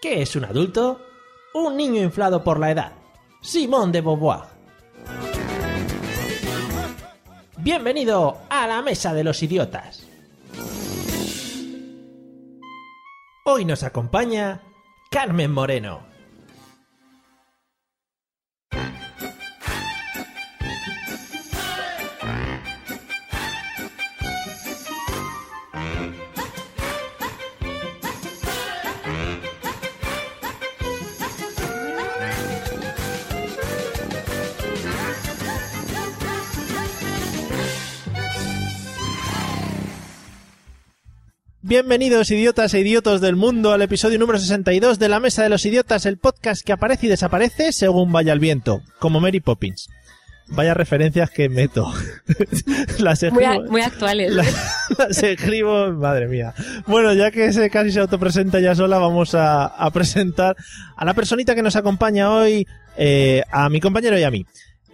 ¿Qué 0.00 0.20
es 0.20 0.36
un 0.36 0.44
adulto? 0.44 1.00
Un 1.54 1.76
niño 1.76 2.02
inflado 2.02 2.44
por 2.44 2.60
la 2.60 2.70
edad. 2.70 2.92
Simón 3.40 3.92
de 3.92 4.02
Beauvoir. 4.02 4.42
Bienvenido 7.56 8.36
a 8.50 8.66
la 8.66 8.82
Mesa 8.82 9.14
de 9.14 9.24
los 9.24 9.42
Idiotas. 9.42 10.06
Hoy 13.46 13.64
nos 13.64 13.82
acompaña 13.84 14.60
Carmen 15.10 15.50
Moreno. 15.50 16.15
Bienvenidos 41.70 42.30
idiotas 42.30 42.72
e 42.74 42.80
idiotos 42.80 43.20
del 43.20 43.34
mundo 43.34 43.72
al 43.72 43.82
episodio 43.82 44.20
número 44.20 44.38
62 44.38 45.00
de 45.00 45.08
La 45.08 45.18
Mesa 45.18 45.42
de 45.42 45.48
los 45.48 45.66
Idiotas, 45.66 46.06
el 46.06 46.16
podcast 46.16 46.64
que 46.64 46.72
aparece 46.72 47.06
y 47.06 47.08
desaparece 47.08 47.72
según 47.72 48.12
vaya 48.12 48.32
el 48.32 48.38
viento, 48.38 48.82
como 49.00 49.18
Mary 49.18 49.40
Poppins. 49.40 49.88
Vaya 50.48 50.74
referencias 50.74 51.28
que 51.28 51.48
meto. 51.48 51.92
las 53.00 53.20
Muy, 53.32 53.42
escribo, 53.44 53.66
a- 53.66 53.68
muy 53.70 53.80
actuales. 53.80 54.32
la- 54.34 54.44
las 54.96 55.20
escribo, 55.20 55.90
madre 55.94 56.28
mía. 56.28 56.54
Bueno, 56.86 57.12
ya 57.14 57.32
que 57.32 57.52
se 57.52 57.68
casi 57.68 57.90
se 57.90 57.98
autopresenta 57.98 58.60
ya 58.60 58.76
sola, 58.76 58.98
vamos 58.98 59.34
a, 59.34 59.66
a 59.66 59.90
presentar 59.90 60.54
a 60.94 61.04
la 61.04 61.14
personita 61.14 61.56
que 61.56 61.62
nos 61.62 61.74
acompaña 61.74 62.30
hoy, 62.30 62.64
eh, 62.96 63.42
a 63.50 63.68
mi 63.70 63.80
compañero 63.80 64.16
y 64.16 64.22
a 64.22 64.30
mí. 64.30 64.46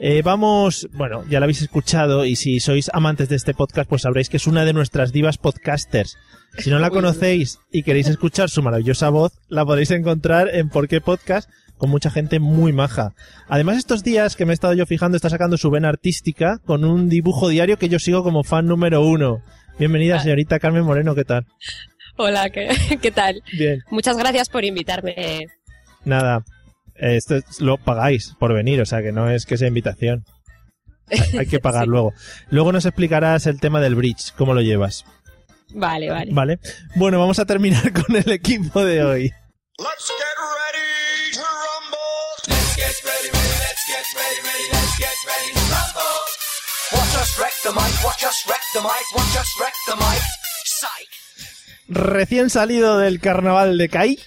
Eh, 0.05 0.21
vamos, 0.23 0.89
bueno, 0.95 1.25
ya 1.29 1.39
la 1.39 1.45
habéis 1.45 1.63
escuchado 1.63 2.25
y 2.25 2.35
si 2.35 2.59
sois 2.59 2.91
amantes 2.93 3.29
de 3.29 3.37
este 3.37 3.55
podcast, 3.55 3.89
pues 3.89 4.03
sabréis 4.03 4.29
que 4.29 4.37
es 4.37 4.49
una 4.49 4.65
de 4.65 4.73
nuestras 4.73 5.13
divas 5.13 5.39
podcasters. 5.39 6.19
Si 6.59 6.71
no 6.71 6.81
la 6.81 6.91
conocéis 6.91 7.61
y 7.71 7.85
queréis 7.85 8.09
escuchar 8.09 8.51
su 8.51 8.65
maravillosa 8.65 9.11
voz, 9.11 9.33
la 9.49 9.65
podéis 9.65 9.93
encontrar 9.93 10.53
en 10.53 10.71
Por 10.71 10.89
qué 10.89 11.01
Podcast 11.01 11.49
con 11.79 11.89
mucha 11.89 12.11
gente 12.11 12.41
muy 12.41 12.73
maja. 12.73 13.15
Además, 13.47 13.77
estos 13.77 14.03
días 14.03 14.35
que 14.35 14.45
me 14.45 14.53
he 14.53 14.55
estado 14.55 14.75
yo 14.75 14.87
fijando, 14.87 15.15
está 15.15 15.31
sacando 15.31 15.57
su 15.57 15.71
vena 15.71 15.91
artística 15.91 16.59
con 16.67 16.85
un 16.85 17.09
dibujo 17.09 17.49
diario 17.49 17.79
que 17.79 17.89
yo 17.89 18.01
sigo 18.01 18.25
como 18.25 18.43
fan 18.43 18.67
número 18.67 19.03
uno. 19.03 19.45
Bienvenida, 19.79 20.19
señorita 20.19 20.59
Carmen 20.59 20.83
Moreno, 20.83 21.15
¿qué 21.15 21.25
tal? 21.25 21.47
Hola, 22.17 22.51
¿qué, 22.51 22.71
qué 23.01 23.13
tal? 23.13 23.41
Bien, 23.57 23.85
Muchas 23.89 24.17
gracias 24.17 24.49
por 24.49 24.65
invitarme. 24.65 25.47
nada. 26.05 26.45
Eh, 26.97 27.17
Esto 27.17 27.37
es- 27.37 27.61
lo 27.61 27.79
pagáis 27.79 28.35
por 28.39 28.53
venir, 28.55 28.81
o 28.81 28.87
sea 28.87 29.03
que 29.03 29.13
no 29.13 29.31
es 29.31 29.47
que 29.47 29.57
sea 29.59 29.69
invitación. 29.69 30.25
Hay, 31.11 31.39
hay 31.39 31.47
que 31.47 31.59
pagar 31.61 31.85
Sí. 31.85 31.91
luego. 31.91 32.13
Luego 32.51 32.73
nos 32.73 32.85
explicarás 32.87 33.47
el 33.47 33.61
tema 33.61 33.81
del 33.81 33.95
bridge, 33.95 34.33
cómo 34.37 34.55
lo 34.55 34.61
llevas. 34.61 35.05
Vale, 35.75 36.11
vale. 36.11 36.33
Vale. 36.33 36.59
Bueno, 36.97 37.19
vamos 37.19 37.39
a 37.39 37.47
terminar 37.47 37.93
con 38.07 38.15
el 38.17 38.31
equipo 38.31 38.85
de 38.85 39.03
hoy. 39.03 39.23
Let's 39.79 40.07
get 40.07 40.37
ready 40.39 41.33
to 41.33 41.41
rumble. 41.41 41.99
Let's 42.49 42.77
get 42.77 43.05
ready, 43.05 43.29
ready, 43.33 43.59
let's 43.59 43.85
get 43.87 44.07
ready, 44.15 44.41
ready, 44.45 44.67
let's 44.71 44.99
get 44.99 45.17
ready 45.27 45.53
to 45.55 45.61
rumble. 45.73 46.21
Watch 46.93 47.15
us 47.23 47.39
wreck 47.39 47.53
the 47.65 47.71
mic, 47.73 48.05
watch 48.05 48.23
us 48.25 48.45
wreck 48.47 48.61
the 48.75 48.81
mic, 48.81 49.07
watch 49.15 49.37
us 49.41 49.51
wreck 49.61 49.75
the 49.89 49.97
mic. 49.97 50.23
Psych. 50.65 51.09
Recién 51.89 52.51
salido 52.51 52.99
del 52.99 53.19
carnaval 53.21 53.77
de 53.79 53.89
CAI, 53.89 54.19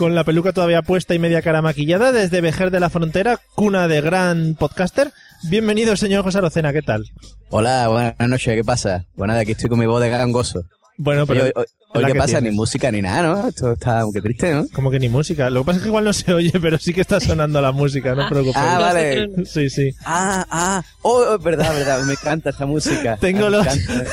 con 0.00 0.14
la 0.14 0.24
peluca 0.24 0.54
todavía 0.54 0.80
puesta 0.80 1.14
y 1.14 1.18
media 1.18 1.42
cara 1.42 1.60
maquillada, 1.60 2.10
desde 2.10 2.40
Vejer 2.40 2.70
de 2.70 2.80
la 2.80 2.88
Frontera, 2.88 3.38
cuna 3.54 3.86
de 3.86 4.00
gran 4.00 4.54
podcaster. 4.54 5.12
Bienvenido, 5.50 5.94
señor 5.94 6.24
José 6.24 6.38
Arocena, 6.38 6.72
¿qué 6.72 6.80
tal? 6.80 7.04
Hola, 7.50 7.86
buenas 7.88 8.16
noches, 8.18 8.54
¿qué 8.54 8.64
pasa? 8.64 9.04
Bueno, 9.14 9.34
de 9.34 9.40
aquí 9.40 9.52
estoy 9.52 9.68
con 9.68 9.78
mi 9.78 9.84
voz 9.84 10.00
de 10.00 10.08
gangoso. 10.08 10.64
Bueno, 10.96 11.26
pero... 11.26 11.44
Hoy, 11.54 11.66
hoy 11.94 12.02
la 12.02 12.08
¿qué 12.08 12.12
que 12.14 12.18
pasa? 12.18 12.32
tienes. 12.38 12.52
Ni 12.52 12.56
música 12.56 12.90
ni 12.92 13.02
nada, 13.02 13.22
¿no? 13.22 13.48
Esto 13.48 13.72
está 13.72 14.04
muy 14.06 14.20
triste, 14.20 14.52
¿no? 14.54 14.66
Como 14.72 14.90
que 14.90 14.98
ni 15.00 15.08
música. 15.08 15.50
Lo 15.50 15.60
que 15.62 15.66
pasa 15.66 15.76
es 15.78 15.82
que 15.82 15.88
igual 15.88 16.04
no 16.04 16.12
se 16.12 16.32
oye, 16.32 16.52
pero 16.60 16.78
sí 16.78 16.92
que 16.94 17.00
está 17.00 17.20
sonando 17.20 17.60
la 17.60 17.72
música, 17.72 18.14
no 18.14 18.22
os 18.24 18.28
preocupéis. 18.28 18.56
Ah, 18.64 18.78
vale. 18.78 19.28
Sí, 19.46 19.70
sí. 19.70 19.94
Ah, 20.04 20.46
ah, 20.50 20.82
oh, 21.02 21.24
oh, 21.30 21.36
es 21.36 21.42
verdad, 21.42 21.72
verdad, 21.74 22.02
me 22.04 22.12
encanta 22.12 22.50
esta 22.50 22.66
música. 22.66 23.16
Tengo 23.18 23.44
Me 23.46 23.50
los- 23.50 23.66
encanta. 23.66 24.10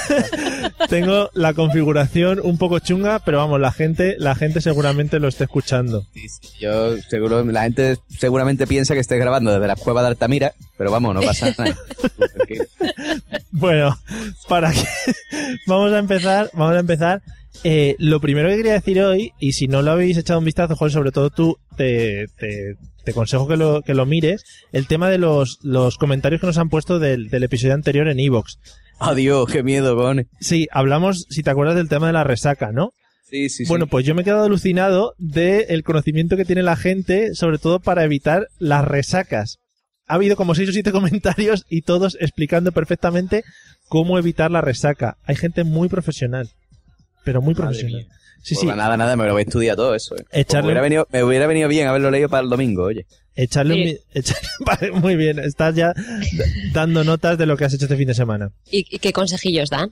Tengo 0.89 1.29
la 1.33 1.53
configuración 1.53 2.39
un 2.43 2.57
poco 2.57 2.79
chunga, 2.79 3.19
pero 3.19 3.39
vamos, 3.39 3.59
la 3.59 3.71
gente, 3.71 4.15
la 4.19 4.35
gente 4.35 4.61
seguramente 4.61 5.19
lo 5.19 5.27
está 5.27 5.44
escuchando. 5.45 6.05
Sí, 6.13 6.29
sí, 6.29 6.39
Yo 6.59 6.95
seguro, 7.09 7.44
la 7.45 7.63
gente 7.63 7.97
seguramente 8.09 8.67
piensa 8.67 8.94
que 8.94 8.99
estoy 8.99 9.17
grabando 9.17 9.51
desde 9.51 9.67
la 9.67 9.75
cueva 9.75 10.01
de 10.01 10.09
Altamira, 10.09 10.53
pero 10.77 10.91
vamos, 10.91 11.13
no 11.15 11.21
pasa 11.21 11.53
nada. 11.57 11.75
Bueno, 13.51 13.97
para 14.47 14.71
que 14.71 14.83
vamos 15.67 15.91
a 15.94 15.97
empezar, 15.99 16.49
vamos 16.53 16.75
a 16.75 16.79
empezar. 16.79 17.21
Eh, 17.63 17.95
lo 18.00 18.19
primero 18.22 18.50
que 18.50 18.57
quería 18.57 18.73
decir 18.73 19.01
hoy, 19.01 19.34
y 19.40 19.53
si 19.53 19.68
no 19.68 19.81
lo 19.81 19.91
habéis 19.91 20.18
echado 20.18 20.40
un 20.40 20.45
vistazo, 20.45 20.75
Joder, 20.75 20.91
sobre 20.91 21.12
todo 21.12 21.29
tú, 21.29 21.57
te, 21.75 22.28
te, 22.38 22.75
te 23.03 23.12
aconsejo 23.12 23.47
que 23.47 23.57
lo, 23.57 23.81
que 23.81 23.94
lo 23.94 24.06
mires, 24.06 24.44
el 24.72 24.88
tema 24.88 25.09
de 25.09 25.18
los, 25.18 25.59
los 25.63 25.97
comentarios 25.97 26.41
que 26.41 26.47
nos 26.47 26.57
han 26.57 26.69
puesto 26.69 27.00
del, 27.00 27.29
del 27.29 27.44
episodio 27.44 27.73
anterior 27.73 28.07
en 28.07 28.19
Evox. 28.19 28.59
Adiós, 29.00 29.50
qué 29.51 29.63
miedo, 29.63 29.95
con. 29.95 30.28
Sí, 30.40 30.68
hablamos, 30.72 31.25
si 31.29 31.44
te 31.44 31.50
acuerdas 31.50 31.75
del 31.75 31.90
tema 31.90 32.07
de 32.07 32.13
la 32.13 32.23
resaca, 32.23 32.72
¿no? 32.72 32.91
Sí, 33.29 33.50
sí, 33.50 33.66
sí. 33.66 33.69
Bueno, 33.69 33.88
pues 33.88 34.06
yo 34.06 34.16
me 34.16 34.22
he 34.22 34.25
quedado 34.25 34.45
alucinado 34.45 35.13
del 35.18 35.84
conocimiento 35.84 36.38
que 36.38 36.45
tiene 36.45 36.63
la 36.63 36.75
gente, 36.75 37.35
sobre 37.35 37.57
todo 37.57 37.79
para 37.79 38.03
evitar 38.03 38.47
las 38.57 38.85
resacas. 38.85 39.57
Ha 40.07 40.16
habido 40.16 40.35
como 40.35 40.56
seis 40.56 40.69
o 40.69 40.72
siete 40.72 40.91
comentarios 40.94 41.66
y 41.69 41.81
todos 41.81 42.18
explicando 42.19 42.72
perfectamente 42.72 43.44
cómo 43.88 44.18
evitar 44.18 44.51
la 44.51 44.62
resaca. 44.62 45.18
Hay 45.24 45.35
gente 45.35 45.63
muy 45.63 45.89
profesional, 45.89 46.50
pero 47.27 47.41
muy 47.41 47.53
Madre 47.53 47.65
profesional. 47.67 48.05
mía. 48.05 48.07
Sí, 48.41 48.53
Pues 48.55 48.59
sí, 48.61 48.65
nada, 48.67 48.95
nada, 48.95 49.15
me 49.17 49.25
lo 49.25 49.33
voy 49.33 49.41
a 49.41 49.43
estudiar 49.43 49.75
todo 49.75 49.93
eso. 49.93 50.15
Eh. 50.15 50.23
Pues 50.31 50.53
me, 50.53 50.61
hubiera 50.63 50.81
venido, 50.81 51.07
me 51.11 51.23
hubiera 51.23 51.47
venido 51.47 51.67
bien 51.67 51.88
haberlo 51.88 52.09
leído 52.11 52.29
para 52.29 52.43
el 52.43 52.49
domingo, 52.49 52.83
oye. 52.83 53.05
echarle 53.35 53.73
Sí. 53.75 53.99
echarle- 54.19 54.49
vale, 54.65 54.91
muy 54.93 55.15
bien, 55.17 55.39
estás 55.39 55.75
ya 55.75 55.93
dando 56.73 57.03
notas 57.03 57.38
de 57.38 57.45
lo 57.45 57.57
que 57.57 57.65
has 57.65 57.73
hecho 57.73 57.85
este 57.85 57.97
fin 57.97 58.07
de 58.07 58.13
semana. 58.13 58.51
¿Y, 58.71 58.85
y 58.89 58.99
qué 58.99 59.11
consejillos 59.11 59.69
dan? 59.69 59.89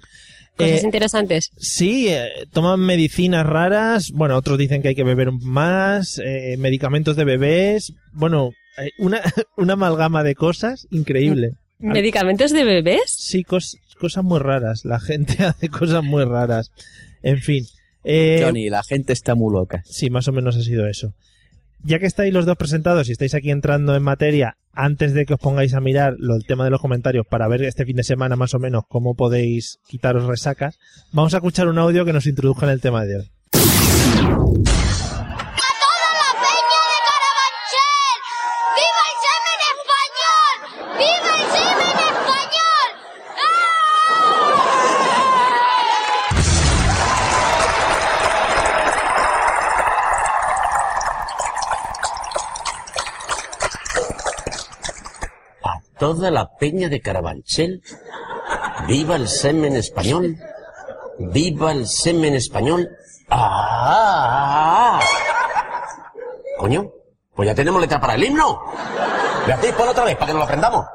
Cosas 0.58 0.84
Eh, 0.84 0.86
interesantes. 0.86 1.52
Sí, 1.58 2.08
eh, 2.08 2.30
toman 2.54 2.80
medicinas 2.80 3.46
raras, 3.46 4.12
bueno, 4.14 4.38
otros 4.38 4.58
dicen 4.58 4.82
que 4.82 4.88
hay 4.90 4.96
que 4.96 5.04
beber 5.04 5.32
más, 5.34 6.18
eh, 6.24 6.56
medicamentos 6.58 7.18
de 7.18 7.26
bebés, 7.26 7.92
bueno, 8.14 8.52
eh, 8.78 8.92
una, 9.00 9.20
una 9.58 9.74
amalgama 9.74 10.24
de 10.24 10.34
cosas 10.36 10.88
increíble. 10.92 11.52
¿Medicamentos 11.80 12.52
de 12.52 12.64
bebés? 12.64 13.02
Sí, 13.08 13.44
cos- 13.44 13.78
cosas 14.00 14.24
muy 14.24 14.40
raras, 14.40 14.86
la 14.86 15.00
gente 15.02 15.44
hace 15.44 15.68
cosas 15.68 16.04
muy 16.06 16.24
raras. 16.24 16.72
En 17.26 17.40
fin, 17.40 17.66
eh, 18.04 18.40
Johnny, 18.46 18.70
la 18.70 18.84
gente 18.84 19.12
está 19.12 19.34
muy 19.34 19.52
loca. 19.52 19.82
sí, 19.86 20.12
más 20.12 20.28
o 20.28 20.32
menos 20.32 20.56
ha 20.58 20.62
sido 20.62 20.88
eso. 20.88 21.16
Ya 21.84 21.98
que 21.98 22.06
estáis 22.06 22.32
los 22.32 22.46
dos 22.46 22.56
presentados 22.56 23.10
y 23.10 23.14
estáis 23.14 23.34
aquí 23.34 23.50
entrando 23.50 23.96
en 23.96 24.04
materia, 24.04 24.58
antes 24.74 25.16
de 25.16 25.26
que 25.26 25.34
os 25.34 25.40
pongáis 25.40 25.74
a 25.74 25.82
mirar 25.82 26.14
lo, 26.20 26.36
el 26.36 26.46
tema 26.46 26.66
de 26.66 26.70
los 26.70 26.80
comentarios 26.82 27.26
para 27.28 27.48
ver 27.48 27.64
este 27.64 27.84
fin 27.84 27.96
de 27.96 28.04
semana 28.04 28.36
más 28.36 28.54
o 28.54 28.60
menos 28.60 28.84
cómo 28.88 29.16
podéis 29.16 29.80
quitaros 29.88 30.26
resacas, 30.26 30.78
vamos 31.14 31.34
a 31.34 31.38
escuchar 31.38 31.68
un 31.68 31.80
audio 31.80 32.06
que 32.06 32.14
nos 32.14 32.28
introduzca 32.28 32.68
en 32.68 32.74
el 32.74 32.82
tema 32.82 33.06
de 33.06 33.18
hoy. 33.18 33.32
toda 35.82 36.10
la 36.14 36.30
peña 36.46 36.82
de 36.92 36.98
Carabanchel. 37.08 38.18
¡Viva 38.78 39.04
el 39.10 39.18
semen 39.26 39.62
español! 39.74 40.58
¡Viva 41.02 41.32
el 41.42 41.46
semen 41.58 41.98
español! 42.06 42.90
Toda 56.06 56.30
la 56.30 56.52
peña 56.56 56.88
de 56.88 57.02
Carabanchel. 57.02 57.82
¡Viva 58.88 59.16
el 59.16 59.28
semen 59.28 59.76
español! 59.76 60.38
¡Viva 61.18 61.72
el 61.72 61.88
semen 61.88 62.36
español! 62.36 62.88
¡Ah! 63.28 65.00
Coño, 66.60 66.92
pues 67.34 67.48
ya 67.48 67.56
tenemos 67.56 67.82
letra 67.82 68.00
para 68.00 68.14
el 68.14 68.24
himno. 68.24 68.62
Beatriz, 69.48 69.74
pon 69.74 69.90
otra 69.90 70.04
vez 70.04 70.16
para 70.16 70.28
que 70.28 70.34
nos 70.34 70.42
lo 70.42 70.44
aprendamos. 70.44 70.86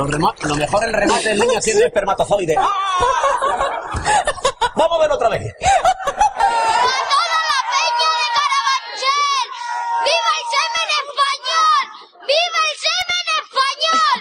Lo, 0.00 0.56
mejor 0.56 0.82
el 0.84 0.94
remate 0.94 1.28
del 1.28 1.40
niño 1.40 1.60
tiene 1.60 1.84
espermatozoide. 1.86 2.56
Vamos 4.74 4.96
a 4.96 4.98
verlo 4.98 5.14
otra 5.16 5.28
vez. 5.28 5.42
¡A 5.42 5.46
toda 5.46 6.06
la 7.50 7.60
peña 7.68 8.08
de 8.16 8.28
Carabanchel! 8.38 9.46
¡Viva 10.06 10.32
el 10.40 10.44
semen 10.56 10.88
español! 11.04 11.84
¡Viva 12.26 12.60
el 12.64 12.76
semen 12.80 13.26
español! 13.42 14.18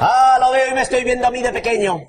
Ah, 0.00 0.36
lo 0.38 0.52
veo 0.52 0.68
y 0.68 0.74
me 0.74 0.77
estoy 0.88 1.04
viendo 1.04 1.26
a 1.26 1.30
mí 1.30 1.42
de 1.42 1.52
pequeño. 1.52 2.06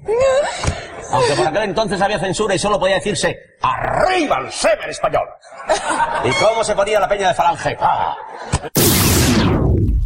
Aunque 1.11 1.33
por 1.35 1.47
aquel 1.47 1.63
entonces 1.63 1.99
había 2.01 2.19
censura 2.19 2.55
y 2.55 2.59
solo 2.59 2.79
podía 2.79 2.95
decirse 2.95 3.35
¡Arriba 3.61 4.39
el 4.45 4.51
semen 4.51 4.89
español! 4.89 5.27
¿Y 6.23 6.29
cómo 6.43 6.63
se 6.63 6.75
ponía 6.75 6.99
la 6.99 7.09
peña 7.09 7.29
de 7.29 7.33
falange? 7.33 7.75
¡Ah! 7.79 8.15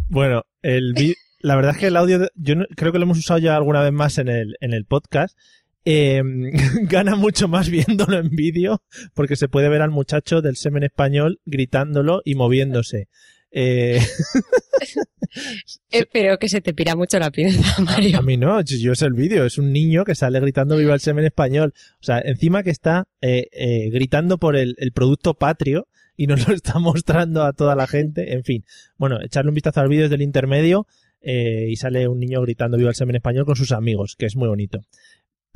Bueno, 0.09 0.43
el 0.61 0.93
la 1.39 1.55
verdad 1.57 1.73
es 1.73 1.77
que 1.77 1.87
el 1.87 1.97
audio, 1.97 2.29
yo 2.35 2.55
no- 2.55 2.65
creo 2.75 2.91
que 2.93 2.99
lo 2.99 3.03
hemos 3.03 3.17
usado 3.17 3.37
ya 3.39 3.55
alguna 3.57 3.81
vez 3.81 3.91
más 3.91 4.17
en 4.17 4.29
el, 4.29 4.55
en 4.61 4.73
el 4.73 4.85
podcast. 4.85 5.37
Eh, 5.85 6.21
gana 6.83 7.15
mucho 7.17 7.49
más 7.49 7.69
viéndolo 7.69 8.17
en 8.17 8.29
vídeo 8.29 8.81
porque 9.13 9.35
se 9.35 9.49
puede 9.49 9.67
ver 9.67 9.81
al 9.81 9.89
muchacho 9.91 10.41
del 10.41 10.55
semen 10.55 10.83
español 10.83 11.41
gritándolo 11.45 12.21
y 12.23 12.35
moviéndose. 12.35 13.09
Eh, 13.55 13.99
Eh, 15.91 16.05
pero 16.11 16.37
que 16.37 16.49
se 16.49 16.61
te 16.61 16.73
pira 16.73 16.95
mucho 16.95 17.19
la 17.19 17.31
pinza, 17.31 17.59
a 17.77 17.81
Mario. 17.81 18.21
mí 18.21 18.37
no, 18.37 18.61
yo 18.61 18.95
sé 18.95 19.05
el 19.05 19.13
vídeo, 19.13 19.45
es 19.45 19.57
un 19.57 19.71
niño 19.71 20.05
que 20.05 20.15
sale 20.15 20.39
gritando 20.39 20.77
viva 20.77 20.93
el 20.93 20.99
semen 20.99 21.25
español. 21.25 21.73
O 21.75 22.03
sea, 22.03 22.19
encima 22.19 22.63
que 22.63 22.69
está 22.69 23.07
eh, 23.21 23.47
eh, 23.51 23.89
gritando 23.89 24.37
por 24.37 24.55
el, 24.55 24.75
el 24.77 24.91
producto 24.91 25.35
patrio 25.35 25.87
y 26.15 26.27
nos 26.27 26.47
lo 26.47 26.53
está 26.53 26.79
mostrando 26.79 27.43
a 27.43 27.53
toda 27.53 27.75
la 27.75 27.87
gente. 27.87 28.33
En 28.33 28.43
fin, 28.43 28.65
bueno, 28.97 29.21
echarle 29.21 29.49
un 29.49 29.55
vistazo 29.55 29.81
al 29.81 29.89
vídeo 29.89 30.03
desde 30.03 30.15
el 30.15 30.21
intermedio 30.21 30.87
eh, 31.21 31.67
y 31.69 31.75
sale 31.75 32.07
un 32.07 32.19
niño 32.19 32.41
gritando 32.41 32.77
viva 32.77 32.89
el 32.89 32.95
semen 32.95 33.15
español 33.15 33.45
con 33.45 33.55
sus 33.55 33.71
amigos, 33.71 34.15
que 34.17 34.25
es 34.25 34.35
muy 34.35 34.47
bonito. 34.47 34.81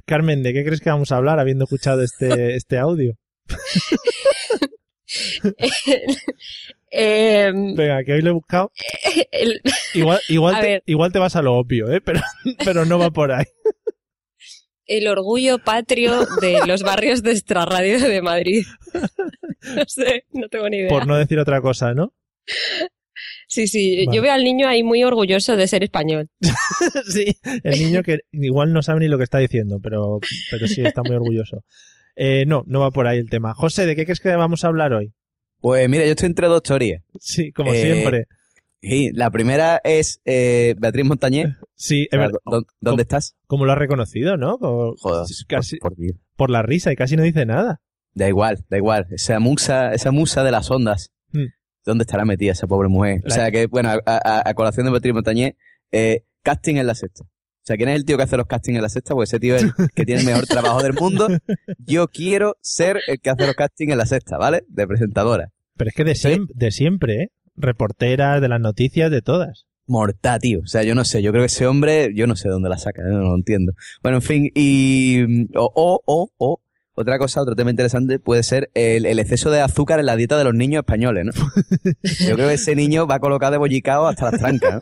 Carmen, 0.05 0.41
¿de 0.41 0.53
qué 0.53 0.63
crees 0.63 0.81
que 0.81 0.89
vamos 0.89 1.11
a 1.11 1.17
hablar 1.17 1.39
habiendo 1.39 1.65
escuchado 1.65 2.01
este, 2.01 2.55
este 2.55 2.77
audio? 2.77 3.17
Eh, 6.91 7.51
Venga, 7.53 8.03
que 8.03 8.13
hoy 8.13 8.21
lo 8.21 8.29
he 8.29 8.33
buscado. 8.33 8.71
el- 9.31 9.61
Igual, 9.93 10.19
igual, 10.29 10.61
te, 10.61 10.83
igual 10.85 11.11
te 11.11 11.19
vas 11.19 11.35
a 11.35 11.41
lo 11.41 11.55
obvio, 11.55 11.91
¿eh? 11.91 12.01
Pero, 12.01 12.21
pero 12.65 12.85
no 12.85 12.97
va 12.99 13.11
por 13.11 13.31
ahí. 13.31 13.45
el 14.85 15.07
orgullo 15.07 15.59
patrio 15.59 16.25
de 16.41 16.65
los 16.65 16.83
barrios 16.83 17.23
de 17.23 17.31
Extrarradio 17.31 17.99
de 17.99 18.21
Madrid. 18.21 18.65
No 19.75 19.83
sé, 19.87 20.23
no 20.31 20.47
tengo 20.47 20.69
ni 20.69 20.77
idea. 20.77 20.89
Por 20.89 21.07
no 21.07 21.17
decir 21.17 21.39
otra 21.39 21.61
cosa, 21.61 21.93
¿no? 21.93 22.13
Sí, 23.49 23.67
sí, 23.67 24.05
Vale. 24.05 24.15
yo 24.15 24.21
veo 24.21 24.31
al 24.33 24.43
niño 24.43 24.67
ahí 24.67 24.83
muy 24.83 25.03
orgulloso 25.03 25.55
de 25.57 25.67
ser 25.67 25.83
español. 25.83 26.29
sí, 27.09 27.37
el 27.63 27.79
niño 27.79 28.03
que 28.03 28.19
igual 28.31 28.71
no 28.73 28.81
sabe 28.81 29.01
ni 29.01 29.07
lo 29.07 29.17
que 29.17 29.23
está 29.23 29.39
diciendo, 29.39 29.79
pero, 29.81 30.19
pero 30.51 30.67
sí 30.67 30.81
está 30.81 31.01
muy 31.03 31.15
orgulloso. 31.15 31.63
Eh, 32.15 32.45
no, 32.47 32.63
no 32.67 32.79
va 32.79 32.91
por 32.91 33.07
ahí 33.07 33.17
el 33.19 33.29
tema. 33.29 33.53
José, 33.53 33.85
¿de 33.85 33.95
qué 33.95 34.05
crees 34.05 34.19
que 34.19 34.35
vamos 34.35 34.63
a 34.63 34.67
hablar 34.67 34.93
hoy? 34.93 35.13
Pues 35.59 35.89
mira, 35.89 36.05
yo 36.05 36.11
estoy 36.11 36.27
entre 36.27 36.47
dos 36.47 36.61
teorías. 36.63 37.03
Sí, 37.19 37.51
como 37.51 37.73
Eh, 37.73 37.81
siempre. 37.81 38.27
Y 38.79 39.11
la 39.11 39.31
primera 39.31 39.81
es 39.83 40.21
eh, 40.25 40.75
Beatriz 40.77 41.05
Montañé. 41.05 41.55
Sí, 41.75 42.07
es 42.11 42.19
verdad. 42.19 42.37
¿Dó- 42.45 42.65
¿Dónde 42.79 43.01
estás? 43.01 43.35
Como 43.47 43.65
lo 43.65 43.71
has 43.71 43.77
reconocido, 43.77 44.37
¿no? 44.37 44.59
Como- 44.59 44.95
Joder, 44.97 45.25
casi 45.47 45.77
por, 45.77 45.89
por 45.93 45.97
Dios. 45.97 46.15
por 46.35 46.49
la 46.51 46.61
risa 46.61 46.91
y 46.91 46.95
casi 46.95 47.15
no 47.17 47.23
dice 47.23 47.45
nada. 47.45 47.81
Da 48.13 48.27
igual, 48.27 48.63
da 48.69 48.77
igual. 48.77 49.07
Esa 49.11 49.39
musa, 49.39 49.93
esa 49.93 50.11
musa 50.11 50.43
de 50.43 50.51
las 50.51 50.69
ondas. 50.71 51.11
Hmm. 51.31 51.45
¿Dónde 51.85 52.03
estará 52.03 52.23
metida 52.25 52.51
esa 52.51 52.67
pobre 52.67 52.87
mujer? 52.89 53.21
O 53.25 53.29
sea 53.29 53.49
que, 53.51 53.65
bueno, 53.67 53.89
a, 53.89 54.01
a- 54.05 54.43
a 54.49 54.53
colación 54.53 54.85
de 54.85 54.91
Beatriz 54.91 55.13
Montañé, 55.13 55.55
eh, 55.91 56.23
casting 56.43 56.75
en 56.75 56.87
la 56.87 56.95
sexta. 56.95 57.25
O 57.67 57.69
sea, 57.69 57.75
¿quién 57.75 57.89
es 57.89 57.97
el 57.97 58.05
tío 58.05 58.15
que 58.15 58.23
hace 58.23 58.37
los 58.37 58.47
castings 58.47 58.77
en 58.77 58.81
la 58.81 58.87
sexta? 58.87 59.13
Pues 59.13 59.27
ese 59.29 59.41
tío 59.41 59.57
es 59.57 59.63
el 59.63 59.73
que 59.93 60.05
tiene 60.05 60.21
el 60.21 60.27
mejor 60.27 60.45
trabajo 60.47 60.81
del 60.81 60.93
mundo. 60.93 61.27
Yo 61.85 62.07
quiero 62.07 62.55
ser 62.61 63.01
el 63.07 63.19
que 63.19 63.29
hace 63.29 63.45
los 63.45 63.55
castings 63.55 63.91
en 63.91 63.97
la 63.97 64.05
sexta, 64.05 64.37
¿vale? 64.37 64.63
De 64.69 64.87
presentadora. 64.87 65.49
Pero 65.75 65.89
es 65.89 65.93
que 65.93 66.05
de, 66.05 66.13
siem- 66.13 66.47
de 66.55 66.71
siempre, 66.71 67.23
¿eh? 67.23 67.31
Reporteras, 67.57 68.39
de 68.41 68.47
las 68.47 68.61
noticias, 68.61 69.11
de 69.11 69.21
todas. 69.21 69.65
Morta, 69.85 70.39
tío. 70.39 70.61
O 70.63 70.67
sea, 70.67 70.83
yo 70.83 70.95
no 70.95 71.03
sé. 71.03 71.21
Yo 71.21 71.31
creo 71.31 71.41
que 71.41 71.47
ese 71.47 71.67
hombre, 71.67 72.11
yo 72.15 72.25
no 72.25 72.37
sé 72.37 72.47
dónde 72.47 72.69
la 72.69 72.77
saca, 72.77 73.01
¿eh? 73.01 73.11
no 73.11 73.19
lo 73.19 73.35
entiendo. 73.35 73.73
Bueno, 74.01 74.19
en 74.19 74.21
fin, 74.21 74.49
y. 74.55 75.45
O, 75.57 75.69
o, 75.75 76.01
o, 76.05 76.31
o, 76.37 76.61
otra 76.93 77.19
cosa, 77.19 77.41
otro 77.41 77.55
tema 77.55 77.69
interesante 77.69 78.17
puede 78.17 78.43
ser 78.43 78.71
el, 78.75 79.05
el 79.05 79.19
exceso 79.19 79.51
de 79.51 79.59
azúcar 79.59 79.99
en 79.99 80.05
la 80.07 80.15
dieta 80.15 80.37
de 80.37 80.45
los 80.45 80.55
niños 80.55 80.79
españoles, 80.79 81.25
¿no? 81.25 81.31
Yo 82.27 82.35
creo 82.35 82.47
que 82.47 82.53
ese 82.55 82.75
niño 82.75 83.05
va 83.07 83.19
colocado 83.19 83.51
de 83.51 83.57
bollicao 83.59 84.07
hasta 84.07 84.31
las 84.31 84.39
trancas, 84.39 84.75
¿no? 84.75 84.79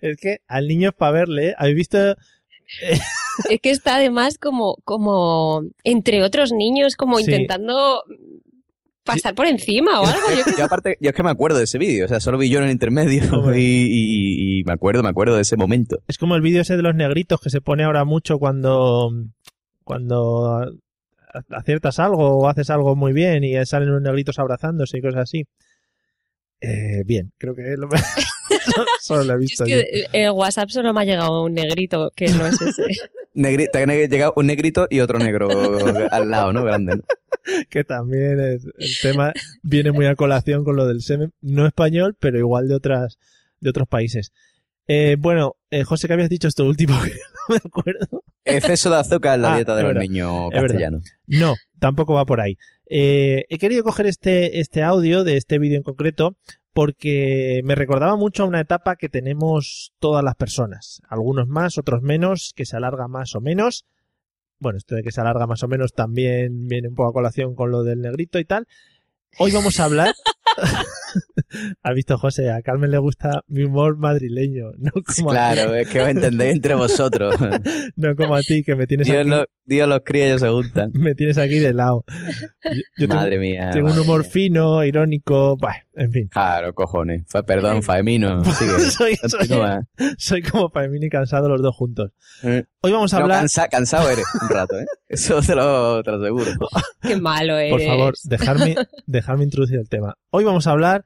Es 0.00 0.16
que 0.16 0.38
al 0.48 0.68
niño 0.68 0.90
es 0.90 0.94
para 0.94 1.12
verle, 1.12 1.48
¿eh? 1.48 1.54
¿Habéis 1.58 1.76
visto? 1.76 1.98
Es 3.50 3.60
que 3.60 3.70
está 3.70 3.96
además 3.96 4.38
como, 4.38 4.76
como 4.84 5.62
entre 5.82 6.22
otros 6.22 6.52
niños, 6.52 6.96
como 6.96 7.18
Sí. 7.18 7.24
intentando 7.24 8.02
pasar 9.04 9.34
por 9.34 9.46
encima 9.46 10.00
o 10.00 10.06
algo. 10.06 10.20
Yo 10.30 10.56
Yo 10.56 10.64
aparte, 10.64 10.96
yo 11.00 11.10
es 11.10 11.16
que 11.16 11.22
me 11.22 11.30
acuerdo 11.30 11.58
de 11.58 11.64
ese 11.64 11.76
vídeo, 11.78 12.06
o 12.06 12.08
sea, 12.08 12.20
solo 12.20 12.38
vi 12.38 12.48
yo 12.48 12.58
en 12.58 12.64
el 12.66 12.70
intermedio 12.70 13.20
y, 13.54 13.60
y- 13.60 14.60
y 14.60 14.64
me 14.64 14.72
acuerdo, 14.72 15.02
me 15.02 15.10
acuerdo 15.10 15.34
de 15.36 15.42
ese 15.42 15.56
momento. 15.56 15.98
Es 16.08 16.16
como 16.16 16.36
el 16.36 16.40
vídeo 16.42 16.62
ese 16.62 16.76
de 16.76 16.82
los 16.82 16.94
negritos 16.94 17.40
que 17.40 17.50
se 17.50 17.60
pone 17.60 17.84
ahora 17.84 18.04
mucho 18.04 18.38
cuando, 18.38 19.10
cuando 19.82 20.70
aciertas 21.50 21.98
algo 21.98 22.38
o 22.38 22.48
haces 22.48 22.70
algo 22.70 22.94
muy 22.96 23.12
bien 23.12 23.44
y 23.44 23.54
salen 23.66 23.90
unos 23.90 24.02
negritos 24.02 24.38
abrazándose 24.38 24.98
y 24.98 25.02
cosas 25.02 25.22
así. 25.22 25.44
Eh, 26.60 27.02
bien, 27.04 27.32
creo 27.38 27.54
que 27.54 27.76
lo... 27.76 27.88
solo 29.00 29.24
lo 29.24 29.32
he 29.32 29.36
es 29.36 29.40
visto 29.40 29.64
que 29.64 29.70
yo. 29.70 30.08
el 30.12 30.30
WhatsApp 30.30 30.68
solo 30.70 30.92
me 30.94 31.02
ha 31.02 31.04
llegado 31.04 31.42
un 31.44 31.54
negrito 31.54 32.12
que 32.14 32.28
no 32.28 32.46
es 32.46 32.60
ese. 32.60 32.82
Negri- 33.34 33.68
te 33.70 33.78
ha 33.82 33.86
llegado 33.86 34.32
un 34.36 34.46
negrito 34.46 34.86
y 34.88 35.00
otro 35.00 35.18
negro 35.18 35.48
al 36.10 36.30
lado, 36.30 36.52
¿no? 36.52 36.62
Grande, 36.62 36.96
¿no? 36.96 37.02
que 37.68 37.82
también 37.84 38.38
es- 38.40 38.64
el 38.78 38.90
tema 39.02 39.32
viene 39.62 39.90
muy 39.92 40.06
a 40.06 40.14
colación 40.14 40.64
con 40.64 40.76
lo 40.76 40.86
del 40.86 41.02
semen, 41.02 41.32
no 41.40 41.66
español, 41.66 42.16
pero 42.18 42.38
igual 42.38 42.68
de 42.68 42.74
otras 42.76 43.18
de 43.60 43.70
otros 43.70 43.88
países. 43.88 44.32
Eh, 44.86 45.16
bueno, 45.18 45.56
eh, 45.70 45.82
José, 45.84 46.06
¿qué 46.06 46.12
habías 46.14 46.28
dicho 46.28 46.46
esto 46.48 46.64
último? 46.64 46.94
Que 47.02 47.10
no 47.10 47.16
me 47.48 47.56
acuerdo. 47.56 48.22
Exceso 48.44 48.90
de 48.90 48.96
azúcar 48.96 49.34
en 49.36 49.42
la 49.42 49.52
Ah, 49.54 49.56
dieta 49.56 49.74
de 49.74 49.82
es 49.88 49.94
los 49.94 50.02
niños 50.02 50.50
es 50.52 50.60
castellanos. 50.60 51.02
No, 51.26 51.54
tampoco 51.84 52.14
va 52.14 52.24
por 52.24 52.40
ahí. 52.40 52.56
Eh, 52.86 53.44
he 53.50 53.58
querido 53.58 53.84
coger 53.84 54.06
este, 54.06 54.58
este 54.60 54.82
audio 54.82 55.22
de 55.22 55.36
este 55.36 55.58
vídeo 55.58 55.76
en 55.76 55.82
concreto 55.82 56.38
porque 56.72 57.60
me 57.62 57.74
recordaba 57.74 58.16
mucho 58.16 58.42
a 58.42 58.46
una 58.46 58.60
etapa 58.60 58.96
que 58.96 59.10
tenemos 59.10 59.92
todas 59.98 60.24
las 60.24 60.34
personas. 60.34 61.02
Algunos 61.10 61.46
más, 61.46 61.76
otros 61.76 62.00
menos, 62.00 62.54
que 62.56 62.64
se 62.64 62.78
alarga 62.78 63.06
más 63.06 63.34
o 63.34 63.42
menos. 63.42 63.84
Bueno, 64.58 64.78
esto 64.78 64.94
de 64.94 65.02
que 65.02 65.12
se 65.12 65.20
alarga 65.20 65.46
más 65.46 65.62
o 65.62 65.68
menos 65.68 65.92
también 65.92 66.68
viene 66.68 66.88
un 66.88 66.94
poco 66.94 67.10
a 67.10 67.12
colación 67.12 67.54
con 67.54 67.70
lo 67.70 67.82
del 67.82 68.00
negrito 68.00 68.38
y 68.38 68.46
tal. 68.46 68.66
Hoy 69.38 69.52
vamos 69.52 69.78
a 69.78 69.84
hablar. 69.84 70.14
Has 71.82 71.94
visto, 71.94 72.18
José, 72.18 72.50
a 72.50 72.62
Carmen 72.62 72.90
le 72.90 72.98
gusta 72.98 73.42
mi 73.46 73.62
humor 73.64 73.96
madrileño, 73.96 74.72
no 74.78 74.90
como, 75.16 75.30
a, 75.30 75.34
Claro, 75.34 75.74
es 75.74 75.88
que 75.88 76.00
os 76.00 76.08
entendéis 76.08 76.54
entre 76.54 76.74
vosotros. 76.74 77.34
no 77.96 78.16
como 78.16 78.34
a 78.34 78.42
ti, 78.42 78.62
que 78.64 78.74
me 78.74 78.86
tienes, 78.86 79.06
Dios, 79.06 79.20
aquí, 79.20 79.28
lo- 79.30 79.46
Dios 79.64 79.88
los 79.88 80.00
cría 80.04 80.24
y 80.24 80.28
ellos 80.30 80.40
se 80.40 80.48
juntan. 80.48 80.90
me 80.94 81.14
tienes 81.14 81.38
aquí 81.38 81.58
de 81.58 81.72
lado. 81.72 82.04
Yo, 82.64 82.70
yo 82.96 83.08
tengo- 83.08 83.14
Madre 83.14 83.38
mía. 83.38 83.70
Tengo 83.72 83.92
un 83.92 83.98
humor 83.98 84.22
mía. 84.22 84.30
fino, 84.30 84.84
irónico, 84.84 85.56
bah, 85.56 85.83
en 85.96 86.10
fin. 86.12 86.28
Claro, 86.28 86.74
cojones. 86.74 87.24
Fa- 87.28 87.42
perdón, 87.44 87.82
Faemino. 87.82 88.44
Sigue. 88.54 88.78
soy, 88.90 89.16
soy, 89.16 89.38
Continúa. 89.40 89.86
soy 90.18 90.42
como 90.42 90.70
Paimini 90.70 91.08
cansado 91.08 91.48
los 91.48 91.62
dos 91.62 91.74
juntos. 91.74 92.10
Eh. 92.42 92.64
Hoy 92.80 92.92
vamos 92.92 93.12
a 93.14 93.18
No, 93.18 93.22
hablar, 93.24 93.40
cansa- 93.42 93.68
cansado 93.68 94.10
eres 94.10 94.24
un 94.42 94.48
rato, 94.48 94.78
¿eh? 94.78 94.86
Eso 95.08 95.40
te 95.40 95.54
lo, 95.54 96.02
te 96.02 96.10
lo 96.10 96.16
aseguro. 96.22 96.50
Qué 97.02 97.16
malo 97.16 97.56
eres. 97.58 97.70
por 97.72 97.82
favor, 97.82 98.14
dejarme, 98.24 98.74
dejarme 99.06 99.44
introducir 99.44 99.78
el 99.78 99.88
tema. 99.88 100.16
Hoy 100.30 100.44
vamos 100.44 100.66
a 100.66 100.72
hablar 100.72 101.04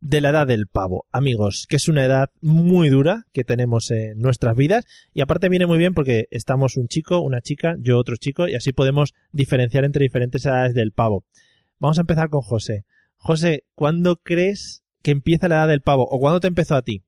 de 0.00 0.20
la 0.20 0.28
edad 0.30 0.46
del 0.46 0.68
pavo, 0.68 1.06
amigos, 1.10 1.66
que 1.68 1.74
es 1.74 1.88
una 1.88 2.04
edad 2.04 2.30
muy 2.40 2.88
dura 2.88 3.24
que 3.32 3.42
tenemos 3.42 3.90
en 3.90 4.16
nuestras 4.20 4.54
vidas 4.54 4.84
y 5.12 5.22
aparte 5.22 5.48
viene 5.48 5.66
muy 5.66 5.76
bien 5.76 5.92
porque 5.92 6.28
estamos 6.30 6.76
un 6.76 6.86
chico, 6.86 7.18
una 7.18 7.40
chica, 7.40 7.74
yo 7.80 7.98
otro 7.98 8.14
chico 8.16 8.46
y 8.46 8.54
así 8.54 8.72
podemos 8.72 9.12
diferenciar 9.32 9.84
entre 9.84 10.04
diferentes 10.04 10.46
edades 10.46 10.72
del 10.74 10.92
pavo. 10.92 11.24
Vamos 11.80 11.98
a 11.98 12.02
empezar 12.02 12.28
con 12.28 12.42
José. 12.42 12.84
José, 13.18 13.64
¿cuándo 13.74 14.16
crees 14.16 14.82
que 15.02 15.10
empieza 15.10 15.48
la 15.48 15.56
edad 15.56 15.68
del 15.68 15.82
pavo? 15.82 16.06
¿O 16.10 16.18
cuándo 16.18 16.40
te 16.40 16.48
empezó 16.48 16.74
a 16.76 16.82
ti? 16.82 17.04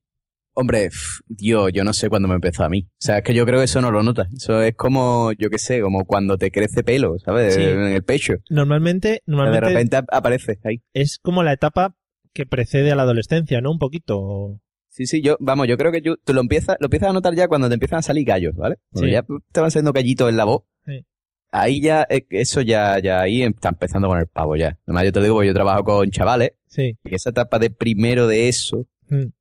Hombre, 0.52 0.90
yo, 1.28 1.68
yo 1.68 1.84
no 1.84 1.92
sé 1.92 2.08
cuándo 2.10 2.28
me 2.28 2.34
empezó 2.34 2.64
a 2.64 2.68
mí. 2.68 2.88
O 2.90 2.96
sea, 2.98 3.18
es 3.18 3.24
que 3.24 3.34
yo 3.34 3.46
creo 3.46 3.60
que 3.60 3.64
eso 3.66 3.80
no 3.80 3.90
lo 3.92 4.02
notas. 4.02 4.28
Eso 4.32 4.60
es 4.62 4.74
como, 4.74 5.32
yo 5.32 5.48
qué 5.48 5.58
sé, 5.58 5.80
como 5.80 6.04
cuando 6.04 6.36
te 6.38 6.50
crece 6.50 6.82
pelo, 6.82 7.18
¿sabes? 7.18 7.54
Sí. 7.54 7.62
En 7.62 7.80
el 7.80 8.02
pecho. 8.02 8.34
Normalmente, 8.50 9.08
De 9.08 9.20
normalmente 9.26 9.68
repente 9.68 9.96
ap- 9.96 10.12
aparece 10.12 10.58
ahí. 10.64 10.82
es 10.92 11.18
como 11.22 11.42
la 11.44 11.52
etapa 11.52 11.94
que 12.34 12.46
precede 12.46 12.90
a 12.90 12.96
la 12.96 13.02
adolescencia, 13.02 13.60
¿no? 13.60 13.70
Un 13.70 13.78
poquito. 13.78 14.60
Sí, 14.88 15.06
sí, 15.06 15.22
yo, 15.22 15.36
vamos, 15.40 15.68
yo 15.68 15.76
creo 15.78 15.92
que 15.92 16.02
yo, 16.02 16.16
tú 16.16 16.34
lo 16.34 16.40
empiezas, 16.40 16.76
lo 16.80 16.86
empiezas 16.86 17.10
a 17.10 17.12
notar 17.12 17.34
ya 17.36 17.46
cuando 17.46 17.68
te 17.68 17.74
empiezan 17.74 18.00
a 18.00 18.02
salir 18.02 18.24
gallos, 18.26 18.54
¿vale? 18.56 18.76
Cuando 18.90 19.06
Sí. 19.06 19.12
ya 19.12 19.24
te 19.52 19.60
van 19.60 19.70
saliendo 19.70 19.92
gallitos 19.92 20.28
en 20.28 20.36
la 20.36 20.44
voz. 20.44 20.62
Sí. 20.84 21.06
Ahí 21.52 21.80
ya, 21.80 22.06
eh, 22.08 22.24
eso 22.30 22.60
ya, 22.60 22.98
ya 23.00 23.20
ahí 23.20 23.42
está 23.42 23.70
empezando 23.70 24.08
con 24.08 24.18
el 24.18 24.26
pavo 24.26 24.56
ya. 24.56 24.78
Además, 24.86 25.04
yo 25.04 25.12
te 25.12 25.20
digo, 25.22 25.34
porque 25.34 25.48
yo 25.48 25.54
trabajo 25.54 25.84
con 25.84 26.10
chavales, 26.10 26.52
Sí. 26.68 26.96
y 27.04 27.14
esa 27.14 27.30
etapa 27.30 27.58
de 27.58 27.70
primero 27.70 28.26
de 28.28 28.48
eso, 28.48 28.86
Mm. 29.08 29.32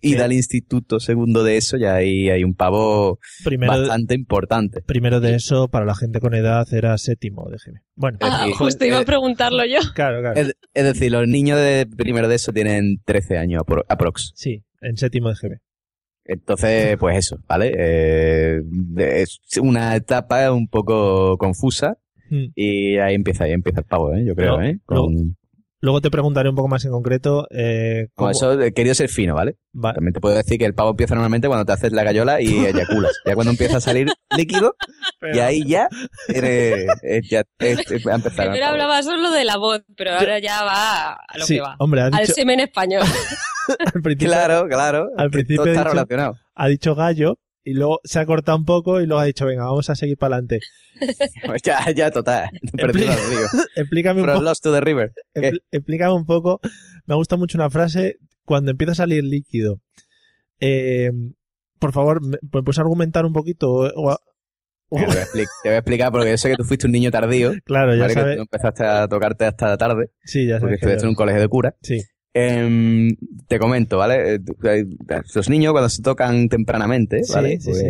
y 0.00 0.08
Sí. 0.10 0.14
del 0.16 0.32
instituto 0.32 0.98
segundo 1.00 1.44
de 1.44 1.56
eso, 1.56 1.76
ya 1.76 1.94
ahí 1.94 2.28
hay 2.28 2.42
un 2.44 2.54
pavo 2.54 3.20
Primero, 3.44 3.72
bastante 3.72 4.14
importante. 4.14 4.82
primero 4.82 5.20
de 5.20 5.36
eso, 5.36 5.68
para 5.68 5.86
la 5.86 5.94
gente 5.94 6.18
con 6.20 6.34
edad, 6.34 6.66
era 6.74 6.98
séptimo, 6.98 7.48
déjeme. 7.50 7.80
Bueno, 7.94 8.18
Ah, 8.20 8.46
justo 8.58 8.84
iba 8.84 8.98
a 8.98 9.02
Eh, 9.02 9.06
preguntarlo 9.06 9.64
yo. 9.64 9.78
claro, 9.94 10.20
claro. 10.20 10.38
Es, 10.40 10.54
es 10.74 10.84
decir, 10.84 11.12
los 11.12 11.28
niños 11.28 11.58
de 11.58 11.86
primero 11.86 12.26
de 12.28 12.34
eso 12.34 12.52
tienen 12.52 13.00
13 13.04 13.38
años 13.38 13.62
apro- 13.62 13.84
aprox. 13.88 14.32
Sí, 14.34 14.64
en 14.80 14.96
séptimo 14.96 15.28
de 15.28 15.36
GB. 15.36 15.58
Entonces, 16.24 16.96
pues 16.98 17.18
eso, 17.18 17.38
¿vale? 17.46 17.72
Eh, 17.76 18.62
es 18.96 19.40
una 19.60 19.94
etapa 19.96 20.50
un 20.52 20.68
poco 20.68 21.36
confusa 21.38 21.98
Mm. 22.30 22.44
y 22.54 22.96
ahí 22.98 23.14
empieza, 23.14 23.44
ahí 23.44 23.52
empieza 23.52 23.80
el 23.80 23.86
pavo, 23.86 24.14
¿eh? 24.14 24.24
Yo 24.24 24.34
creo, 24.34 24.60
¿eh? 24.62 24.78
Con, 24.86 25.36
Luego 25.84 26.00
te 26.00 26.10
preguntaré 26.10 26.48
un 26.48 26.54
poco 26.54 26.66
más 26.68 26.82
en 26.86 26.92
concreto. 26.92 27.46
Eh, 27.50 28.06
con 28.14 28.24
cómo- 28.24 28.30
eso 28.30 28.58
he 28.58 28.72
querido 28.72 28.94
ser 28.94 29.10
fino, 29.10 29.34
¿vale? 29.34 29.56
Va- 29.74 29.92
También 29.92 30.14
te 30.14 30.20
puedo 30.20 30.34
decir 30.34 30.58
que 30.58 30.64
el 30.64 30.72
pavo 30.74 30.90
empieza 30.92 31.14
normalmente 31.14 31.46
cuando 31.46 31.66
te 31.66 31.72
haces 31.72 31.92
la 31.92 32.02
gallola 32.04 32.40
y 32.40 32.64
eyaculas. 32.64 33.12
ya 33.26 33.34
cuando 33.34 33.50
empieza 33.50 33.76
a 33.76 33.80
salir 33.82 34.08
líquido, 34.36 34.76
y 35.34 35.38
ahí 35.40 35.62
ya, 35.68 35.88
eres, 36.28 36.86
eh, 37.02 37.20
ya 37.28 37.40
eh, 37.58 37.76
eh, 37.90 37.98
va 38.06 38.12
a 38.12 38.16
empezar. 38.16 38.46
Primero 38.46 38.64
hablaba 38.66 39.02
solo 39.02 39.30
de 39.30 39.44
la 39.44 39.58
voz, 39.58 39.82
pero 39.94 40.12
ahora 40.14 40.38
ya 40.38 40.64
va 40.64 41.12
a 41.12 41.38
lo 41.38 41.44
sí, 41.44 41.56
que 41.56 41.60
va. 41.60 41.76
hombre, 41.78 42.00
ha 42.00 42.06
Al 42.06 42.12
dicho, 42.12 42.32
semen 42.32 42.60
español. 42.60 43.02
al 43.94 44.02
principio, 44.02 44.28
Claro, 44.32 44.66
claro. 44.68 45.08
Al 45.18 45.30
principio 45.30 45.64
todo 45.64 45.68
está 45.72 45.80
dicho- 45.82 45.90
relacionado. 45.92 46.36
ha 46.54 46.68
dicho 46.68 46.94
gallo 46.94 47.38
y 47.64 47.74
luego 47.74 48.00
se 48.04 48.18
ha 48.20 48.26
cortado 48.26 48.58
un 48.58 48.64
poco 48.64 49.00
y 49.00 49.06
luego 49.06 49.20
ha 49.20 49.24
dicho, 49.24 49.46
venga, 49.46 49.64
vamos 49.64 49.88
a 49.90 49.94
seguir 49.96 50.16
para 50.18 50.36
adelante. 50.36 50.60
Pues 51.46 51.62
ya, 51.64 51.90
ya, 51.92 52.10
total. 52.10 52.50
Explícame 53.76 54.20
un 54.20 54.24
From 54.26 54.36
poco. 54.36 54.44
lost 54.44 54.62
to 54.62 54.72
the 54.72 54.80
river. 54.80 55.12
Explícame 55.70 56.12
un 56.14 56.26
poco. 56.26 56.60
Me 57.06 57.14
gusta 57.14 57.36
mucho 57.36 57.58
una 57.58 57.70
frase 57.70 58.16
cuando 58.44 58.70
empieza 58.70 58.92
a 58.92 58.96
salir 58.96 59.24
líquido. 59.24 59.80
Eh, 60.60 61.10
por 61.78 61.92
favor, 61.92 62.20
¿me 62.24 62.38
puedes 62.62 62.78
argumentar 62.78 63.24
un 63.26 63.32
poquito? 63.32 63.70
O- 63.72 63.86
o- 64.12 64.18
o- 64.90 64.98
Te 64.98 65.06
voy, 65.06 65.16
a 65.16 65.24
expli- 65.24 65.46
te 65.62 65.68
voy 65.70 65.74
a 65.74 65.78
explicar 65.78 66.12
porque 66.12 66.30
yo 66.30 66.38
sé 66.38 66.50
que 66.50 66.56
tú 66.56 66.64
fuiste 66.64 66.86
un 66.86 66.92
niño 66.92 67.10
tardío. 67.10 67.52
claro, 67.64 67.94
ya 67.94 68.02
¿vale? 68.02 68.14
Que 68.14 68.20
sabes. 68.20 68.36
tú 68.36 68.42
empezaste 68.42 68.84
a 68.84 69.08
tocarte 69.08 69.44
hasta 69.46 69.76
tarde, 69.76 70.10
Sí, 70.24 70.46
ya 70.46 70.58
porque 70.60 70.60
sabes. 70.60 70.70
que 70.70 70.74
estudiaste 70.76 71.02
yo- 71.02 71.06
en 71.06 71.08
un 71.10 71.14
colegio 71.16 71.40
de 71.40 71.48
cura. 71.48 71.74
Sí, 71.82 72.00
Em, 72.36 73.14
te 73.46 73.60
comento, 73.60 73.96
¿vale? 73.98 74.34
Eh, 74.34 74.84
Los 75.34 75.48
niños 75.48 75.70
cuando 75.72 75.88
se 75.88 76.02
tocan 76.02 76.48
tempranamente, 76.48 77.22
Sí, 77.22 77.32
¿vale? 77.32 77.60
sí, 77.60 77.70
Pues, 77.70 77.84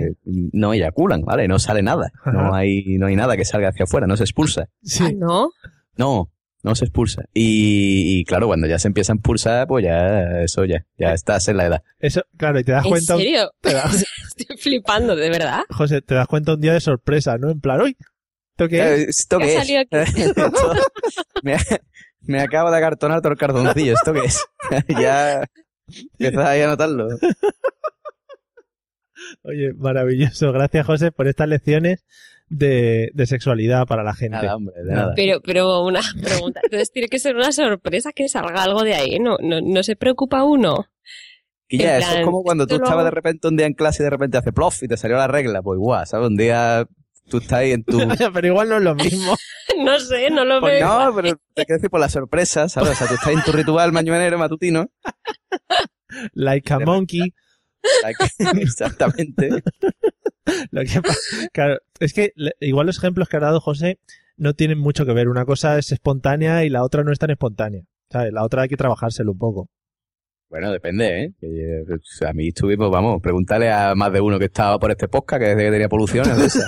no 0.52 0.74
eyaculan, 0.74 1.22
¿vale? 1.22 1.48
No 1.48 1.58
sale 1.58 1.82
nada. 1.82 2.12
Ajá. 2.22 2.32
No 2.32 2.54
hay, 2.54 2.98
no 2.98 3.06
hay 3.06 3.16
nada 3.16 3.36
que 3.38 3.44
salga 3.46 3.68
hacia 3.70 3.84
afuera, 3.84 4.06
no 4.06 4.16
se 4.18 4.24
expulsa. 4.24 4.68
sí. 4.82 5.02
Ah, 5.06 5.12
¿no? 5.16 5.48
No, 5.96 6.30
no 6.62 6.74
se 6.74 6.84
expulsa. 6.84 7.22
Y, 7.32 8.18
y 8.20 8.24
claro, 8.24 8.46
cuando 8.48 8.66
ya 8.66 8.78
se 8.78 8.88
empieza 8.88 9.12
a 9.12 9.16
expulsar, 9.16 9.66
pues 9.66 9.84
ya, 9.84 10.42
eso 10.42 10.64
ya, 10.66 10.84
ya 10.98 11.14
estás 11.14 11.48
en 11.48 11.56
la 11.56 11.66
edad. 11.66 11.82
Eso, 11.98 12.22
claro, 12.36 12.60
y 12.60 12.64
te 12.64 12.72
das 12.72 12.84
¿En 12.84 12.90
cuenta. 12.90 13.14
un- 13.16 13.22
serio? 13.22 13.50
te 13.62 13.72
das- 13.72 14.04
Estoy 14.36 14.56
flipando, 14.58 15.16
¿de 15.16 15.30
verdad? 15.30 15.60
José, 15.70 16.02
te 16.02 16.14
das 16.14 16.26
cuenta 16.26 16.52
un 16.54 16.60
día 16.60 16.74
de 16.74 16.80
sorpresa, 16.80 17.38
¿no? 17.38 17.50
En 17.50 17.60
plan, 17.60 17.80
uy, 17.80 17.96
¿esto 18.50 18.68
qué 18.68 18.76
Eh, 18.78 18.94
es? 19.04 19.20
¿Esto 19.20 19.38
¿Qué 19.38 19.44
qué 19.46 19.50
ha 19.56 19.62
es? 19.62 19.66
salido 19.66 19.80
aquí? 19.80 19.96
Me 22.26 22.40
acabo 22.40 22.70
de 22.70 22.78
acartonar 22.78 23.20
todo 23.20 23.32
el 23.32 23.38
cartoncillo. 23.38 23.94
¿Esto 23.94 24.12
qué 24.12 24.20
es? 24.20 24.46
ya 25.00 25.44
empiezas 25.88 26.46
ahí 26.46 26.62
a 26.62 26.68
notarlo. 26.68 27.08
Oye, 29.42 29.72
maravilloso. 29.74 30.52
Gracias, 30.52 30.86
José, 30.86 31.12
por 31.12 31.28
estas 31.28 31.48
lecciones 31.48 32.04
de, 32.48 33.10
de 33.14 33.26
sexualidad 33.26 33.86
para 33.86 34.02
la 34.02 34.14
gente. 34.14 34.36
Nada, 34.36 34.56
hombre, 34.56 34.74
de 34.82 34.92
nada. 34.92 35.12
Pero, 35.14 35.40
pero 35.40 35.84
una 35.84 36.00
pregunta. 36.22 36.60
Entonces 36.62 36.90
tiene 36.90 37.08
que 37.08 37.18
ser 37.18 37.36
una 37.36 37.52
sorpresa 37.52 38.12
que 38.12 38.28
salga 38.28 38.62
algo 38.62 38.82
de 38.82 38.94
ahí. 38.94 39.18
No, 39.18 39.36
no, 39.40 39.60
no 39.60 39.82
se 39.82 39.96
preocupa 39.96 40.44
uno. 40.44 40.86
Y 41.68 41.78
ya, 41.78 41.98
eso 41.98 42.18
es 42.18 42.24
como 42.24 42.42
cuando 42.42 42.66
tú 42.66 42.76
lo 42.76 42.84
estabas 42.84 43.04
de 43.04 43.10
repente 43.10 43.48
un 43.48 43.56
día 43.56 43.66
en 43.66 43.72
clase 43.72 44.02
y 44.02 44.04
de 44.04 44.10
repente 44.10 44.36
hace 44.36 44.52
plof 44.52 44.82
y 44.82 44.88
te 44.88 44.96
salió 44.96 45.16
la 45.16 45.26
regla. 45.26 45.62
Pues 45.62 45.78
igual, 45.78 46.06
¿sabes? 46.06 46.28
Un 46.28 46.36
día 46.36 46.86
tú 47.28 47.38
estás 47.38 47.58
ahí 47.60 47.72
en 47.72 47.84
tu... 47.84 47.98
Pero 48.32 48.46
igual 48.46 48.68
no 48.68 48.76
es 48.76 48.82
lo 48.82 48.94
mismo. 48.94 49.36
No 49.78 49.98
sé, 49.98 50.30
no 50.30 50.44
lo 50.44 50.60
Pues 50.60 50.74
veo. 50.74 50.86
no, 51.06 51.14
pero 51.16 51.30
te 51.54 51.64
quiero 51.64 51.78
decir 51.78 51.90
por 51.90 51.98
la 51.98 52.08
sorpresa, 52.10 52.68
¿sabes? 52.68 52.90
O 52.90 52.94
sea, 52.94 53.06
tú 53.08 53.14
estás 53.14 53.32
en 53.32 53.42
tu 53.42 53.50
ritual 53.50 53.90
mañanero 53.92 54.38
matutino. 54.38 54.88
Like 56.34 56.72
a 56.72 56.78
monkey. 56.80 57.32
Like- 58.02 58.60
Exactamente. 58.60 59.48
Lo 60.70 60.82
que 60.84 61.00
pa- 61.02 61.14
claro, 61.52 61.78
es 61.98 62.12
que 62.12 62.32
igual 62.60 62.86
los 62.86 62.98
ejemplos 62.98 63.28
que 63.28 63.38
ha 63.38 63.40
dado 63.40 63.60
José 63.60 63.98
no 64.36 64.52
tienen 64.54 64.78
mucho 64.78 65.06
que 65.06 65.12
ver. 65.12 65.28
Una 65.28 65.44
cosa 65.44 65.78
es 65.78 65.90
espontánea 65.92 66.64
y 66.64 66.68
la 66.70 66.84
otra 66.84 67.02
no 67.02 67.10
es 67.10 67.18
tan 67.18 67.30
espontánea. 67.30 67.82
¿sabes? 68.10 68.32
La 68.32 68.44
otra 68.44 68.62
hay 68.62 68.68
que 68.68 68.76
trabajárselo 68.76 69.32
un 69.32 69.38
poco. 69.38 69.68
Bueno, 70.50 70.70
depende, 70.70 71.24
¿eh? 71.24 71.32
Que, 71.40 71.46
eh, 71.46 71.84
pues, 71.86 72.22
a 72.22 72.32
mí 72.32 72.48
estuvimos, 72.48 72.90
vamos, 72.90 73.20
preguntarle 73.20 73.72
a 73.72 73.94
más 73.96 74.12
de 74.12 74.20
uno 74.20 74.38
que 74.38 74.44
estaba 74.44 74.78
por 74.78 74.90
este 74.92 75.08
podcast 75.08 75.40
que 75.42 75.48
desde 75.48 75.64
que 75.64 75.70
tenía 75.72 75.88
poluciones. 75.88 76.58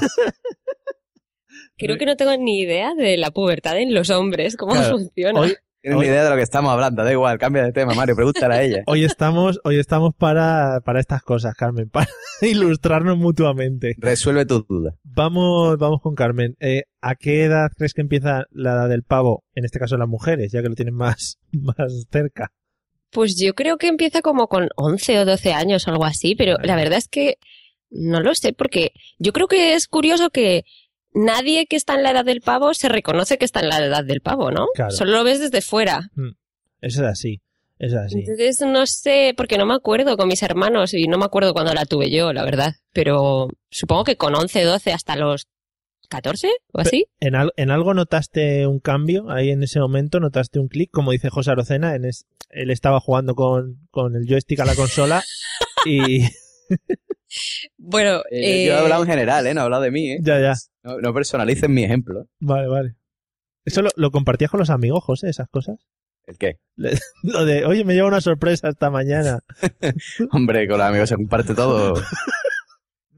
Creo 1.76 1.98
que 1.98 2.06
no 2.06 2.16
tengo 2.16 2.36
ni 2.36 2.60
idea 2.60 2.94
de 2.94 3.16
la 3.16 3.30
pubertad 3.30 3.78
en 3.78 3.94
los 3.94 4.10
hombres, 4.10 4.56
cómo 4.56 4.72
Claro. 4.72 4.98
funciona. 4.98 5.40
Hoy, 5.40 5.54
Tienes 5.82 6.00
ni 6.00 6.06
idea 6.06 6.24
de 6.24 6.30
lo 6.30 6.36
que 6.36 6.42
estamos 6.42 6.72
hablando, 6.72 7.04
da 7.04 7.12
igual, 7.12 7.38
cambia 7.38 7.62
de 7.62 7.72
tema, 7.72 7.94
Mario, 7.94 8.16
pregúntale 8.16 8.54
a 8.54 8.62
ella. 8.62 8.82
hoy 8.86 9.04
estamos, 9.04 9.60
hoy 9.62 9.78
estamos 9.78 10.14
para, 10.18 10.80
para 10.84 10.98
estas 10.98 11.22
cosas, 11.22 11.54
Carmen, 11.54 11.88
para 11.92 12.08
ilustrarnos 12.40 13.16
mutuamente. 13.18 13.94
Resuelve 13.98 14.46
tus 14.46 14.66
dudas. 14.66 14.94
Vamos, 15.04 15.78
vamos 15.78 16.00
con 16.02 16.14
Carmen. 16.14 16.56
Eh, 16.60 16.84
¿A 17.00 17.14
qué 17.14 17.44
edad 17.44 17.70
crees 17.76 17.94
que 17.94 18.00
empieza 18.00 18.46
la 18.50 18.72
edad 18.72 18.88
del 18.88 19.04
pavo? 19.04 19.44
En 19.54 19.64
este 19.64 19.78
caso 19.78 19.96
las 19.96 20.08
mujeres, 20.08 20.50
ya 20.50 20.62
que 20.62 20.68
lo 20.68 20.74
tienen 20.74 20.94
más, 20.94 21.38
más 21.52 21.76
cerca. 22.10 22.50
Pues 23.10 23.38
yo 23.38 23.54
creo 23.54 23.76
que 23.76 23.86
empieza 23.86 24.22
como 24.22 24.48
con 24.48 24.70
11 24.76 25.20
o 25.20 25.24
12 25.24 25.52
años 25.52 25.86
o 25.86 25.90
algo 25.92 26.04
así, 26.04 26.34
pero 26.34 26.56
la 26.62 26.74
verdad 26.74 26.98
es 26.98 27.06
que 27.06 27.36
no 27.90 28.20
lo 28.20 28.34
sé 28.34 28.52
porque 28.52 28.90
yo 29.18 29.32
creo 29.32 29.46
que 29.46 29.74
es 29.74 29.86
curioso 29.86 30.30
que 30.30 30.64
nadie 31.16 31.66
que 31.66 31.76
está 31.76 31.94
en 31.94 32.02
la 32.02 32.10
edad 32.12 32.24
del 32.24 32.40
pavo 32.40 32.74
se 32.74 32.88
reconoce 32.88 33.38
que 33.38 33.44
está 33.44 33.60
en 33.60 33.68
la 33.70 33.84
edad 33.84 34.04
del 34.04 34.20
pavo, 34.20 34.50
¿no? 34.50 34.66
Claro. 34.74 34.90
Solo 34.92 35.12
lo 35.12 35.24
ves 35.24 35.40
desde 35.40 35.60
fuera. 35.62 36.10
Eso 36.80 37.02
es 37.02 37.08
así. 37.08 37.40
Es 37.78 37.92
así. 37.92 38.20
Entonces 38.20 38.60
no 38.66 38.86
sé, 38.86 39.34
porque 39.36 39.58
no 39.58 39.66
me 39.66 39.74
acuerdo 39.74 40.16
con 40.16 40.28
mis 40.28 40.42
hermanos 40.42 40.94
y 40.94 41.08
no 41.08 41.18
me 41.18 41.24
acuerdo 41.26 41.52
cuando 41.52 41.74
la 41.74 41.84
tuve 41.84 42.10
yo, 42.10 42.32
la 42.32 42.44
verdad. 42.44 42.74
Pero 42.92 43.48
supongo 43.70 44.04
que 44.04 44.16
con 44.16 44.34
11, 44.34 44.62
12 44.64 44.92
hasta 44.92 45.14
los 45.16 45.46
14 46.08 46.48
o 46.72 46.80
así. 46.80 47.06
¿En, 47.20 47.34
al- 47.34 47.52
en 47.56 47.70
algo 47.70 47.92
notaste 47.92 48.66
un 48.66 48.78
cambio 48.78 49.28
ahí 49.30 49.50
en 49.50 49.62
ese 49.62 49.80
momento? 49.80 50.20
¿Notaste 50.20 50.58
un 50.60 50.68
clic? 50.68 50.90
Como 50.90 51.10
dice 51.12 51.28
José 51.30 51.50
Arocena, 51.50 51.94
en 51.96 52.04
es- 52.06 52.24
él 52.50 52.70
estaba 52.70 53.00
jugando 53.00 53.34
con, 53.34 53.86
con 53.90 54.14
el 54.16 54.26
joystick 54.26 54.60
a 54.60 54.64
la 54.64 54.74
consola 54.76 55.22
y 55.84 56.20
Bueno, 57.78 58.18
Eh, 58.30 58.62
eh, 58.62 58.66
Yo 58.66 58.72
he 58.74 58.78
hablado 58.78 59.02
en 59.02 59.08
general, 59.10 59.46
¿eh? 59.46 59.54
No 59.54 59.60
he 59.60 59.64
hablado 59.64 59.82
de 59.82 59.90
mí, 59.90 60.12
¿eh? 60.12 60.18
ya, 60.22 60.40
ya. 60.40 60.54
No, 60.82 60.98
no 61.00 61.12
personalicen 61.14 61.72
mi 61.72 61.84
ejemplo. 61.84 62.26
Vale, 62.40 62.68
vale. 62.68 62.94
¿Eso 63.64 63.82
lo, 63.82 63.90
lo 63.96 64.10
compartías 64.10 64.50
con 64.50 64.60
los 64.60 64.70
amigos, 64.70 65.02
José, 65.04 65.28
esas 65.28 65.48
cosas? 65.48 65.76
¿El 66.26 66.38
qué? 66.38 66.58
Lo 67.22 67.44
de, 67.44 67.64
oye, 67.66 67.84
me 67.84 67.94
lleva 67.94 68.08
una 68.08 68.20
sorpresa 68.20 68.68
esta 68.68 68.90
mañana. 68.90 69.40
Hombre, 70.32 70.66
con 70.68 70.78
los 70.78 70.86
amigos 70.88 71.08
se 71.08 71.14
comparte 71.16 71.54
todo. 71.54 71.94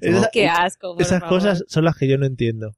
Esa- 0.00 0.30
qué 0.32 0.48
asco. 0.48 0.94
por 0.94 1.02
esas 1.02 1.20
favor. 1.20 1.38
cosas 1.38 1.64
son 1.68 1.84
las 1.84 1.96
que 1.96 2.08
yo 2.08 2.18
no 2.18 2.26
entiendo. 2.26 2.72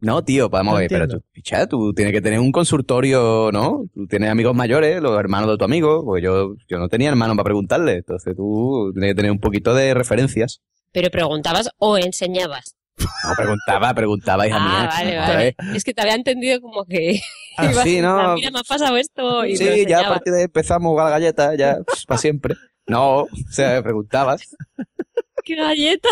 No, 0.00 0.22
tío, 0.22 0.48
vamos 0.50 0.72
No 0.72 0.76
a 0.76 0.80
ver, 0.80 0.88
pero 0.88 1.08
tú, 1.08 1.22
picha, 1.32 1.66
tú 1.66 1.92
tienes 1.94 2.12
que 2.12 2.20
tener 2.20 2.38
un 2.38 2.52
consultorio, 2.52 3.50
¿no? 3.52 3.84
Tú 3.94 4.06
tienes 4.06 4.30
amigos 4.30 4.54
mayores, 4.54 5.00
los 5.00 5.18
hermanos 5.18 5.50
de 5.50 5.56
tu 5.56 5.64
amigo, 5.64 6.04
porque 6.04 6.22
yo, 6.22 6.54
yo 6.68 6.78
no 6.78 6.88
tenía 6.88 7.08
hermanos 7.08 7.36
para 7.36 7.44
preguntarle, 7.44 7.94
entonces 7.96 8.36
tú 8.36 8.90
tienes 8.92 9.10
que 9.10 9.14
tener 9.14 9.30
un 9.30 9.40
poquito 9.40 9.74
de 9.74 9.94
referencias. 9.94 10.60
Pero 10.92 11.10
preguntabas 11.10 11.70
o 11.78 11.96
enseñabas. 11.96 12.76
No, 12.98 13.34
preguntaba, 13.36 13.94
preguntaba, 13.94 14.46
hija 14.46 14.56
ah, 14.58 14.68
mía. 14.68 14.88
vale, 14.90 15.18
A 15.18 15.28
vale. 15.28 15.56
Es 15.74 15.84
que 15.84 15.92
te 15.92 16.00
había 16.00 16.14
entendido 16.14 16.60
como 16.60 16.84
que 16.84 17.20
Ah, 17.56 17.72
sí, 17.82 18.00
no. 18.00 18.34
Mira, 18.34 18.50
me 18.50 18.58
ha 18.58 18.62
pasado 18.62 18.96
esto 18.96 19.44
y 19.44 19.52
me 19.52 19.56
Sí, 19.56 19.86
ya 19.86 20.00
a 20.00 20.08
partir 20.08 20.32
de 20.32 20.40
ahí 20.40 20.44
empezamos 20.44 20.86
a 20.86 20.90
jugar 20.90 21.06
a 21.06 21.10
la 21.10 21.18
galleta, 21.18 21.54
ya, 21.54 21.78
para 22.06 22.18
siempre. 22.18 22.54
No, 22.86 23.22
o 23.22 23.28
sea, 23.50 23.82
preguntabas. 23.82 24.56
¡Qué 25.44 25.56
galleta! 25.56 26.08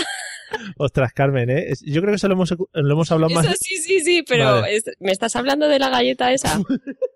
Ostras, 0.76 1.12
Carmen, 1.12 1.50
¿eh? 1.50 1.72
Yo 1.82 2.00
creo 2.00 2.12
que 2.12 2.16
eso 2.16 2.28
lo 2.28 2.34
hemos, 2.34 2.50
lo 2.72 2.92
hemos 2.92 3.10
hablado 3.12 3.32
más. 3.34 3.46
Eso 3.46 3.54
sí, 3.60 3.76
sí, 3.76 4.00
sí, 4.00 4.24
pero 4.28 4.60
Vale. 4.60 4.76
es- 4.76 4.84
¿me 5.00 5.12
estás 5.12 5.36
hablando 5.36 5.68
de 5.68 5.78
la 5.78 5.88
galleta 5.90 6.32
esa? 6.32 6.58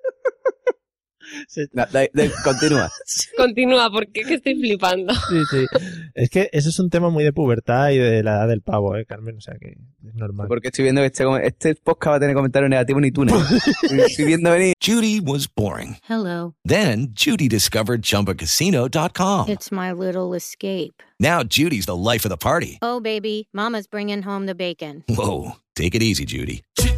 Continúa. 2.45 2.91
Continúa, 3.37 3.91
porque 3.91 4.21
es 4.21 4.27
que 4.27 4.35
estoy 4.35 4.55
flipando. 4.55 5.15
Sí, 5.15 5.43
sí. 5.51 5.67
Es 6.15 6.31
que 6.31 6.49
eso 6.53 6.69
es 6.69 6.79
un 6.79 6.91
tema 6.91 7.11
muy 7.11 7.25
de 7.25 7.33
pubertad 7.33 7.91
y 7.91 7.99
de 7.99 8.23
la 8.23 8.37
edad 8.37 8.49
del 8.49 8.63
pavo, 8.63 8.97
¿eh, 8.97 9.05
Carmen? 9.05 9.37
O 9.37 9.41
sea 9.41 9.55
que 9.61 9.77
es 10.07 10.15
normal. 10.15 10.49
Porque 10.49 10.69
estoy 10.69 10.85
viendo 10.85 11.01
que 11.01 11.07
este, 11.07 11.25
este 11.43 11.75
podcast 11.77 12.13
va 12.13 12.17
a 12.17 12.21
tener 12.21 12.35
comentarios 12.35 12.71
negativos 12.71 13.03
ni 13.03 13.11
tú, 13.11 13.25
ni. 13.25 13.33
Estoy 14.07 14.25
viendo 14.25 14.51
venir. 14.51 14.75
Judy 14.81 15.21
was 15.21 15.47
boring. 15.47 15.97
Hello. 16.09 16.55
Then 16.65 17.09
Judy 17.13 17.49
discovered 17.49 18.03
ChumbaCasino.com. 18.03 19.49
It's 19.49 19.71
my 19.71 19.93
little 19.93 20.35
escape. 20.35 21.03
Now 21.21 21.43
Judy's 21.43 21.87
the 21.87 21.97
life 21.97 22.25
of 22.25 22.31
the 22.31 22.37
party. 22.37 22.79
Oh, 22.81 23.01
baby, 23.01 23.49
Mama's 23.53 23.87
bringing 23.87 24.23
home 24.23 24.47
the 24.47 24.55
bacon. 24.55 25.05
Whoa, 25.09 25.57
take 25.75 25.95
it 25.95 26.03
easy, 26.03 26.25
Judy. 26.25 26.63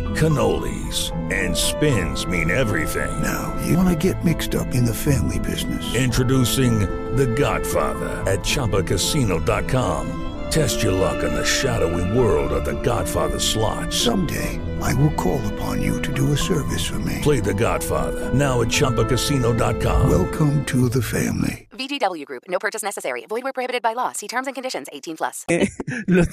cannolis, 0.17 1.11
and 1.31 1.55
spins 1.55 2.25
mean 2.25 2.49
everything. 2.49 3.21
Now, 3.21 3.57
you 3.65 3.77
wanna 3.77 3.95
get 3.95 4.23
mixed 4.25 4.55
up 4.55 4.73
in 4.73 4.85
the 4.85 4.93
family 4.93 5.39
business. 5.39 5.95
Introducing 5.95 6.79
The 7.15 7.27
Godfather 7.27 8.09
at 8.29 8.39
ChumbaCasino.com. 8.39 10.17
Test 10.51 10.83
your 10.83 10.91
luck 10.91 11.23
in 11.23 11.33
the 11.33 11.45
shadowy 11.45 12.17
world 12.17 12.51
of 12.51 12.65
The 12.65 12.81
Godfather 12.81 13.39
slot. 13.39 13.93
Someday, 13.93 14.59
I 14.81 14.93
will 14.95 15.13
call 15.13 15.39
upon 15.53 15.81
you 15.81 16.01
to 16.01 16.11
do 16.13 16.33
a 16.33 16.37
service 16.37 16.85
for 16.85 16.99
me. 16.99 17.19
Play 17.21 17.39
The 17.39 17.53
Godfather 17.53 18.33
now 18.33 18.61
at 18.61 18.67
ChumbaCasino.com. 18.67 20.09
Welcome 20.09 20.65
to 20.65 20.89
the 20.89 21.01
family. 21.01 21.69
VGW 21.71 22.25
Group. 22.25 22.43
No 22.47 22.59
purchase 22.59 22.83
necessary. 22.83 23.25
Void 23.27 23.43
where 23.43 23.53
prohibited 23.53 23.81
by 23.81 23.93
law. 23.93 24.11
See 24.11 24.27
terms 24.27 24.47
and 24.47 24.55
conditions. 24.55 24.87
18 24.91 25.17
plus. 25.17 25.45
lo, 26.07 26.23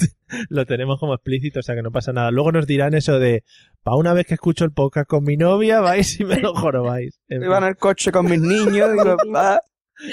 lo 0.51 0.65
tenemos 0.65 0.99
como 0.99 1.15
explícito, 1.15 1.61
o 1.61 1.63
sea 1.63 1.75
que 1.75 1.83
no 1.83 1.91
pasa 1.91 2.13
nada. 2.13 2.31
Luego 2.31 2.53
nos 2.53 2.67
dirán 2.67 2.95
eso 2.95 3.19
de, 3.19 3.45
pa' 3.83 3.97
una 3.97 4.13
vez 4.13 4.27
que 4.27 4.35
escucho 4.35 4.65
el 4.65 4.73
podcast 4.73 5.09
con 5.09 5.25
mi 5.25 5.37
novia, 5.37 5.81
vais 5.81 6.19
y 6.21 6.25
me 6.25 6.37
lo 6.41 6.55
jorobáis. 6.55 7.19
Iba 7.29 7.59
en 7.59 7.65
el 7.65 7.77
coche 7.77 8.11
con 8.13 8.27
mis 8.27 8.41
niños. 8.41 8.91
Digo, 8.93 9.17
"Ah". 9.35 9.61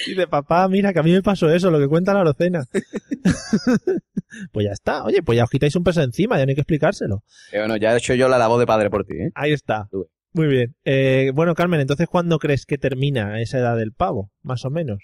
Y 0.08 0.16
de 0.16 0.28
papá, 0.28 0.68
mira, 0.68 0.92
que 0.94 1.00
a 1.00 1.04
mí 1.04 1.12
me 1.12 1.22
pasó 1.22 1.48
eso, 1.52 1.70
lo 1.70 1.78
que 1.80 1.88
cuenta 1.88 2.12
la 2.14 2.24
Rocena. 2.24 2.66
pues 4.52 4.66
ya 4.66 4.72
está. 4.72 5.04
Oye, 5.04 5.22
pues 5.22 5.38
ya 5.38 5.44
os 5.44 5.50
quitáis 5.50 5.76
un 5.76 5.84
peso 5.84 6.02
encima, 6.02 6.38
ya 6.38 6.46
no 6.46 6.50
hay 6.50 6.56
que 6.56 6.62
explicárselo. 6.62 7.24
Eh, 7.52 7.60
bueno, 7.60 7.78
ya 7.78 7.94
he 7.94 7.98
hecho 7.98 8.16
yo 8.16 8.28
la 8.28 8.38
labor 8.40 8.60
de 8.60 8.66
padre 8.66 8.90
por 8.90 9.06
ti, 9.06 9.14
¿eh? 9.16 9.32
Ahí 9.36 9.52
está. 9.54 9.88
Muy 10.34 10.48
bien. 10.48 10.76
Eh, 10.86 11.32
bueno, 11.36 11.54
Carmen, 11.54 11.80
entonces, 11.82 12.08
¿cuándo 12.10 12.40
crees 12.40 12.66
que 12.66 12.78
termina 12.78 13.40
esa 13.42 13.60
edad 13.60 13.78
del 13.78 13.94
pavo? 13.94 14.32
Más 14.42 14.66
o 14.66 14.70
menos. 14.72 15.00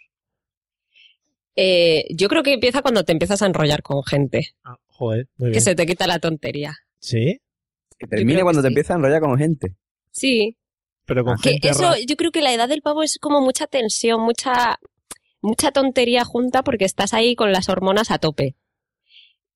Eh, 1.56 2.06
yo 2.16 2.28
creo 2.28 2.44
que 2.44 2.54
empieza 2.54 2.82
cuando 2.82 3.04
te 3.04 3.12
empiezas 3.12 3.42
a 3.42 3.46
enrollar 3.46 3.82
con 3.84 4.04
gente, 4.04 4.50
Ah, 4.64 4.78
joder, 4.88 5.28
muy 5.38 5.48
que 5.50 5.52
bien. 5.52 5.62
se 5.62 5.76
te 5.76 5.86
quita 5.86 6.08
la 6.08 6.20
tontería. 6.20 6.74
¿Sí? 7.00 7.40
Que 8.02 8.08
termine 8.18 8.42
cuando 8.44 8.62
que 8.62 8.64
te 8.64 8.68
sí. 8.70 8.74
empiezas 8.74 8.92
a 8.92 8.98
enrollar 8.98 9.22
con 9.22 9.38
gente. 9.38 9.76
Sí, 10.12 10.58
Pero 11.06 11.24
con 11.24 11.38
que 11.38 11.52
gente 11.52 11.70
eso, 11.70 11.84
rara. 11.84 11.98
yo 12.08 12.16
creo 12.16 12.32
que 12.32 12.42
la 12.42 12.54
edad 12.54 12.68
del 12.68 12.82
pavo 12.82 13.04
es 13.04 13.18
como 13.20 13.42
mucha 13.42 13.68
tensión, 13.68 14.22
mucha, 14.22 14.80
mucha 15.42 15.72
tontería 15.72 16.26
junta 16.26 16.64
porque 16.64 16.86
estás 16.86 17.14
ahí 17.14 17.36
con 17.36 17.52
las 17.52 17.70
hormonas 17.70 18.12
a 18.12 18.18
tope. 18.20 18.56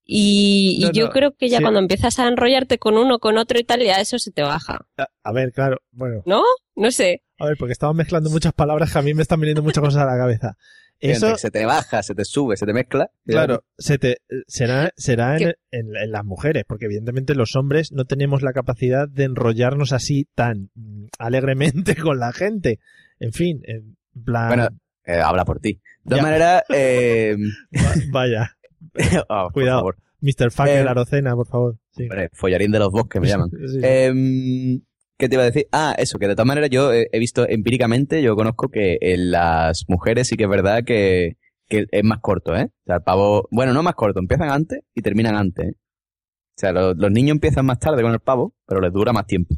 Y, 0.08 0.76
y 0.78 0.84
No, 0.84 0.92
yo 0.92 1.06
no, 1.06 1.10
creo 1.12 1.32
que 1.36 1.48
ya 1.48 1.58
sí. 1.58 1.62
cuando 1.64 1.80
empiezas 1.80 2.18
a 2.20 2.28
enrollarte 2.28 2.78
con 2.78 2.96
uno, 2.96 3.18
con 3.18 3.38
otro 3.38 3.58
y 3.58 3.64
tal, 3.64 3.82
ya 3.82 4.00
eso 4.00 4.18
se 4.18 4.30
te 4.30 4.42
baja. 4.42 4.86
A- 4.96 5.08
A 5.24 5.32
ver, 5.32 5.52
claro, 5.52 5.78
bueno. 5.90 6.22
¿No? 6.26 6.42
No 6.76 6.90
sé. 6.92 7.22
A 7.38 7.46
ver, 7.46 7.56
porque 7.58 7.72
estamos 7.72 7.96
mezclando 7.96 8.30
muchas 8.30 8.52
palabras 8.52 8.92
que 8.92 8.98
a 8.98 9.02
mí 9.02 9.14
me 9.14 9.22
están 9.22 9.40
viniendo 9.40 9.62
muchas 9.62 9.82
cosas 9.82 10.02
a 10.02 10.06
la 10.06 10.16
cabeza. 10.16 10.56
Eso, 11.00 11.26
Entre 11.26 11.32
que 11.34 11.38
Se 11.40 11.50
te 11.50 11.66
baja, 11.66 12.02
se 12.02 12.14
te 12.14 12.24
sube, 12.24 12.56
se 12.56 12.64
te 12.66 12.72
mezcla. 12.72 13.10
claro, 13.26 13.64
se 13.76 13.98
te, 13.98 14.18
será, 14.46 14.92
será 14.96 15.36
en, 15.36 15.54
en- 15.70 15.94
en 15.94 16.10
las 16.10 16.24
mujeres, 16.24 16.64
porque 16.66 16.86
evidentemente 16.86 17.34
los 17.34 17.54
hombres 17.54 17.92
no 17.92 18.04
tenemos 18.06 18.42
la 18.42 18.52
capacidad 18.52 19.06
de 19.08 19.24
enrollarnos 19.24 19.92
así 19.92 20.26
tan 20.34 20.70
mm, 20.74 21.06
alegremente 21.18 21.94
con 21.96 22.18
la 22.18 22.32
gente. 22.32 22.80
En 23.20 23.32
fin, 23.32 23.60
en 23.64 23.96
plan, 24.24 24.48
Bueno, 24.48 24.68
eh, 25.04 25.20
habla 25.22 25.44
por 25.44 25.60
ti. 25.60 25.80
De 26.04 26.10
todas 26.10 26.22
maneras, 26.22 26.62
eh, 26.70 27.36
va- 27.76 27.94
vaya, 28.10 28.56
oh, 29.28 29.44
por 29.44 29.52
Cuidado. 29.52 29.78
favor. 29.80 29.96
Mr. 30.22 30.50
Fucker, 30.50 30.86
Eh, 30.86 30.88
Arocena, 30.88 31.34
por 31.36 31.46
favor. 31.46 31.76
Sí. 31.90 32.04
Hombre, 32.04 32.30
follarín 32.32 32.72
de 32.72 32.78
los 32.78 32.90
bosques 32.90 33.20
me 33.20 33.28
llaman. 33.28 33.50
Sí, 33.50 33.68
sí. 33.68 33.78
Em, 33.82 34.80
¿Qué 35.18 35.28
te 35.28 35.34
iba 35.36 35.42
a 35.42 35.46
decir? 35.46 35.66
Ah, 35.72 35.94
eso, 35.98 36.18
que 36.18 36.28
de 36.28 36.34
todas 36.34 36.46
maneras 36.46 36.68
yo 36.70 36.92
eh, 36.92 37.08
he 37.12 37.18
visto 37.18 37.48
empíricamente, 37.48 38.22
yo 38.22 38.36
conozco 38.36 38.68
que 38.68 38.98
en 39.00 39.30
las 39.30 39.84
mujeres 39.88 40.28
sí 40.28 40.36
que 40.36 40.44
es 40.44 40.50
verdad 40.50 40.84
que, 40.84 41.36
que 41.68 41.86
es 41.90 42.04
más 42.04 42.20
corto, 42.20 42.54
¿eh? 42.54 42.64
O 42.70 42.84
sea, 42.86 42.96
el 42.96 43.02
pavo, 43.02 43.48
bueno, 43.50 43.72
no 43.72 43.82
más 43.82 43.94
corto, 43.94 44.18
empiezan 44.20 44.50
antes 44.50 44.80
y 44.94 45.02
terminan 45.02 45.34
antes, 45.36 45.68
¿eh? 45.68 45.74
O 45.74 46.58
sea, 46.58 46.72
lo- 46.72 46.94
los 46.94 47.10
niños 47.10 47.34
empiezan 47.34 47.66
más 47.66 47.78
tarde 47.78 48.02
con 48.02 48.12
el 48.12 48.20
pavo, 48.20 48.54
pero 48.66 48.80
les 48.80 48.92
dura 48.92 49.12
más 49.12 49.26
tiempo. 49.26 49.54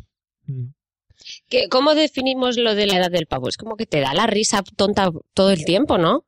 Mm. 0.47 0.66
¿Qué- 1.49 1.68
¿Cómo 1.68 1.94
definimos 1.94 2.57
lo 2.57 2.75
de 2.77 2.87
la 2.87 2.97
edad 2.99 3.11
del 3.11 3.27
pavo? 3.27 3.49
Es 3.49 3.57
como 3.57 3.77
que 3.77 3.87
te 3.87 4.01
da 4.01 4.14
la 4.14 4.27
risa 4.29 4.62
tonta 4.77 5.11
todo 5.35 5.51
el 5.51 5.64
tiempo, 5.64 5.99
¿no? 5.99 6.25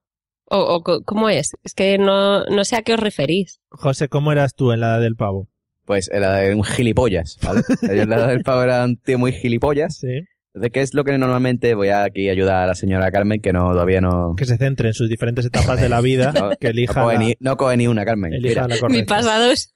¿O, 0.52 0.82
cómo 1.04 1.28
es? 1.28 1.52
Es 1.62 1.74
que 1.74 1.96
no, 1.98 2.44
no 2.46 2.64
sé 2.64 2.74
a 2.74 2.82
qué 2.82 2.94
os 2.94 3.00
referís. 3.00 3.60
José, 3.70 4.08
¿cómo 4.08 4.32
eras 4.32 4.54
tú 4.56 4.72
en 4.72 4.80
la 4.80 4.88
edad 4.94 5.00
del 5.00 5.14
pavo? 5.14 5.48
Pues 5.90 6.08
era 6.12 6.36
de 6.36 6.54
un 6.54 6.62
gilipollas, 6.62 7.36
¿vale? 7.42 7.62
En 7.82 8.08
la 8.08 8.28
del 8.28 8.44
pavo 8.44 8.62
era 8.62 8.84
un 8.84 8.96
tío 8.96 9.18
muy 9.18 9.32
gilipollas. 9.32 9.96
Sí. 9.96 10.20
Entonces, 10.54 10.70
¿qué 10.72 10.82
es 10.82 10.94
lo 10.94 11.02
que 11.02 11.18
normalmente 11.18 11.74
voy 11.74 11.88
a 11.88 12.04
aquí 12.04 12.28
ayudar 12.28 12.62
a 12.62 12.66
la 12.68 12.76
señora 12.76 13.10
Carmen, 13.10 13.40
que 13.40 13.52
no 13.52 13.72
todavía 13.72 14.00
no... 14.00 14.36
Que 14.36 14.44
se 14.44 14.56
centre 14.56 14.86
en 14.86 14.94
sus 14.94 15.08
diferentes 15.08 15.46
etapas 15.46 15.80
de 15.80 15.88
la 15.88 16.00
vida, 16.00 16.32
No, 16.40 16.50
que 16.60 16.68
elija, 16.68 17.00
no, 17.00 17.06
coge 17.06 17.16
la, 17.16 17.24
ni, 17.24 17.34
no 17.40 17.56
coge 17.56 17.76
ni 17.76 17.88
una, 17.88 18.04
Carmen. 18.04 18.32
elija 18.34 18.68
la 18.68 18.76
Mi 18.88 19.02
pasado 19.02 19.50
es, 19.50 19.74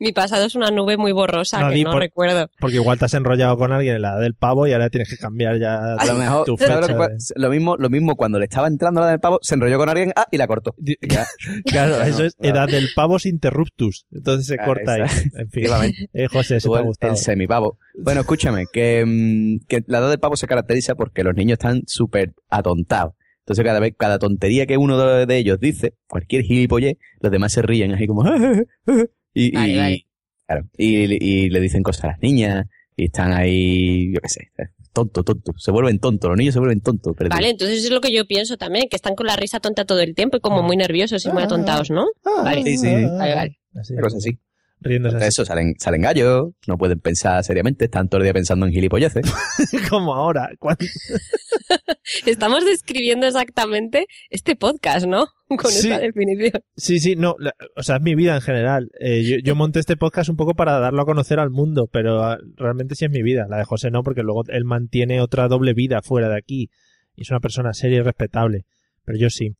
mi 0.00 0.12
pasado 0.12 0.44
es 0.46 0.54
una 0.54 0.70
nube 0.70 0.96
muy 0.96 1.12
borrosa 1.12 1.60
No, 1.60 1.70
que 1.70 1.82
no 1.84 1.92
por- 1.92 2.00
recuerdo. 2.00 2.50
Porque 2.60 2.76
igual 2.76 2.98
te 2.98 3.04
has 3.06 3.14
enrollado 3.14 3.56
con 3.56 3.72
alguien 3.72 3.96
en 3.96 4.02
la 4.02 4.10
edad 4.12 4.20
del 4.20 4.34
pavo 4.34 4.66
y 4.66 4.72
ahora 4.72 4.90
tienes 4.90 5.08
que 5.08 5.16
cambiar 5.16 5.58
ya 5.58 5.94
A 5.94 6.04
lo 6.06 6.14
mejor, 6.14 6.44
tu 6.46 6.56
¿sabes 6.56 6.74
lo, 6.76 6.82
fecha. 6.82 6.86
que 6.88 6.92
de- 7.02 7.08
pasa? 7.16 7.34
lo 7.36 7.50
mismo, 7.50 7.76
lo 7.76 7.90
mismo 7.90 8.16
cuando 8.16 8.38
le 8.38 8.44
estaba 8.44 8.68
entrando 8.68 9.00
la 9.00 9.08
del 9.08 9.20
pavo, 9.20 9.38
se 9.42 9.54
enrolló 9.54 9.78
con 9.78 9.88
alguien, 9.88 10.12
ah, 10.16 10.26
y 10.30 10.36
la 10.36 10.46
cortó. 10.46 10.74
Ya. 11.00 11.26
Claro, 11.66 12.02
eso 12.02 12.24
es 12.24 12.34
claro. 12.34 12.56
edad 12.56 12.68
del 12.68 12.88
pavos 12.94 13.26
interruptus. 13.26 14.06
Entonces 14.12 14.46
se 14.46 14.56
Ah, 14.60 14.64
corta 14.64 14.92
ahí. 14.94 15.02
En 15.36 15.50
fin. 15.50 15.64
Eh, 16.12 16.26
José, 16.28 16.56
eso 16.56 16.70
te 16.70 16.76
ha 16.76 16.80
el- 16.80 16.86
gustado. 16.86 17.12
El 17.12 17.18
semipavo. 17.18 17.78
Bueno, 17.98 18.20
escúchame, 18.20 18.64
que, 18.72 19.04
mm, 19.06 19.66
que 19.68 19.82
la 19.86 19.98
edad 19.98 20.10
del 20.10 20.18
pavo 20.20 20.36
se 20.36 20.46
caracteriza 20.46 20.94
porque 20.94 21.24
los 21.24 21.34
niños 21.34 21.54
están 21.54 21.82
súper 21.86 22.32
atontados. 22.48 23.14
Entonces 23.40 23.64
cada 23.64 23.80
vez, 23.80 23.94
cada 23.98 24.18
tontería 24.20 24.66
que 24.66 24.76
uno 24.76 24.96
de, 24.98 25.26
de 25.26 25.36
ellos 25.36 25.58
dice, 25.58 25.94
cualquier 26.06 26.42
gilipollez, 26.44 26.96
los 27.20 27.32
demás 27.32 27.52
se 27.52 27.62
ríen 27.62 27.92
así 27.92 28.06
como... 28.06 28.22
y, 29.34 29.54
Vale, 29.54 29.72
y- 29.72 29.76
vale. 29.76 30.06
claro, 30.46 30.68
y, 30.76 30.94
y 31.24 31.50
le 31.50 31.60
dicen 31.60 31.82
cosas 31.82 32.04
a 32.04 32.06
las 32.08 32.20
niñas 32.22 32.66
y 32.96 33.06
están 33.06 33.32
ahí, 33.32 34.12
yo 34.12 34.20
qué 34.20 34.28
sé, 34.28 34.50
tonto, 34.92 35.22
tonto. 35.24 35.52
Se 35.56 35.70
vuelven 35.70 35.98
tontos, 35.98 36.28
los 36.28 36.36
niños 36.38 36.52
se 36.54 36.60
vuelven 36.60 36.80
tontos. 36.80 37.14
perdidos. 37.16 37.36
Vale, 37.36 37.50
entonces 37.50 37.84
es 37.84 37.90
lo 37.90 38.00
que 38.00 38.12
yo 38.12 38.26
pienso 38.26 38.56
también, 38.58 38.88
que 38.90 38.96
están 38.96 39.14
con 39.14 39.26
la 39.26 39.36
risa 39.36 39.60
tonta 39.60 39.84
todo 39.86 40.00
el 40.00 40.14
tiempo 40.14 40.36
y 40.36 40.40
como 40.40 40.62
muy 40.62 40.76
nerviosos 40.76 41.24
y 41.24 41.30
muy 41.30 41.42
atontados, 41.42 41.90
¿no? 41.90 42.06
Vale. 42.24 42.62
Sí, 42.62 42.76
sí. 42.76 42.92
Vale, 43.18 43.34
vale. 43.34 43.58
Así, 43.74 43.94
Una 43.94 44.02
cosa 44.02 44.18
así. 44.18 44.38
Riéndose 44.82 45.14
Entonces 45.16 45.28
así. 45.28 45.42
eso, 45.42 45.44
salen, 45.46 45.74
salen 45.78 46.02
gallos, 46.02 46.50
no 46.66 46.76
pueden 46.78 47.00
pensar 47.00 47.42
seriamente, 47.44 47.86
están 47.86 48.08
todo 48.08 48.18
el 48.20 48.24
día 48.24 48.32
pensando 48.32 48.66
en 48.66 48.72
gilipolleces. 48.72 49.24
Como 49.90 50.14
ahora. 50.14 50.50
cuando- 50.58 50.84
Estamos 52.26 52.64
describiendo 52.64 53.26
exactamente 53.26 54.06
este 54.30 54.56
podcast, 54.56 55.06
¿no? 55.06 55.26
Con 55.48 55.70
Sí. 55.70 55.88
esta 55.88 55.98
definición. 56.00 56.62
Sí, 56.76 56.98
sí, 56.98 57.16
no. 57.16 57.36
la- 57.38 57.54
o 57.76 57.82
sea, 57.82 57.96
es 57.96 58.02
mi 58.02 58.14
vida 58.14 58.34
en 58.34 58.40
general. 58.40 58.90
Eh, 59.00 59.22
yo, 59.22 59.36
yo 59.42 59.54
monté 59.54 59.80
este 59.80 59.96
podcast 59.96 60.28
un 60.30 60.36
poco 60.36 60.54
para 60.54 60.78
darlo 60.78 61.02
a 61.02 61.06
conocer 61.06 61.38
al 61.38 61.50
mundo, 61.50 61.88
pero 61.92 62.22
ah, 62.24 62.38
realmente 62.56 62.94
sí 62.94 63.04
es 63.04 63.10
mi 63.10 63.22
vida. 63.22 63.46
La 63.48 63.58
de 63.58 63.64
José 63.64 63.90
no, 63.90 64.02
porque 64.02 64.22
luego 64.22 64.42
él 64.48 64.64
mantiene 64.64 65.20
otra 65.20 65.48
doble 65.48 65.74
vida 65.74 66.00
fuera 66.02 66.28
de 66.28 66.36
aquí. 66.38 66.70
Y 67.14 67.22
es 67.22 67.30
una 67.30 67.40
persona 67.40 67.72
seria 67.74 67.98
y 67.98 68.02
respetable. 68.02 68.64
Pero 69.04 69.18
yo 69.18 69.30
sí. 69.30 69.54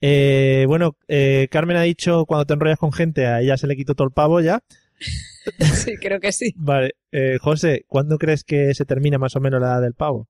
Eh, 0.00 0.64
bueno, 0.68 0.96
eh, 1.08 1.48
Carmen 1.50 1.76
ha 1.76 1.82
dicho 1.82 2.24
cuando 2.26 2.46
te 2.46 2.54
enrollas 2.54 2.78
con 2.78 2.92
gente, 2.92 3.26
a 3.26 3.40
ella 3.40 3.56
se 3.56 3.66
le 3.66 3.76
quitó 3.76 3.94
todo 3.94 4.06
el 4.08 4.12
pavo 4.14 4.40
ya. 4.40 4.60
Sí, 5.74 5.96
creo 6.00 6.20
que 6.20 6.30
sí. 6.32 6.52
Vale, 6.56 6.92
eh, 7.10 7.38
José, 7.40 7.84
¿cuándo 7.88 8.18
crees 8.18 8.44
que 8.44 8.74
se 8.74 8.84
termina 8.84 9.16
más 9.16 9.34
o 9.34 9.40
menos 9.40 9.60
la 9.62 9.68
edad 9.68 9.80
del 9.80 9.94
pavo? 9.94 10.28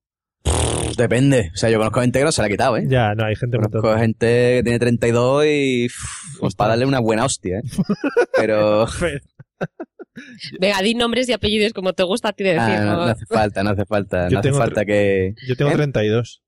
Depende. 0.97 1.51
O 1.53 1.57
sea, 1.57 1.71
yo 1.71 1.79
conozco 1.79 2.01
gente 2.01 2.21
que 2.21 2.25
no 2.25 2.31
se 2.33 2.41
la 2.41 2.47
ha 2.47 2.51
quitado, 2.51 2.77
¿eh? 2.77 2.85
Ya, 2.87 3.15
no, 3.15 3.25
hay 3.25 3.35
gente 3.35 3.57
Conozco 3.57 3.81
tonta. 3.83 3.99
gente 3.99 4.27
que 4.27 4.61
tiene 4.63 4.79
32 4.79 5.45
y 5.47 5.87
Ostras. 6.35 6.55
para 6.55 6.69
darle 6.71 6.87
una 6.87 7.01
buena 7.01 7.25
hostia, 7.25 7.59
¿eh? 7.59 7.63
Pero 8.37 8.87
Venga, 10.61 10.83
di 10.83 10.95
nombres 10.95 11.29
y 11.29 11.33
apellidos 11.33 11.73
como 11.73 11.93
te 11.93 12.03
gusta 12.05 12.29
a 12.29 12.33
ti 12.33 12.45
decir. 12.45 12.61
ah, 12.61 12.85
no, 12.85 12.93
¿no? 12.97 13.03
hace 13.03 13.27
falta, 13.27 13.63
no 13.63 13.71
hace 13.71 13.85
falta, 13.87 14.29
Yo 14.29 14.35
no 14.35 14.39
hace 14.41 14.49
tengo 14.49 14.59
falta 14.59 14.85
que... 14.85 15.35
Yo 15.49 15.57
tengo 15.57 15.71
¿Eh? 15.71 15.75
32. 15.75 16.43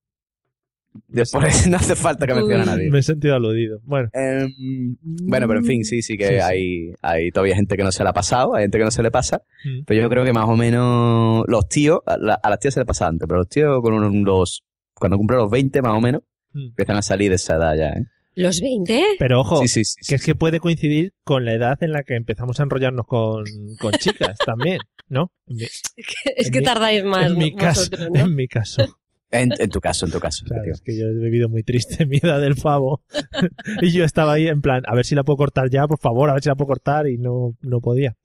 Después 1.08 1.66
no 1.68 1.76
hace 1.76 1.94
falta 1.96 2.26
que 2.26 2.34
mencione 2.34 2.62
a 2.62 2.66
nadie. 2.66 2.90
Me 2.90 2.98
he 2.98 3.02
sentido 3.02 3.34
aludido. 3.36 3.78
Bueno. 3.84 4.08
Em, 4.12 4.96
bueno, 5.02 5.46
pero 5.46 5.60
en 5.60 5.64
fin, 5.66 5.84
sí, 5.84 6.02
sí 6.02 6.16
que 6.16 6.26
Sí, 6.26 6.34
sí. 6.34 6.40
Hay, 6.40 6.92
hay 7.02 7.30
todavía 7.30 7.54
gente 7.54 7.76
que 7.76 7.84
no 7.84 7.92
se 7.92 8.02
le 8.02 8.10
ha 8.10 8.12
pasado, 8.12 8.54
hay 8.54 8.64
gente 8.64 8.78
que 8.78 8.84
no 8.84 8.90
se 8.90 9.02
le 9.02 9.10
pasa, 9.10 9.42
Mm. 9.64 9.84
pero 9.86 10.02
yo 10.02 10.08
creo 10.08 10.24
que 10.24 10.32
más 10.32 10.48
o 10.48 10.56
menos 10.56 11.44
los 11.46 11.68
tíos, 11.68 12.00
a, 12.06 12.16
la- 12.16 12.34
a 12.42 12.50
las 12.50 12.58
tías 12.58 12.74
se 12.74 12.80
le 12.80 12.86
pasa 12.86 13.06
antes, 13.06 13.26
pero 13.28 13.38
los 13.38 13.48
tíos 13.48 13.80
con 13.82 13.92
unos, 13.94 14.14
los, 14.14 14.62
cuando 14.94 15.16
cumplen 15.16 15.38
los 15.40 15.50
20 15.50 15.80
más 15.82 15.92
o 15.92 16.00
menos, 16.00 16.22
Mm. 16.52 16.68
empiezan 16.70 16.96
a 16.96 17.02
salir 17.02 17.28
de 17.30 17.36
esa 17.36 17.54
edad 17.56 17.76
ya, 17.76 17.88
¿eh? 17.90 18.04
¿Los 18.34 18.60
20? 18.60 19.02
Pero 19.18 19.40
ojo, 19.40 19.60
Sí, 19.62 19.68
sí, 19.68 19.84
sí, 19.84 19.96
que 20.08 20.14
es 20.16 20.24
que 20.24 20.34
puede 20.34 20.60
coincidir 20.60 21.12
con 21.24 21.44
la 21.44 21.52
edad 21.52 21.76
en 21.82 21.92
la 21.92 22.02
que 22.04 22.14
empezamos 22.16 22.58
a 22.58 22.62
enrollarnos 22.62 23.06
con, 23.06 23.44
con 23.80 23.92
chicas 23.92 24.36
también, 24.44 24.78
¿no? 25.08 25.30
En 25.46 25.56
mi, 25.56 25.62
Es 26.36 26.50
que 26.50 26.58
mi- 26.60 26.64
tardáis 26.64 27.04
más 27.04 27.30
en 27.30 27.38
mi 27.38 27.54
caso, 27.54 27.80
vosotros, 27.90 28.08
¿no? 28.12 28.20
en 28.20 28.34
mi 28.34 28.48
caso. 28.48 28.84
En, 29.32 29.52
en 29.58 29.70
tu 29.70 29.80
caso, 29.80 30.06
en 30.06 30.12
tu 30.12 30.18
caso. 30.18 30.44
Claro, 30.44 30.72
es 30.72 30.80
que 30.80 30.98
yo 30.98 31.06
he 31.06 31.14
vivido 31.14 31.48
muy 31.48 31.62
triste 31.62 32.04
mi 32.06 32.16
edad 32.16 32.40
del 32.40 32.56
pavo. 32.56 33.02
y 33.82 33.92
yo 33.92 34.04
estaba 34.04 34.32
ahí 34.32 34.48
en 34.48 34.60
plan, 34.60 34.82
a 34.86 34.94
ver 34.94 35.04
si 35.04 35.14
la 35.14 35.22
puedo 35.24 35.36
cortar 35.36 35.70
ya, 35.70 35.86
por 35.86 35.98
favor, 35.98 36.30
a 36.30 36.34
ver 36.34 36.42
si 36.42 36.48
la 36.48 36.56
puedo 36.56 36.68
cortar 36.68 37.06
y 37.08 37.16
no, 37.18 37.56
no 37.60 37.80
podía. 37.80 38.16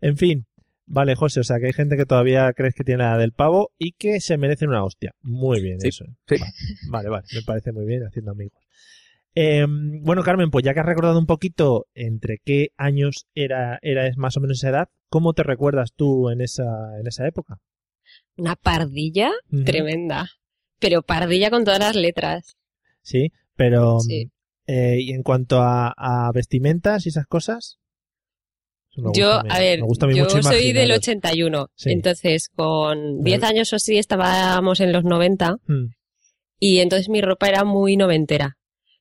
En 0.00 0.16
fin, 0.16 0.46
vale, 0.84 1.14
José, 1.14 1.40
o 1.40 1.44
sea 1.44 1.58
que 1.58 1.66
hay 1.66 1.72
gente 1.72 1.96
que 1.96 2.04
todavía 2.04 2.52
crees 2.52 2.74
que 2.74 2.84
tiene 2.84 3.02
la 3.02 3.12
edad 3.12 3.18
del 3.20 3.32
pavo 3.32 3.72
y 3.78 3.92
que 3.92 4.20
se 4.20 4.36
merecen 4.36 4.68
una 4.68 4.84
hostia. 4.84 5.12
Muy 5.22 5.62
bien, 5.62 5.80
Sí, 5.80 5.88
eso. 5.88 6.04
sí. 6.28 6.36
Vale, 6.90 7.08
vale, 7.08 7.24
me 7.34 7.42
parece 7.42 7.72
muy 7.72 7.86
bien 7.86 8.02
haciendo 8.04 8.32
amigos. 8.32 8.58
Eh, 9.34 9.64
bueno, 9.66 10.22
Carmen, 10.22 10.50
pues 10.50 10.62
ya 10.62 10.74
que 10.74 10.80
has 10.80 10.86
recordado 10.86 11.18
un 11.18 11.24
poquito 11.24 11.86
entre 11.94 12.38
qué 12.44 12.68
años 12.76 13.26
era, 13.34 13.78
era 13.80 14.10
más 14.16 14.36
o 14.36 14.40
menos 14.40 14.58
esa 14.58 14.68
edad, 14.68 14.88
¿cómo 15.08 15.32
te 15.32 15.42
recuerdas 15.42 15.92
tú 15.96 16.28
en 16.28 16.42
esa, 16.42 16.98
en 17.00 17.06
esa 17.06 17.26
época? 17.26 17.58
Una 18.36 18.56
pardilla 18.56 19.30
tremenda. 19.64 20.28
Pero 20.82 21.00
pardilla 21.02 21.48
con 21.48 21.64
todas 21.64 21.78
las 21.80 21.96
letras. 21.96 22.56
Sí, 23.00 23.32
pero 23.56 24.00
Sí. 24.00 24.30
eh, 24.66 24.98
y 25.00 25.12
en 25.12 25.22
cuanto 25.22 25.60
a, 25.62 25.94
a 25.96 26.30
vestimentas 26.32 27.06
y 27.06 27.08
esas 27.08 27.26
cosas. 27.26 27.78
Yo, 29.14 29.32
a 29.32 29.42
mí, 29.44 29.48
a 29.50 29.58
ver, 29.58 29.80
a 29.80 30.12
yo 30.12 30.28
soy 30.42 30.72
del 30.74 30.88
imaginaros. 30.90 30.98
81. 30.98 31.66
Sí. 31.76 31.92
Entonces, 31.92 32.48
con 32.54 33.22
10 33.22 33.42
años 33.44 33.72
o 33.72 33.76
así 33.76 33.96
estábamos 33.96 34.80
en 34.80 34.92
los 34.92 35.04
90. 35.04 35.56
Mm. 35.66 35.86
Y 36.58 36.80
entonces 36.80 37.08
mi 37.08 37.22
ropa 37.22 37.48
era 37.48 37.64
muy 37.64 37.96
noventera. 37.96 38.58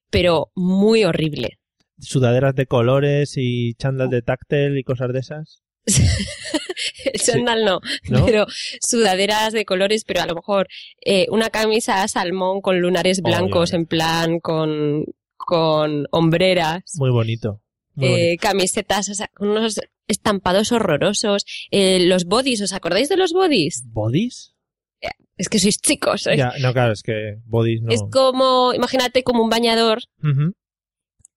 Pero 0.09 0.51
muy 0.55 1.03
horrible. 1.03 1.57
Sudaderas 1.99 2.55
de 2.55 2.65
colores 2.67 3.33
y 3.37 3.73
chándal 3.75 4.09
de 4.09 4.21
táctil 4.21 4.77
y 4.77 4.83
cosas 4.83 5.11
de 5.13 5.19
esas. 5.19 5.60
El 7.05 7.19
chándal 7.19 7.65
no, 7.65 7.79
¿No? 8.09 8.25
pero 8.25 8.45
sudaderas 8.81 9.53
de 9.53 9.65
colores, 9.65 10.03
pero 10.05 10.21
a 10.21 10.25
lo 10.25 10.35
mejor 10.35 10.67
eh, 11.03 11.27
una 11.29 11.49
camisa 11.49 12.07
salmón 12.07 12.61
con 12.61 12.79
lunares 12.79 13.21
blancos, 13.21 13.73
en 13.73 13.85
plan 13.85 14.39
con, 14.39 15.05
con 15.37 16.05
hombreras, 16.11 16.83
Muy 16.97 17.09
bonito. 17.09 17.61
Muy 17.95 18.07
eh, 18.07 18.11
bonito. 18.11 18.41
camisetas, 18.41 19.09
o 19.09 19.13
sea, 19.15 19.29
con 19.33 19.49
unos 19.49 19.81
estampados 20.07 20.71
horrorosos, 20.71 21.45
eh, 21.71 22.05
los 22.05 22.25
bodies, 22.25 22.61
¿os 22.61 22.73
acordáis 22.73 23.09
de 23.09 23.17
los 23.17 23.33
bodies? 23.33 23.83
¿Bodies? 23.87 24.53
Es 25.41 25.49
que 25.49 25.57
sois 25.57 25.79
chicos, 25.81 26.27
¿eh? 26.27 26.37
Ya, 26.37 26.53
no, 26.61 26.71
claro, 26.71 26.93
es 26.93 27.01
que 27.01 27.39
bodies 27.47 27.81
no. 27.81 27.91
Es 27.91 28.03
como, 28.11 28.73
imagínate 28.75 29.23
como 29.23 29.41
un 29.41 29.49
bañador. 29.49 30.03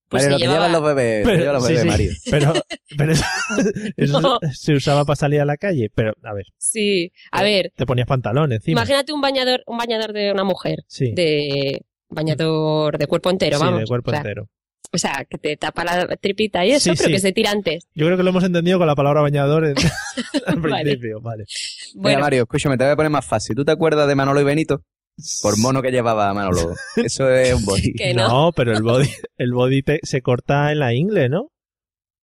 Pues 0.08 0.22
Mario, 0.22 0.26
se 0.26 0.30
lo 0.30 0.36
que 0.38 0.42
llevaba- 0.44 0.66
llevan 0.68 0.72
los 0.72 0.94
bebés, 0.94 1.44
los 1.52 1.66
sí, 1.66 1.72
bebés, 1.72 1.82
sí, 1.82 1.88
Mario. 1.88 2.10
Pero, 2.30 2.52
pero 2.96 3.12
eso, 3.12 3.24
eso 3.96 4.20
No. 4.20 4.38
se 4.52 4.74
usaba 4.74 5.04
para 5.04 5.16
salir 5.16 5.40
a 5.40 5.44
la 5.44 5.56
calle. 5.56 5.90
Pero, 5.94 6.12
a 6.22 6.32
ver, 6.34 6.46
Sí, 6.58 7.10
a 7.32 7.42
ver, 7.42 7.72
te 7.74 7.86
ponías 7.86 8.06
pantalón 8.06 8.52
encima. 8.52 8.80
imagínate 8.80 9.12
un 9.12 9.20
bañador, 9.20 9.62
un 9.66 9.78
bañador 9.78 10.12
de 10.12 10.30
una 10.32 10.44
mujer, 10.44 10.84
Sí. 10.86 11.12
de 11.14 11.82
bañador 12.08 12.98
de 12.98 13.06
cuerpo 13.06 13.30
entero, 13.30 13.58
sí, 13.58 13.64
vamos. 13.64 13.80
de 13.80 13.86
cuerpo 13.86 14.10
o 14.10 14.12
sea, 14.12 14.20
entero. 14.20 14.48
O 14.92 14.98
sea, 14.98 15.26
que 15.28 15.38
te 15.38 15.56
tapa 15.56 15.82
la 15.84 16.06
tripita 16.16 16.64
y 16.64 16.70
eso, 16.72 16.90
Sí, 16.92 16.96
pero 16.96 17.08
sí. 17.08 17.12
que 17.14 17.18
se 17.18 17.32
tira 17.32 17.50
antes. 17.50 17.88
Yo 17.94 18.06
creo 18.06 18.16
que 18.16 18.22
lo 18.22 18.30
hemos 18.30 18.44
entendido 18.44 18.78
con 18.78 18.86
la 18.86 18.94
palabra 18.94 19.22
bañador 19.22 19.64
en- 19.66 19.74
al 20.46 20.60
principio. 20.62 21.20
Vale. 21.20 21.44
Mira, 21.94 22.02
Bueno, 22.02 22.20
Mario, 22.20 22.42
escúchame, 22.42 22.76
te 22.78 22.84
voy 22.84 22.92
a 22.92 22.96
poner 22.96 23.10
más 23.10 23.26
fácil. 23.26 23.56
¿Tú 23.56 23.64
te 23.64 23.72
acuerdas 23.72 24.06
de 24.06 24.14
Manolo 24.14 24.40
y 24.40 24.44
Benito? 24.44 24.82
Por 25.42 25.58
mono 25.58 25.80
que 25.82 25.90
llevaba 25.90 26.32
Manolo. 26.34 26.74
Eso 26.96 27.30
es 27.30 27.54
un 27.54 27.64
body. 27.64 27.92
que 27.96 28.14
no. 28.14 28.50
pero 28.52 28.72
el 28.76 28.82
body, 28.82 29.08
el 29.36 29.52
body 29.52 29.82
te- 29.82 30.00
se 30.02 30.22
corta 30.22 30.72
en 30.72 30.80
la 30.80 30.92
ingle, 30.94 31.28
¿no? 31.28 31.52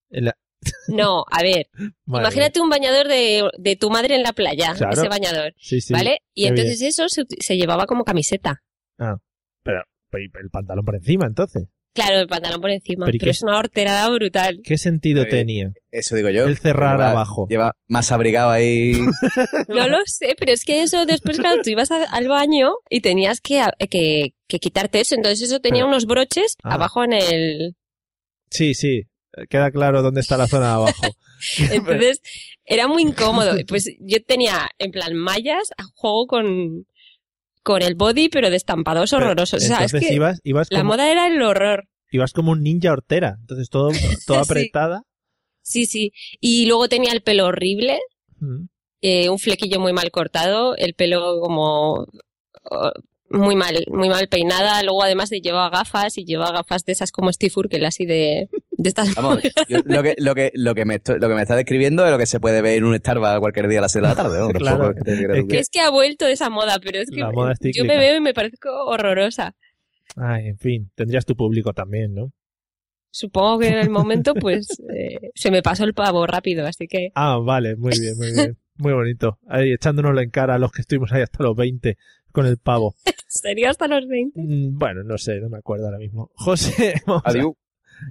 En 0.10 0.25
la- 0.25 0.38
No, 0.89 1.23
a 1.32 1.41
ver, 1.41 1.69
Madre 2.06 2.23
imagínate 2.25 2.62
un 2.62 2.69
bañador 2.69 3.08
de, 3.08 3.49
de 3.58 3.75
tu 3.77 3.89
madre 3.89 4.15
en 4.15 4.23
la 4.23 4.34
playa, 4.34 4.73
Claro. 4.75 4.93
ese 4.93 5.08
bañador, 5.10 5.54
Sí, 5.58 5.82
sí. 5.82 5.93
¿vale? 5.93 6.19
Y 6.34 6.45
entonces 6.47 6.82
eso 6.82 7.08
se, 7.10 7.23
se 7.39 7.58
llevaba 7.58 7.86
como 7.86 8.04
camiseta. 8.04 8.62
Ah, 8.99 9.15
pero, 9.63 9.82
pero 10.10 10.23
el 10.43 10.49
pantalón 10.51 10.86
por 10.86 10.95
encima, 10.95 11.25
entonces. 11.25 11.67
Claro, 11.93 12.19
el 12.21 12.27
pantalón 12.27 12.62
por 12.62 12.69
encima, 12.71 13.06
Pero 13.06 13.15
¿y 13.15 13.19
pero, 13.19 13.27
qué- 13.27 13.32
es 13.32 13.43
una 13.43 13.58
horterada 13.60 14.10
brutal. 14.10 14.62
¿Qué 14.63 14.77
sentido 14.77 15.23
Eh, 15.23 15.25
tenía? 15.25 15.73
Eso 15.91 16.15
digo 16.15 16.30
yo. 16.30 16.45
El 16.45 16.58
cerrar 16.58 16.97
Lleva- 16.97 17.12
abajo. 17.12 17.47
Lleva 17.49 17.75
más 17.89 18.12
abrigado 18.13 18.49
ahí. 18.51 18.93
No 19.67 19.88
lo 19.89 19.97
sé, 20.06 20.36
pero 20.39 20.54
es 20.54 20.63
que 20.63 20.84
eso 20.84 21.06
después, 21.06 21.38
claro, 21.38 21.62
tú 21.62 21.69
ibas 21.69 21.91
a- 21.91 22.06
al 22.06 22.27
baño 22.30 22.71
y 22.89 23.01
tenías 23.01 23.41
que, 23.41 23.62
que, 23.89 24.34
que 24.47 24.60
quitarte 24.60 25.01
eso, 25.01 25.15
entonces 25.15 25.41
eso 25.41 25.60
tenía 25.60 25.82
Pero- 25.82 25.89
unos 25.89 26.06
broches 26.06 26.56
Ah. 26.63 26.75
abajo 26.75 27.04
en 27.04 27.13
el... 27.13 27.75
Sí, 28.49 28.73
sí. 28.73 29.04
Queda 29.49 29.71
claro 29.71 30.01
dónde 30.01 30.19
está 30.21 30.38
la 30.38 30.47
zona 30.47 30.67
de 30.67 30.73
abajo. 30.73 31.01
Entonces 31.71 32.21
era 32.65 32.88
muy 32.88 33.01
incómodo. 33.01 33.56
Pues 33.67 33.89
yo 33.99 34.21
tenía 34.23 34.69
en 34.77 34.91
plan 34.91 35.15
mallas 35.15 35.71
a 35.77 35.84
juego 35.95 36.27
con, 36.27 36.86
con 37.63 37.82
el 37.82 37.95
body, 37.95 38.30
pero 38.30 38.50
de 38.50 38.56
estampados 38.56 39.12
Pero, 39.12 39.26
horrorosos. 39.26 39.63
O 39.63 39.67
sea, 39.67 39.84
es 39.86 39.91
que 39.91 40.13
ibas, 40.13 40.39
ibas, 40.43 40.67
la 40.71 40.80
como, 40.80 40.93
moda 40.93 41.12
era 41.12 41.28
el 41.28 41.41
horror. 41.41 41.88
ibas 42.12 42.34
como 42.34 42.52
un 42.52 42.63
ninja 42.63 42.91
hortera. 42.91 43.38
Entonces 43.39 43.69
todo, 43.69 43.89
toda 44.26 44.43
Sí. 44.43 44.52
apretada. 44.52 45.04
Sí, 45.63 45.86
sí. 45.86 46.12
Y 46.39 46.65
luego 46.65 46.88
tenía 46.89 47.12
el 47.13 47.21
pelo 47.21 47.45
horrible, 47.45 48.00
Mm. 48.39 48.65
eh, 49.02 49.30
un 49.30 49.38
flequillo 49.38 49.80
muy 49.80 49.93
mal 49.93 50.10
cortado, 50.12 50.76
el 50.76 50.95
pelo 50.95 51.39
como 51.39 52.08
muy 53.32 53.56
mal, 53.56 53.84
muy 53.89 54.10
mal 54.10 54.28
peinada. 54.28 54.82
Luego 54.84 55.04
además 55.04 55.30
de 55.30 55.41
llevaba 55.41 55.70
gafas 55.70 56.17
y 56.17 56.26
llevaba 56.26 56.52
gafas 56.52 56.86
de 56.86 56.91
esas 56.94 57.12
como 57.12 57.32
Steve 57.32 57.54
Urkel, 57.56 57.86
así 57.86 58.06
de, 58.06 58.50
de 58.72 58.89
estas. 58.89 59.13
Vamos, 59.15 59.39
yo- 59.70 59.80
lo, 59.86 60.04
que, 60.04 60.15
lo, 60.17 60.36
que, 60.36 60.52
lo, 60.54 60.76
que 60.76 60.86
me 60.86 60.96
estoy- 60.96 61.20
lo 61.20 61.28
que 61.30 61.36
me 61.36 61.41
está 61.41 61.56
describiendo 61.56 62.06
es 62.06 62.12
lo 62.12 62.17
que 62.17 62.26
se 62.26 62.39
puede 62.39 62.62
ver 62.62 62.78
en 62.78 62.84
un 62.86 62.96
Starbucks 62.96 63.39
cualquier 63.39 63.67
día 63.67 63.80
a 63.80 63.82
las 63.84 63.91
6 63.91 64.02
de 64.04 64.08
la 64.10 64.15
tarde. 64.15 64.39
¿no? 64.39 64.50
Claro. 64.50 64.94
Es 65.06 65.46
que 65.48 65.60
Es 65.60 65.70
ha 65.86 65.89
vuelto 65.89 66.26
esa 66.28 66.50
moda, 66.50 66.80
pero 66.84 67.00
es 67.00 67.10
que 67.10 67.22
La 67.22 67.32
moda 67.32 67.54
es 67.60 67.76
yo 67.76 67.86
me 67.86 67.98
veo 67.98 68.17
y 68.17 68.22
me 68.22 68.34
parezco 68.34 68.70
horrorosa. 68.86 69.56
Ay, 70.15 70.48
en 70.48 70.58
fin. 70.58 70.91
Tendrías 70.96 71.26
tu 71.26 71.36
público 71.36 71.74
también, 71.74 72.13
¿no? 72.13 72.32
Supongo 73.13 73.60
que 73.60 73.67
en 73.67 73.78
el 73.78 73.89
momento, 73.89 74.34
pues, 74.34 74.67
eh, 74.96 75.32
se 75.36 75.52
me 75.52 75.62
pasó 75.62 75.84
el 75.84 75.94
pavo 75.94 76.26
rápido, 76.28 76.65
así 76.65 76.88
que 76.88 77.10
Ah, 77.15 77.38
vale. 77.44 77.76
Muy 77.76 77.91
bien, 78.00 78.17
muy 78.17 78.34
bien. 78.34 78.58
Muy 78.78 78.94
bonito. 78.94 79.38
Ahí 79.48 79.74
echándonoslo 79.74 80.22
en 80.22 80.32
cara 80.32 80.56
a 80.56 80.58
los 80.58 80.72
que 80.72 80.82
estuvimos 80.82 81.12
ahí 81.12 81.22
hasta 81.22 81.44
los 81.44 81.56
20 81.56 81.98
con 82.32 82.46
el 82.46 82.58
pavo. 82.58 82.96
sería 83.28 83.70
hasta 83.70 83.88
los 83.88 84.08
20. 84.08 84.39
Mm, 84.41 84.78
Bueno, 84.78 85.04
no 85.04 85.17
sé, 85.17 85.39
no 85.39 85.50
me 85.50 85.58
acuerdo 85.58 85.86
ahora 85.86 85.98
mismo. 86.00 86.32
José, 86.36 86.96
Adiós. 87.24 87.54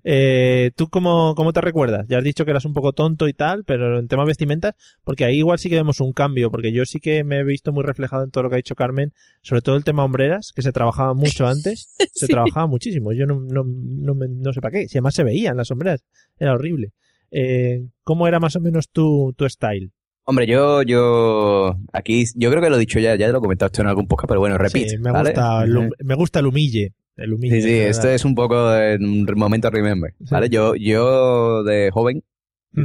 Eh, 0.05 0.71
¿Tú 0.77 0.89
cómo, 0.89 1.35
cómo 1.35 1.53
te 1.53 1.61
recuerdas? 1.61 2.07
Ya 2.09 2.19
has 2.19 2.25
dicho 2.25 2.45
que 2.45 2.53
eras 2.53 2.65
un 2.65 2.73
poco 2.75 2.93
tonto 2.93 3.27
y 3.27 3.33
tal, 3.33 3.65
pero 3.65 3.99
en 3.99 4.07
tema 4.07 4.25
vestimentas, 4.25 4.75
porque 5.03 5.25
ahí 5.25 5.39
igual 5.39 5.59
sí 5.59 5.69
que 5.69 5.75
vemos 5.75 6.01
un 6.01 6.13
cambio, 6.13 6.49
porque 6.53 6.71
yo 6.73 6.85
sí 6.87 7.01
que 7.01 7.25
me 7.25 7.39
he 7.41 7.45
visto 7.45 7.73
muy 7.73 7.83
reflejado 7.83 8.23
en 8.23 8.31
todo 8.31 8.45
lo 8.45 8.51
que 8.51 8.55
ha 8.55 8.59
dicho 8.59 8.77
Carmen, 8.77 9.13
sobre 9.43 9.63
todo 9.63 9.75
el 9.77 9.83
tema 9.83 10.05
hombreras, 10.05 10.53
que 10.55 10.63
se 10.63 10.71
trabajaba 10.71 11.13
mucho 11.15 11.47
antes, 11.49 11.93
se 12.15 12.27
Sí. 12.27 12.33
trabajaba 12.33 12.69
muchísimo, 12.69 13.13
yo 13.13 13.27
no, 13.27 13.41
no, 13.41 13.65
no, 13.67 14.15
me- 14.15 14.29
no 14.29 14.53
sé 14.53 14.61
para 14.61 14.73
qué, 14.79 14.87
si 14.89 14.99
además 14.99 15.15
se 15.17 15.25
veían 15.25 15.57
las 15.57 15.67
sombreras, 15.69 16.05
era 16.39 16.53
horrible. 16.55 16.93
Eh, 17.33 17.85
¿Cómo 18.05 18.29
era 18.29 18.39
más 18.39 18.55
o 18.55 18.61
menos 18.61 18.91
tu, 18.91 19.35
tu 19.37 19.49
style? 19.49 19.91
Hombre, 20.31 20.47
yo, 20.47 20.83
yo, 20.83 21.77
aquí, 21.93 22.25
yo 22.37 22.51
creo 22.51 22.63
que 22.63 22.71
lo 22.71 22.77
he 22.77 22.79
dicho 22.79 23.01
ya, 23.01 23.17
ya 23.17 23.27
lo 23.29 23.39
he 23.39 23.41
comentado 23.41 23.67
esto 23.67 23.83
en 23.83 23.89
algún 23.89 24.07
podcast, 24.07 24.29
pero 24.29 24.39
bueno, 24.39 24.57
repito. 24.59 24.89
Sí, 24.89 24.99
me, 24.99 25.11
gusta 25.11 25.65
el, 25.65 25.77
hum- 25.77 25.91
me 26.05 26.15
gusta 26.15 26.39
el 26.39 26.47
humille. 26.47 26.95
El 27.17 27.33
humille 27.35 27.57
Sí, 27.57 27.63
sí, 27.63 27.69
de 27.75 27.89
esto 27.89 28.09
es 28.09 28.25
un 28.25 28.37
poco 28.37 28.73
en 28.75 29.03
un 29.05 29.27
momento 29.37 29.69
remember, 29.71 30.15
Sí. 30.21 30.27
¿vale? 30.31 30.49
Yo, 30.49 30.77
yo 30.77 31.65
de 31.65 31.91
joven 31.93 32.23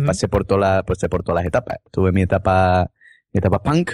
pasé 0.08 0.27
por 0.27 0.43
todas 0.45 0.62
las, 0.62 0.84
pasé 0.86 1.08
por 1.08 1.21
todas 1.23 1.41
las 1.43 1.47
etapas. 1.47 1.77
Tuve 1.91 2.12
mi 2.12 2.23
etapa, 2.23 2.89
mi 3.31 3.38
etapa 3.38 3.62
punk. 3.62 3.91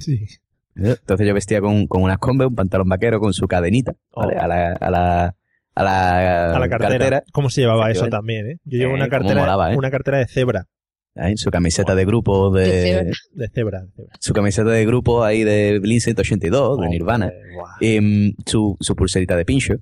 Sí. 0.00 0.26
Entonces 0.74 1.26
yo 1.26 1.34
vestía 1.34 1.60
con, 1.60 1.86
con 1.86 2.02
unas 2.02 2.18
Converse, 2.18 2.48
un 2.48 2.56
pantalón 2.56 2.88
vaquero 2.88 3.20
con 3.20 3.32
su 3.32 3.46
cadenita, 3.46 3.94
¿vale? 4.14 4.34
Oh. 4.36 4.42
A 4.42 4.46
la, 4.48 4.72
a 4.72 4.90
la, 4.90 5.34
a 5.76 5.82
la, 5.84 6.54
A 6.56 6.58
la 6.58 6.68
cartera. 6.68 7.22
¿Cómo 7.32 7.48
se 7.48 7.60
llevaba 7.60 7.90
eso 7.92 8.08
también, 8.08 8.50
eh? 8.50 8.56
Yo 8.64 8.78
llevo 8.78 8.92
Eh, 8.92 8.96
una 8.96 9.08
cartera, 9.08 9.40
molaba, 9.40 9.72
¿eh? 9.72 9.76
una 9.76 9.90
cartera 9.92 10.18
de 10.18 10.26
cebra. 10.26 10.66
Ahí, 11.18 11.36
su 11.36 11.50
camiseta 11.50 11.94
de 11.94 12.04
grupo 12.04 12.50
De 12.50 12.62
de, 12.62 12.82
cebra. 12.82 13.02
De 13.32 13.48
cebra. 13.48 13.80
de 13.82 13.90
cebra. 13.90 14.12
su 14.20 14.32
camiseta 14.32 14.70
de 14.70 14.86
grupo 14.86 15.24
ahí 15.24 15.44
de 15.44 15.78
Blink 15.80 16.00
182, 16.00 16.80
de 16.80 16.88
Nirvana. 16.88 17.32
Guau. 17.54 17.66
Y, 17.80 18.00
mm, 18.00 18.36
su, 18.46 18.76
su 18.80 18.94
pulserita 18.94 19.36
de 19.36 19.44
pincho. 19.44 19.74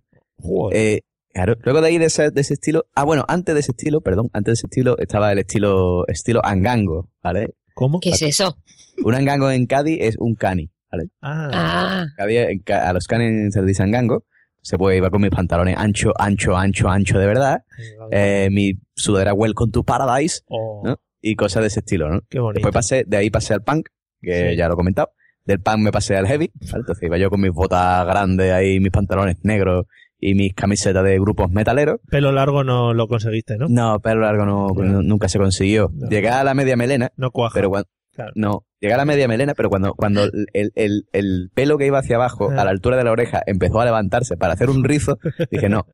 Eh, 0.72 1.01
claro, 1.33 1.57
luego 1.62 1.81
de 1.81 1.88
ahí 1.88 1.99
de 1.99 2.07
ese, 2.07 2.31
de 2.31 2.40
ese 2.40 2.55
estilo, 2.55 2.87
ah 2.94 3.05
bueno, 3.05 3.25
antes 3.29 3.55
de 3.55 3.61
ese 3.61 3.72
estilo, 3.72 4.01
perdón, 4.01 4.31
antes 4.33 4.53
de 4.53 4.55
ese 4.55 4.66
estilo 4.66 4.99
estaba 4.99 5.33
el 5.33 5.38
estilo, 5.38 6.07
estilo 6.09 6.44
angango, 6.44 7.11
¿vale? 7.22 7.55
¿Cómo? 7.75 8.01
¿Qué 8.01 8.11
es 8.11 8.22
eso? 8.22 8.57
Un 9.05 9.14
angango 9.14 9.51
en 9.51 9.66
Cádiz 9.66 9.99
es 10.01 10.16
un 10.18 10.35
cani, 10.35 10.70
¿vale? 10.90 11.09
Ah, 11.20 12.07
Ah, 12.18 12.88
a 12.88 12.92
los 12.94 13.07
canes 13.07 13.53
se 13.53 13.61
les 13.61 13.68
dicen 13.68 13.90
gango. 13.90 14.25
Se 14.62 14.79
puede 14.79 14.96
iba 14.96 15.11
con 15.11 15.22
mis 15.22 15.31
pantalones 15.31 15.77
ancho, 15.79 16.12
ancho, 16.18 16.57
ancho, 16.57 16.88
ancho 16.88 17.18
de 17.20 17.27
verdad. 17.27 17.62
Eh, 18.11 18.49
mi 18.51 18.72
sudadera 18.96 19.33
Welcome 19.33 19.70
to 19.70 19.85
Paradise, 19.85 20.40
oh, 20.49 20.83
¿no? 20.85 20.99
Y 21.31 21.35
cosas 21.35 21.62
de 21.62 21.67
ese 21.69 21.81
estilo, 21.81 22.09
¿no? 22.09 22.21
qué 22.29 22.39
bonito. 22.39 22.59
Después 22.59 22.73
pasé, 22.75 23.05
de 23.07 23.17
ahí 23.17 23.31
pasé 23.31 23.55
al 23.55 23.62
punk, 23.62 23.89
que 24.21 24.51
Sí. 24.51 24.57
ya 24.57 24.69
lo 24.69 24.75
he 24.75 24.77
comentado. 24.77 25.11
Del 25.45 25.61
punk 25.61 25.79
me 25.79 25.93
pasé 25.93 26.17
al 26.17 26.27
heavy, 26.27 26.51
¿vale? 26.55 26.81
Entonces 26.81 27.03
iba 27.05 27.19
yo 27.19 27.31
con 27.31 27.41
mis 27.41 27.53
botas 27.53 28.07
grandes 28.07 28.53
ahí, 28.53 28.81
mis 28.81 28.91
pantalones 28.91 29.37
negros 29.43 29.87
y 30.19 30.35
mis 30.35 30.55
camisetas 30.55 31.05
de 31.05 31.19
grupos 31.19 31.51
metaleros. 31.51 32.01
Pelo 32.11 32.33
largo 32.33 32.65
no 32.65 32.95
lo 32.95 33.07
conseguiste, 33.09 33.57
¿no? 33.59 33.67
No, 33.69 34.01
pelo 34.01 34.21
largo 34.23 34.45
no, 34.47 34.69
nunca 35.03 35.29
se 35.29 35.39
consiguió. 35.39 35.91
No. 35.95 36.09
Llegué 36.09 36.29
a 36.29 36.43
la 36.45 36.55
media 36.55 36.77
melena, 36.77 37.11
No 37.17 37.31
cuaja. 37.31 37.55
pero 37.55 37.71
cuando, 37.71 37.89
Claro. 38.12 38.33
no, 38.35 38.65
llegué 38.81 38.95
a 38.95 38.97
la 38.97 39.05
media 39.05 39.29
melena, 39.29 39.55
pero 39.55 39.69
cuando, 39.69 39.95
cuando 39.95 40.25
el, 40.25 40.71
el, 40.75 41.05
el 41.12 41.51
pelo 41.55 41.77
que 41.77 41.87
iba 41.87 41.99
hacia 41.99 42.17
abajo, 42.17 42.51
Ah. 42.51 42.62
a 42.62 42.65
la 42.65 42.71
altura 42.71 42.97
de 42.97 43.05
la 43.05 43.12
oreja, 43.12 43.43
empezó 43.47 43.81
a 43.81 43.85
levantarse 43.85 44.37
para 44.37 44.55
hacer 44.55 44.71
un 44.71 44.85
rizo, 44.85 45.19
dije 45.51 45.69
no, 45.69 45.87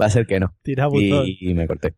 va 0.00 0.06
a 0.06 0.10
ser 0.10 0.26
que 0.26 0.38
no. 0.40 0.54
Tira. 0.62 0.88
Y, 0.92 1.50
y 1.50 1.54
me 1.54 1.66
corté. 1.66 1.94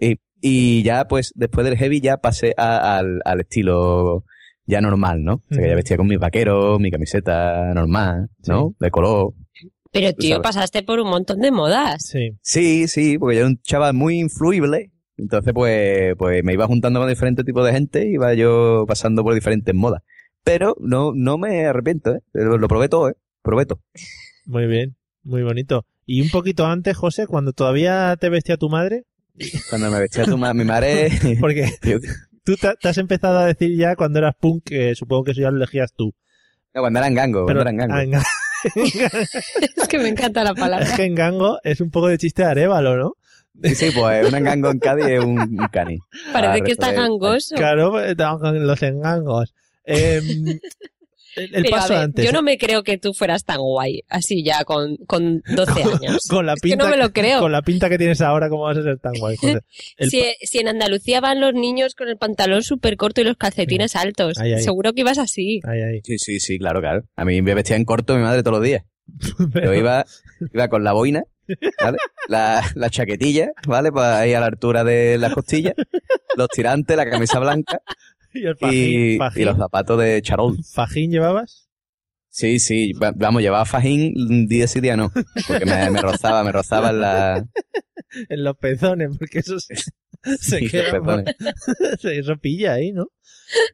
Y, 0.00 0.16
y 0.40 0.82
ya, 0.82 1.06
pues, 1.06 1.32
después 1.34 1.64
del 1.66 1.76
heavy 1.76 2.00
ya 2.00 2.18
pasé 2.18 2.54
a- 2.56 2.96
al, 2.98 3.20
al 3.24 3.40
estilo 3.40 4.24
ya 4.66 4.80
normal, 4.80 5.22
¿no? 5.24 5.34
O 5.34 5.54
sea, 5.54 5.62
que 5.62 5.68
ya 5.68 5.74
vestía 5.74 5.96
con 5.96 6.06
mis 6.06 6.18
vaqueros, 6.18 6.80
mi 6.80 6.90
camiseta 6.90 7.72
normal, 7.74 8.28
¿no? 8.46 8.74
De 8.80 8.90
color. 8.90 9.32
pero 9.92 10.12
tío, 10.14 10.36
sabes. 10.36 10.42
pasaste 10.42 10.82
por 10.82 11.00
un 11.00 11.08
montón 11.10 11.40
de 11.40 11.50
modas. 11.52 12.02
Sí. 12.06 12.30
Sí, 12.42 12.88
sí, 12.88 13.18
porque 13.18 13.36
yo 13.36 13.40
era 13.42 13.48
un 13.48 13.60
chaval 13.62 13.94
muy 13.94 14.18
influible. 14.18 14.90
Entonces, 15.16 15.52
pues, 15.54 16.14
pues 16.18 16.42
me 16.42 16.52
iba 16.54 16.66
juntando 16.66 16.98
con 16.98 17.08
diferentes 17.08 17.44
tipos 17.44 17.64
de 17.64 17.72
gente 17.72 18.04
y 18.08 18.14
iba 18.14 18.34
yo 18.34 18.84
pasando 18.88 19.22
por 19.22 19.32
diferentes 19.34 19.72
modas. 19.74 20.02
Pero 20.42 20.74
no, 20.80 21.12
no 21.14 21.38
me 21.38 21.66
arrepiento, 21.66 22.14
¿eh? 22.16 22.20
Lo, 22.32 22.58
lo 22.58 22.66
probé 22.68 22.88
todo, 22.88 23.10
¿eh? 23.10 23.14
Probé 23.42 23.64
todo. 23.66 23.80
Muy 24.46 24.66
bien, 24.66 24.96
muy 25.22 25.42
bonito. 25.42 25.86
Y 26.06 26.20
un 26.22 26.30
poquito 26.30 26.66
antes, 26.66 26.96
José, 26.96 27.26
cuando 27.26 27.52
todavía 27.52 28.16
te 28.20 28.28
vestía 28.28 28.56
tu 28.56 28.68
madre, 28.68 29.04
Cuando 29.68 29.90
me 29.90 30.00
vestía 30.00 30.24
tu 30.24 30.38
ma- 30.38 30.54
mi 30.54 30.64
madre... 30.64 31.10
porque 31.40 31.68
tú 32.44 32.56
te, 32.56 32.74
te 32.80 32.88
has 32.88 32.98
empezado 32.98 33.38
a 33.38 33.46
decir 33.46 33.76
ya 33.76 33.96
cuando 33.96 34.18
eras 34.18 34.34
punk, 34.38 34.64
que 34.64 34.94
supongo 34.94 35.24
que 35.24 35.30
eso 35.32 35.40
ya 35.42 35.50
lo 35.50 35.56
elegías 35.56 35.92
tú. 35.96 36.14
no, 36.74 36.80
cuando 36.80 36.98
eran 37.00 37.14
gango, 37.14 37.46
Pero 37.46 37.62
cuando 37.62 37.84
eran 37.84 38.08
gango. 38.10 38.18
es 38.74 39.88
que 39.88 39.98
me 39.98 40.08
encanta 40.08 40.42
la 40.44 40.50
es 40.50 40.56
palabra. 40.60 40.96
que 40.96 41.04
en 41.04 41.14
Gango 41.14 41.58
es 41.62 41.80
un 41.80 41.90
poco 41.90 42.08
de 42.08 42.16
chiste 42.18 42.42
de 42.42 42.48
Arevalo, 42.48 42.96
¿no? 42.96 43.12
Sí, 43.62 43.74
sí, 43.74 43.90
pues 43.94 44.32
un 44.32 44.42
gango 44.42 44.70
en 44.70 44.78
Cádiz 44.78 45.04
es 45.06 45.20
un, 45.22 45.38
un 45.38 45.68
cani. 45.70 45.98
Parece 46.32 46.60
Ah, 46.60 46.64
que 46.64 46.72
está 46.72 46.90
de- 46.90 46.96
gangoso. 46.96 47.54
Claro, 47.56 47.90
pues, 47.92 48.16
los 48.16 48.82
engangos. 48.82 49.54
Em, 49.84 50.58
el, 51.36 51.54
el 51.54 51.62
Pero, 51.64 51.76
a 51.76 51.80
paso 51.80 51.92
ver, 51.94 52.02
antes. 52.02 52.24
yo 52.24 52.32
no 52.32 52.38
¿eh? 52.40 52.42
me 52.42 52.58
creo 52.58 52.82
que 52.82 52.98
tú 52.98 53.12
fueras 53.14 53.44
tan 53.44 53.58
guay, 53.58 54.02
así 54.08 54.42
ya 54.44 54.64
con, 54.64 54.96
con 55.06 55.42
12 55.54 55.82
años. 55.82 56.18
con 56.28 56.46
la 56.46 56.54
Es 56.54 56.60
que 56.60 56.68
pinta 56.70 56.84
no 56.84 56.90
me 56.90 56.96
lo 56.96 57.12
creo. 57.12 57.40
Con 57.40 57.52
la 57.52 57.62
pinta 57.62 57.88
que 57.88 57.98
tienes 57.98 58.20
ahora, 58.20 58.48
¿cómo 58.48 58.62
vas 58.64 58.78
a 58.78 58.82
ser 58.82 58.98
tan 58.98 59.14
guay, 59.18 59.36
José? 59.36 59.60
Si, 60.00 60.22
si 60.42 60.58
en 60.58 60.68
Andalucía 60.68 61.20
van 61.20 61.40
los 61.40 61.54
niños 61.54 61.94
con 61.94 62.08
el 62.08 62.16
pantalón 62.16 62.62
súper 62.62 62.96
corto 62.96 63.20
y 63.20 63.24
los 63.24 63.36
calcetines 63.36 63.96
altos, 63.96 64.38
Ay, 64.38 64.54
ay. 64.54 64.62
seguro 64.62 64.92
que 64.92 65.00
ibas 65.02 65.18
así. 65.18 65.60
Ay, 65.64 65.80
ay. 65.82 66.00
Sí, 66.04 66.18
sí, 66.18 66.40
sí, 66.40 66.58
claro, 66.58 66.80
claro. 66.80 67.02
A 67.16 67.24
mí 67.24 67.40
me 67.42 67.54
vestía 67.54 67.76
en 67.76 67.84
corto 67.84 68.14
mi 68.16 68.22
madre 68.22 68.42
todos 68.42 68.58
los 68.58 68.64
días. 68.66 68.84
Yo 69.64 69.74
iba, 69.74 70.04
iba 70.52 70.68
con 70.68 70.82
la 70.82 70.92
boina, 70.92 71.22
¿vale? 71.82 71.98
La, 72.28 72.62
la 72.74 72.88
chaquetilla, 72.90 73.50
¿vale? 73.66 73.92
Pues 73.92 74.04
ahí 74.06 74.32
a 74.32 74.40
la 74.40 74.46
altura 74.46 74.82
de 74.82 75.18
las 75.18 75.34
costillas, 75.34 75.74
los 76.36 76.48
tirantes, 76.48 76.96
la 76.96 77.08
camisa 77.08 77.38
blanca 77.38 77.80
Y 78.42 78.46
el 78.46 78.56
fajín, 78.56 79.14
y, 79.14 79.16
fajín. 79.18 79.42
y 79.42 79.44
los 79.46 79.56
zapatos 79.56 80.00
de 80.00 80.20
charol. 80.22 80.56
¿Fajín 80.72 81.10
llevabas? 81.10 81.68
Sí, 82.28 82.58
sí, 82.58 82.92
va- 82.94 83.12
vamos, 83.14 83.42
llevaba 83.42 83.64
fajín 83.64 84.46
día 84.48 84.66
sí, 84.66 84.80
día 84.80 84.96
no, 84.96 85.12
porque 85.46 85.64
me, 85.66 85.88
me 85.90 86.00
rozaba, 86.02 86.42
me 86.42 86.50
rozaba 86.52 86.90
en 86.90 87.00
la... 87.00 87.44
En 88.28 88.44
los 88.44 88.56
pezones, 88.56 89.16
porque 89.18 89.40
eso 89.40 89.58
se, 89.58 89.74
se 90.38 90.58
Sí, 90.60 90.68
queda. 90.68 90.92
pezones. 91.00 91.34
eso 92.04 92.36
pilla 92.36 92.74
ahí, 92.74 92.92
¿no? 92.92 93.06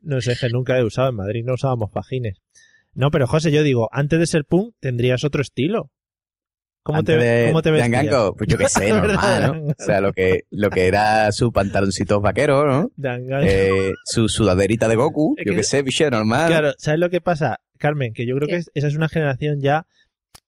No 0.02 0.20
sé, 0.22 0.34
que 0.40 0.48
nunca 0.48 0.78
he 0.78 0.84
usado 0.84 1.10
en 1.10 1.16
Madrid, 1.16 1.42
no 1.44 1.54
usábamos 1.54 1.90
fajines. 1.92 2.38
No, 2.94 3.10
pero 3.10 3.26
José, 3.26 3.52
yo 3.52 3.62
digo, 3.62 3.88
antes 3.92 4.18
de 4.18 4.26
ser 4.26 4.44
punk 4.46 4.74
tendrías 4.80 5.24
otro 5.24 5.42
estilo. 5.42 5.90
¿Cómo 6.82 7.02
te, 7.04 7.16
de, 7.16 7.48
cómo 7.48 7.60
te 7.62 7.70
vestías? 7.70 8.32
Pues 8.36 8.48
yo 8.48 8.56
qué 8.58 8.68
sé, 8.68 8.88
normal, 8.92 9.64
¿no? 9.64 9.66
O 9.68 9.74
sea, 9.78 10.00
lo 10.00 10.12
que, 10.12 10.44
lo 10.50 10.70
que 10.70 10.86
era 10.86 11.30
su 11.32 11.52
pantaloncito 11.52 12.20
vaquero, 12.20 12.66
¿no? 12.66 12.90
Eh, 13.42 13.92
su 14.04 14.28
sudaderita 14.28 14.88
de 14.88 14.96
Goku, 14.96 15.34
Es 15.36 15.44
yo 15.44 15.52
que- 15.52 15.56
qué 15.58 15.62
sé, 15.62 15.82
bicho, 15.82 16.08
normal. 16.10 16.48
Claro, 16.48 16.72
¿sabes 16.78 16.98
lo 17.00 17.10
que 17.10 17.20
pasa, 17.20 17.58
Carmen? 17.78 18.12
Que 18.14 18.26
yo 18.26 18.34
creo 18.36 18.46
¿Qué? 18.48 18.54
que 18.54 18.58
es- 18.60 18.70
esa 18.74 18.86
es 18.88 18.96
una 18.96 19.08
generación 19.08 19.60
ya 19.60 19.86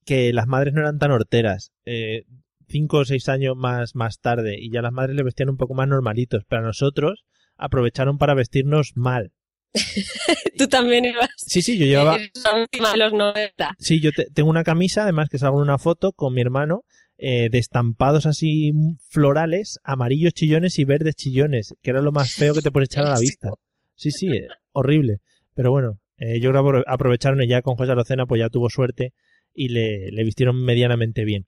que 0.07 0.33
las 0.33 0.47
madres 0.47 0.73
no 0.75 0.81
eran 0.81 0.99
tan 0.99 1.11
horteras. 1.11 1.71
Eh, 1.85 2.25
cinco 2.67 2.99
o 2.99 3.05
seis 3.05 3.29
años 3.29 3.55
más, 3.57 3.95
más 3.95 4.19
tarde, 4.19 4.57
y 4.59 4.71
ya 4.73 4.81
las 4.83 4.93
madres 4.93 5.15
le 5.15 5.23
vestían 5.23 5.51
un 5.51 5.59
poco 5.59 5.75
más 5.75 5.87
normalitos. 5.87 6.45
Pero 6.49 6.63
a 6.63 6.65
nosotros 6.65 7.25
aprovecharon 7.59 8.17
para 8.19 8.35
vestirnos 8.35 8.93
mal. 8.97 9.33
Tú 10.59 10.69
también 10.69 11.05
ibas. 11.05 11.31
Sí, 11.37 11.63
sí, 11.63 11.79
yo 11.79 11.87
llevaba. 11.87 12.19
Son 12.35 12.67
los 12.99 13.13
90. 13.13 13.75
Sí, 13.79 14.01
yo 14.01 14.13
te- 14.13 14.27
tengo 14.33 14.51
una 14.51 14.65
camisa, 14.65 15.03
además 15.05 15.29
que 15.29 15.39
salgo 15.39 15.59
en 15.59 15.63
una 15.65 15.79
foto 15.79 16.13
con 16.13 16.35
mi 16.35 16.41
hermano, 16.41 16.83
eh, 17.19 17.49
de 17.51 17.59
estampados 17.59 18.27
así 18.27 18.73
florales, 19.09 19.79
amarillos 19.85 20.33
chillones 20.35 20.79
y 20.79 20.85
verdes 20.85 21.15
chillones, 21.15 21.75
que 21.83 21.91
era 21.91 22.03
lo 22.03 22.13
más 22.13 22.33
feo 22.35 22.55
que 22.55 22.63
te 22.63 22.71
puedes 22.71 22.89
echar 22.91 23.07
a 23.07 23.11
la 23.11 23.19
vista. 23.19 23.51
Sí, 23.95 24.11
sí, 24.11 24.29
eh, 24.29 24.49
horrible. 24.73 25.19
Pero 25.55 25.71
bueno, 25.71 25.99
eh, 26.17 26.41
yo 26.41 26.51
creo 26.51 26.63
que 26.65 26.69
apro- 26.71 26.85
aprovecharon 26.87 27.43
y 27.43 27.49
ya 27.49 27.63
con 27.63 27.77
José 27.77 27.93
Arocena, 27.93 28.27
pues 28.27 28.41
ya 28.41 28.49
tuvo 28.49 28.69
suerte 28.71 29.13
y 29.55 29.69
le, 29.69 30.11
le 30.11 30.25
vistieron 30.25 30.63
medianamente 30.65 31.25
bien. 31.25 31.47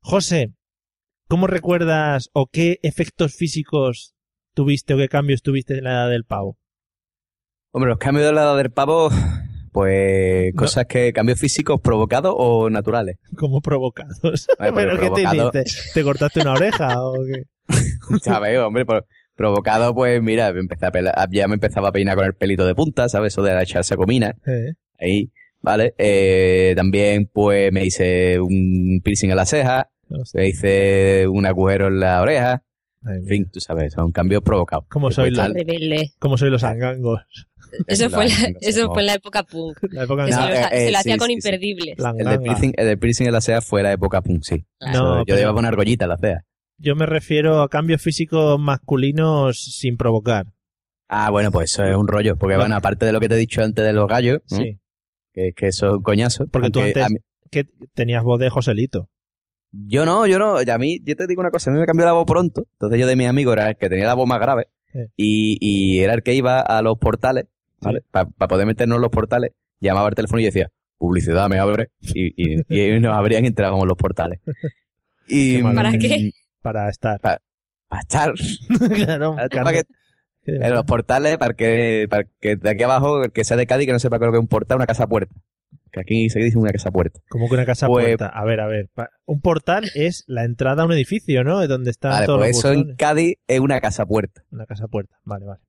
José, 0.00 0.52
¿cómo 1.28 1.46
recuerdas 1.46 2.30
o 2.32 2.46
qué 2.46 2.78
efectos 2.82 3.34
físicos 3.34 4.14
tuviste 4.54 4.94
o 4.94 4.98
qué 4.98 5.08
cambios 5.08 5.42
tuviste 5.42 5.76
en 5.78 5.84
la 5.84 5.90
edad 5.92 6.10
del 6.10 6.24
pavo? 6.24 6.58
Hombre, 7.76 7.88
los 7.90 7.98
cambios 7.98 8.24
de 8.24 8.32
la 8.32 8.42
edad 8.42 8.56
del 8.56 8.70
pavo, 8.70 9.10
pues 9.72 10.54
cosas 10.54 10.86
que, 10.86 11.12
cambios 11.12 11.40
físicos 11.40 11.80
provocados 11.80 12.32
o 12.36 12.70
naturales. 12.70 13.16
¿Cómo 13.36 13.60
provocados? 13.60 14.46
Ay, 14.60 14.70
pero 14.72 14.92
¿Pero 14.96 15.00
qué 15.00 15.10
te 15.10 15.22
hiciste? 15.22 15.64
¿Te 15.92 16.02
cortaste 16.04 16.40
una 16.42 16.52
oreja 16.52 17.02
o 17.02 17.14
qué? 17.24 17.42
¿Sabes, 18.22 18.56
hombre? 18.60 18.86
Por- 18.86 19.06
provocado, 19.34 19.92
pues 19.92 20.22
mira, 20.22 20.50
empecé 20.50 20.86
a 20.86 20.92
pela- 20.92 21.28
ya 21.32 21.48
me 21.48 21.54
empezaba 21.54 21.88
a 21.88 21.92
peinar 21.92 22.14
con 22.14 22.24
el 22.26 22.34
pelito 22.34 22.64
de 22.64 22.76
punta, 22.76 23.08
¿sabes? 23.08 23.32
Eso 23.32 23.42
de 23.42 23.60
echarse 23.60 23.96
comina. 23.96 24.36
Eh, 24.46 24.74
Ahí, 25.00 25.32
¿vale? 25.60 25.94
Eh, 25.98 26.74
también, 26.76 27.28
pues 27.32 27.72
me 27.72 27.84
hice 27.84 28.38
un 28.38 29.00
piercing 29.02 29.30
en 29.30 29.36
la 29.36 29.46
ceja, 29.46 29.90
hostia, 30.08 30.40
me 30.42 30.46
hice 30.48 31.26
un 31.26 31.44
agujero 31.44 31.88
en 31.88 31.98
la 31.98 32.22
oreja. 32.22 32.62
En 33.04 33.26
fin, 33.26 33.50
tú 33.52 33.58
sabes, 33.60 33.92
son 33.94 34.12
cambios 34.12 34.42
provocados. 34.42 34.84
¿Cómo 34.88 35.10
soy 35.10 35.30
la-. 35.32 35.52
¿Cómo 36.20 36.38
soy 36.38 36.50
los 36.50 36.62
angangos? 36.62 37.20
Eso 37.86 38.10
fue, 38.10 38.28
la, 38.28 38.34
no 38.50 38.58
eso 38.60 38.92
fue 38.92 39.02
en 39.02 39.06
la 39.06 39.14
época 39.14 39.42
punk. 39.44 39.78
La 39.90 40.04
época 40.04 40.24
Que 40.24 40.30
en 40.30 40.36
se, 40.36 40.40
No, 40.40 40.48
lo, 40.48 40.54
eh, 40.54 40.64
se 40.70 40.88
eh, 40.88 40.92
lo 40.92 40.98
hacía 40.98 41.12
sí, 41.14 41.18
con 41.18 41.26
sí, 41.28 41.32
sí. 41.32 41.38
imperdibles. 41.48 41.98
El 41.98 42.06
anganga. 42.06 42.38
piercing, 42.40 42.72
el 42.76 42.98
piercing 42.98 43.26
en 43.26 43.32
la 43.32 43.40
ceja 43.40 43.60
fue 43.60 43.82
la 43.82 43.92
época 43.92 44.20
punk, 44.22 44.42
sí. 44.42 44.64
No, 44.80 44.88
Eso, 44.90 45.18
yo 45.18 45.24
pero- 45.26 45.38
llevaba 45.38 45.58
una 45.58 45.68
argollita 45.68 46.04
en 46.04 46.08
la 46.10 46.18
ceja. 46.18 46.44
Yo 46.78 46.96
me 46.96 47.06
refiero 47.06 47.62
a 47.62 47.68
cambios 47.68 48.02
físicos 48.02 48.58
masculinos 48.60 49.58
sin 49.78 49.96
provocar. 49.96 50.46
Ah, 51.08 51.30
bueno, 51.30 51.52
pues 51.52 51.70
eso 51.72 51.84
es 51.84 51.94
un 51.96 52.08
rollo, 52.08 52.36
porque 52.36 52.56
bueno, 52.56 52.74
aparte 52.74 53.06
de 53.06 53.12
lo 53.12 53.20
que 53.20 53.28
te 53.28 53.34
he 53.34 53.38
dicho 53.38 53.62
antes 53.62 53.84
de 53.84 53.92
los 53.92 54.08
gallos, 54.08 54.40
¿no? 54.50 54.56
Sí. 54.56 54.80
que, 55.32 55.52
que 55.54 55.68
eso 55.68 55.86
es 55.88 55.92
un 55.94 56.02
coñazo. 56.02 56.46
Porque 56.48 56.70
tú 56.70 56.80
antes 56.80 57.10
mí- 57.10 57.18
que 57.50 57.64
tenías 57.94 58.22
voz 58.24 58.40
de 58.40 58.50
Joselito. 58.50 59.08
yo 59.70 60.04
no, 60.04 60.26
yo 60.26 60.38
no, 60.38 60.56
a 60.58 60.78
mí, 60.78 60.98
yo 61.04 61.14
te 61.14 61.26
digo 61.26 61.40
una 61.40 61.50
cosa, 61.50 61.70
a 61.70 61.74
mí 61.74 61.78
me 61.80 61.86
cambió 61.86 62.04
la 62.06 62.12
voz 62.12 62.24
pronto, 62.26 62.64
entonces 62.72 62.98
yo 62.98 63.06
de 63.06 63.16
mis 63.16 63.28
amigos 63.28 63.52
era 63.54 63.68
el 63.70 63.76
que 63.76 63.88
tenía 63.88 64.06
la 64.06 64.14
voz 64.14 64.26
más 64.28 64.40
grave, 64.40 64.68
Sí. 64.92 65.00
y, 65.16 65.58
y 65.60 66.00
era 66.00 66.14
el 66.14 66.22
que 66.22 66.34
iba 66.34 66.60
a 66.60 66.80
los 66.82 66.98
portales, 66.98 67.46
¿vale? 67.84 68.02
Para 68.10 68.26
poder 68.48 68.66
meternos 68.66 68.96
en 68.96 69.02
los 69.02 69.10
portales, 69.10 69.52
llamaba 69.80 70.08
al 70.08 70.14
teléfono 70.14 70.40
y 70.40 70.44
decía, 70.44 70.70
publicidad, 70.98 71.48
me 71.48 71.58
abre, 71.58 71.90
y, 72.00 72.32
y, 72.36 72.62
y 72.68 73.00
nos 73.00 73.14
abrían 73.16 73.44
y 73.44 73.48
entrábamos 73.48 73.82
en 73.82 73.88
los 73.88 73.96
portales. 73.96 74.40
Y. 75.28 75.62
¿Para 75.62 75.92
qué? 75.98 76.30
Para 76.62 76.88
estar. 76.88 77.20
Para 77.20 77.40
estar 78.00 78.32
claro, 78.94 79.36
para 79.36 79.72
que- 79.72 79.82
en 80.46 80.74
los 80.74 80.84
portales, 80.84 81.38
para 81.38 81.54
que, 81.54 82.06
para 82.10 82.24
que 82.38 82.56
de 82.56 82.68
aquí 82.70 82.82
abajo, 82.82 83.24
el 83.24 83.32
que 83.32 83.44
sea 83.44 83.56
de 83.56 83.66
Cádiz, 83.66 83.86
que 83.86 83.92
no 83.92 83.98
sepa 83.98 84.18
lo 84.18 84.30
que 84.30 84.36
es 84.36 84.42
un 84.42 84.48
portal, 84.48 84.76
una 84.76 84.86
casa 84.86 85.06
puerta. 85.06 85.34
Que 85.90 86.00
aquí 86.00 86.28
se 86.28 86.40
dice 86.40 86.58
una 86.58 86.70
casa 86.72 86.90
puerta. 86.90 87.20
Como 87.30 87.48
que 87.48 87.54
una 87.54 87.64
casa 87.64 87.86
Pues- 87.86 88.04
puerta. 88.04 88.26
A 88.28 88.44
ver, 88.44 88.60
a 88.60 88.66
ver. 88.66 88.90
Un 89.24 89.40
portal 89.40 89.84
es 89.94 90.24
la 90.26 90.44
entrada 90.44 90.82
a 90.82 90.86
un 90.86 90.92
edificio, 90.92 91.44
¿no? 91.44 91.62
Es 91.62 91.68
donde 91.68 91.90
están 91.90 92.10
Vale, 92.12 92.26
todos 92.26 92.40
pues 92.40 92.58
eso 92.58 92.72
en. 92.72 92.94
Cádiz 92.96 93.36
es 93.46 93.60
una 93.60 93.80
casa 93.80 94.04
puerta. 94.04 94.42
Una 94.50 94.66
casa 94.66 94.86
puerta. 94.88 95.16
Vale, 95.24 95.46
vale. 95.46 95.60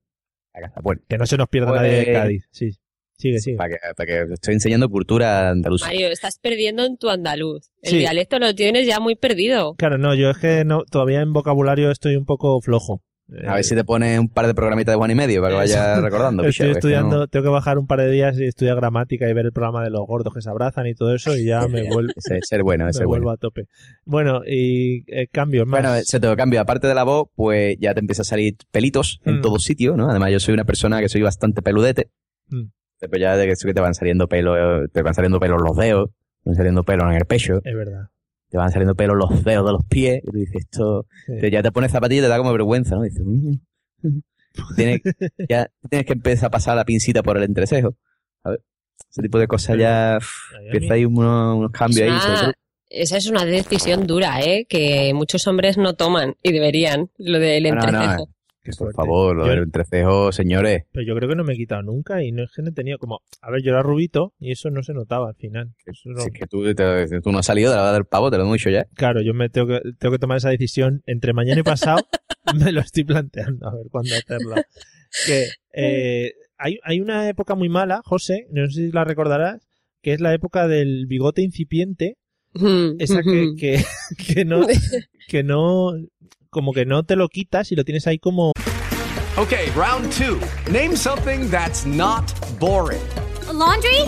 Que 1.08 1.18
no 1.18 1.26
se 1.26 1.36
nos 1.36 1.48
pierda 1.48 1.68
Pues- 1.68 1.80
nadie 1.82 1.92
de 1.98 2.12
Cádiz. 2.12 2.48
Sí. 2.50 2.70
Sigue, 3.18 3.38
sigue. 3.40 3.56
Para 3.56 3.70
que, 3.70 3.76
para 3.96 4.06
que 4.06 4.32
estoy 4.34 4.54
enseñando 4.54 4.90
cultura 4.90 5.48
andaluza. 5.48 5.86
Mario, 5.86 6.08
estás 6.08 6.38
perdiendo 6.38 6.84
en 6.84 6.98
tu 6.98 7.08
andaluz. 7.08 7.70
El 7.80 7.90
Sí. 7.92 7.98
dialecto 7.98 8.38
lo 8.38 8.54
tienes 8.54 8.86
ya 8.86 9.00
muy 9.00 9.16
perdido. 9.16 9.74
Claro, 9.76 9.96
no, 9.96 10.14
yo 10.14 10.28
es 10.28 10.36
que 10.36 10.66
no, 10.66 10.84
todavía 10.84 11.22
en 11.22 11.32
vocabulario 11.32 11.90
estoy 11.90 12.16
un 12.16 12.26
poco 12.26 12.60
flojo. 12.60 13.00
A 13.46 13.54
ver 13.56 13.64
si 13.64 13.74
te 13.74 13.82
pone 13.82 14.20
un 14.20 14.28
par 14.28 14.46
de 14.46 14.54
programitas 14.54 14.92
de 14.92 14.96
Juan 14.96 15.10
y 15.10 15.14
medio 15.16 15.40
para 15.42 15.50
que 15.54 15.56
vayas 15.56 16.00
recordando. 16.00 16.44
Estoy 16.44 16.66
que 16.66 16.72
estudiando, 16.74 17.16
no- 17.16 17.26
tengo 17.26 17.42
que 17.44 17.50
bajar 17.50 17.76
un 17.76 17.86
par 17.88 17.98
de 18.00 18.08
días 18.10 18.38
y 18.38 18.44
estudiar 18.44 18.76
gramática 18.76 19.28
y 19.28 19.32
ver 19.32 19.46
el 19.46 19.52
programa 19.52 19.82
de 19.82 19.90
los 19.90 20.06
gordos 20.06 20.32
que 20.32 20.40
se 20.40 20.48
abrazan 20.48 20.86
y 20.86 20.94
todo 20.94 21.12
eso 21.12 21.36
y 21.36 21.44
ya 21.44 21.66
me 21.68 21.88
vuelvo, 21.88 22.12
ser 22.18 22.62
bueno, 22.62 22.84
me 22.86 22.90
bueno. 22.92 23.08
vuelvo 23.08 23.30
a 23.30 23.36
tope. 23.36 23.64
Bueno, 24.04 24.42
y 24.46 25.02
eh, 25.12 25.26
cambios 25.26 25.66
más. 25.66 25.82
Bueno, 25.82 25.96
se 26.04 26.20
te 26.20 26.36
cambia. 26.36 26.60
Aparte 26.60 26.86
de 26.86 26.94
la 26.94 27.02
voz, 27.02 27.28
pues 27.34 27.76
ya 27.80 27.94
te 27.94 28.00
empieza 28.00 28.22
a 28.22 28.24
salir 28.24 28.54
pelitos 28.70 29.20
en 29.24 29.38
Mm. 29.38 29.42
todo 29.42 29.58
sitio, 29.58 29.96
¿no? 29.96 30.08
Además, 30.08 30.30
yo 30.30 30.38
soy 30.38 30.54
una 30.54 30.64
persona 30.64 31.00
que 31.00 31.08
soy 31.08 31.22
bastante 31.22 31.62
peludete. 31.62 32.10
Mm. 32.48 32.66
Después 33.00 33.20
ya 33.20 33.36
de 33.36 33.46
que 33.48 33.54
te 33.74 33.80
van 33.80 33.94
saliendo 33.94 34.28
pelos, 34.28 34.56
te 34.92 35.02
van 35.02 35.14
saliendo 35.14 35.40
pelos 35.40 35.60
los 35.60 35.76
dedos, 35.76 36.10
te 36.44 36.50
van 36.50 36.54
saliendo 36.56 36.84
pelos 36.84 37.06
en 37.10 37.16
el 37.16 37.24
pecho, 37.24 37.56
Es 37.64 37.74
verdad. 37.74 38.06
Te 38.48 38.56
van 38.58 38.70
saliendo 38.70 38.94
pelos 38.94 39.16
los 39.16 39.42
dedos 39.44 39.66
de 39.66 39.72
los 39.72 39.84
pies, 39.88 40.20
y 40.22 40.30
tú 40.30 40.36
dices, 40.36 40.56
esto, 40.62 41.06
Sí. 41.26 41.32
te- 41.40 41.50
ya 41.50 41.62
te 41.62 41.72
pones 41.72 41.90
zapatillas 41.92 42.22
y 42.22 42.26
te 42.26 42.28
da 42.28 42.38
como 42.38 42.52
vergüenza, 42.52 42.94
¿no? 42.96 43.02
Dices, 43.02 43.22
"Mm". 43.24 43.54
Tienes- 44.76 45.00
ya 45.50 45.68
tienes 45.90 46.06
que 46.06 46.12
empezar 46.14 46.46
a 46.46 46.50
pasar 46.50 46.76
la 46.76 46.84
pincita 46.84 47.22
por 47.22 47.36
el 47.36 47.42
entrecejo. 47.44 47.96
A 48.44 48.50
ver, 48.50 48.60
ese 49.10 49.22
tipo 49.22 49.38
de 49.38 49.46
cosas 49.48 49.76
ya, 49.78 50.18
empieza 50.64 50.94
ahí 50.94 51.04
unos, 51.04 51.56
unos 51.56 51.70
cambios 51.72 52.10
ahí. 52.10 52.36
Sobre 52.36 52.52
esa 52.88 53.16
es 53.16 53.28
una 53.28 53.44
decisión 53.44 54.06
dura, 54.06 54.40
¿eh? 54.42 54.64
Que 54.68 55.12
muchos 55.12 55.46
hombres 55.48 55.76
no 55.76 55.94
toman 55.94 56.36
y 56.42 56.52
deberían, 56.52 57.10
lo 57.18 57.38
del 57.38 57.64
No, 57.64 57.70
no, 57.74 57.80
no, 57.80 57.86
entrecejo. 57.88 58.28
Qué 58.66 58.76
Por 58.76 58.92
fuerte. 58.92 58.96
favor, 58.96 59.36
lo 59.36 59.44
Yo- 59.46 59.50
del 59.52 59.62
entrecejo, 59.64 60.32
señores. 60.32 60.84
Pero 60.92 61.06
yo 61.06 61.14
creo 61.16 61.28
que 61.28 61.36
no 61.36 61.44
me 61.44 61.54
he 61.54 61.56
quitado 61.56 61.82
nunca 61.82 62.22
y 62.22 62.32
no 62.32 62.42
es 62.44 62.50
que 62.54 62.62
no 62.62 62.68
he 62.70 62.72
tenido 62.72 62.98
como... 62.98 63.20
A 63.40 63.50
ver, 63.50 63.62
yo 63.62 63.70
era 63.70 63.82
rubito 63.82 64.34
y 64.38 64.52
eso 64.52 64.70
no 64.70 64.82
se 64.82 64.92
notaba 64.92 65.28
al 65.28 65.34
final. 65.36 65.72
Eso 65.86 66.08
no- 66.10 66.20
Si 66.20 66.28
es 66.28 66.32
que 66.32 66.46
tú, 66.46 66.62
te- 66.74 67.20
tú 67.20 67.32
no 67.32 67.38
has 67.38 67.46
salido 67.46 67.70
de 67.70 67.76
la 67.76 67.82
edad 67.84 67.92
del 67.94 68.04
pavo, 68.04 68.30
te 68.30 68.36
lo 68.36 68.42
hemos 68.44 68.54
dicho 68.56 68.70
ya. 68.70 68.84
Claro, 68.94 69.22
yo 69.22 69.32
me 69.34 69.48
tengo 69.48 69.68
que, 69.68 69.80
tengo 69.98 70.12
que 70.12 70.18
tomar 70.18 70.36
esa 70.38 70.50
decisión 70.50 71.02
entre 71.06 71.32
mañana 71.32 71.60
y 71.60 71.64
pasado. 71.64 71.98
me 72.64 72.70
lo 72.72 72.80
estoy 72.80 73.04
planteando, 73.04 73.66
a 73.68 73.74
ver 73.74 73.86
cuándo 73.90 74.14
hacerlo. 74.14 74.54
Que 75.26 75.48
eh, 75.72 76.32
hay, 76.58 76.78
hay 76.84 77.00
una 77.00 77.28
época 77.28 77.54
muy 77.54 77.68
mala, 77.68 78.02
José, 78.04 78.46
no 78.50 78.66
sé 78.66 78.86
si 78.86 78.92
la 78.92 79.04
recordarás, 79.04 79.66
que 80.02 80.12
es 80.12 80.20
la 80.20 80.32
época 80.34 80.68
del 80.68 81.06
bigote 81.06 81.42
incipiente, 81.42 82.16
Mm, 82.58 82.96
esa 83.00 83.20
que, 83.22 83.50
que, 83.58 83.84
que 84.34 84.46
no, 84.46 84.66
que 85.28 85.42
no, 85.42 85.92
como 86.56 86.72
que 86.72 86.86
no 86.86 87.02
te 87.02 87.16
lo 87.16 87.28
quitas 87.28 87.70
y 87.70 87.76
lo 87.76 87.84
tienes 87.84 88.06
ahí 88.06 88.18
como... 88.18 88.52
Okay, 89.36 89.68
round 89.72 90.10
two. 90.12 90.40
Name 90.72 90.96
something 90.96 91.50
that's 91.50 91.84
not 91.84 92.24
boring. 92.58 93.06
A 93.48 93.52
laundry? 93.52 94.00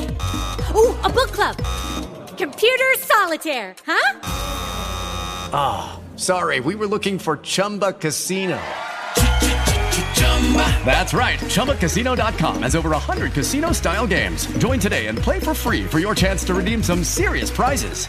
Ooh, 0.75 0.97
a 1.05 1.11
book 1.11 1.31
club. 1.31 1.59
Computer 2.39 2.87
solitaire, 3.01 3.75
huh? 3.87 4.21
Ah, 5.53 6.01
sorry, 6.17 6.61
we 6.61 6.75
were 6.75 6.87
looking 6.87 7.19
for 7.19 7.37
Chumba 7.43 7.93
Casino. 7.93 8.59
That's 10.87 11.13
right. 11.13 11.39
ChumbaCasino.com 11.51 12.63
has 12.63 12.75
over 12.75 12.89
100 12.91 13.35
casino 13.35 13.73
style 13.73 14.07
games. 14.07 14.47
Join 14.57 14.81
today 14.81 15.09
and 15.09 15.19
play 15.19 15.39
for 15.39 15.53
free 15.53 15.85
for 15.85 15.99
your 15.99 16.15
chance 16.15 16.45
to 16.45 16.55
redeem 16.55 16.83
some 16.83 17.05
serious 17.05 17.51
prizes. 17.51 18.09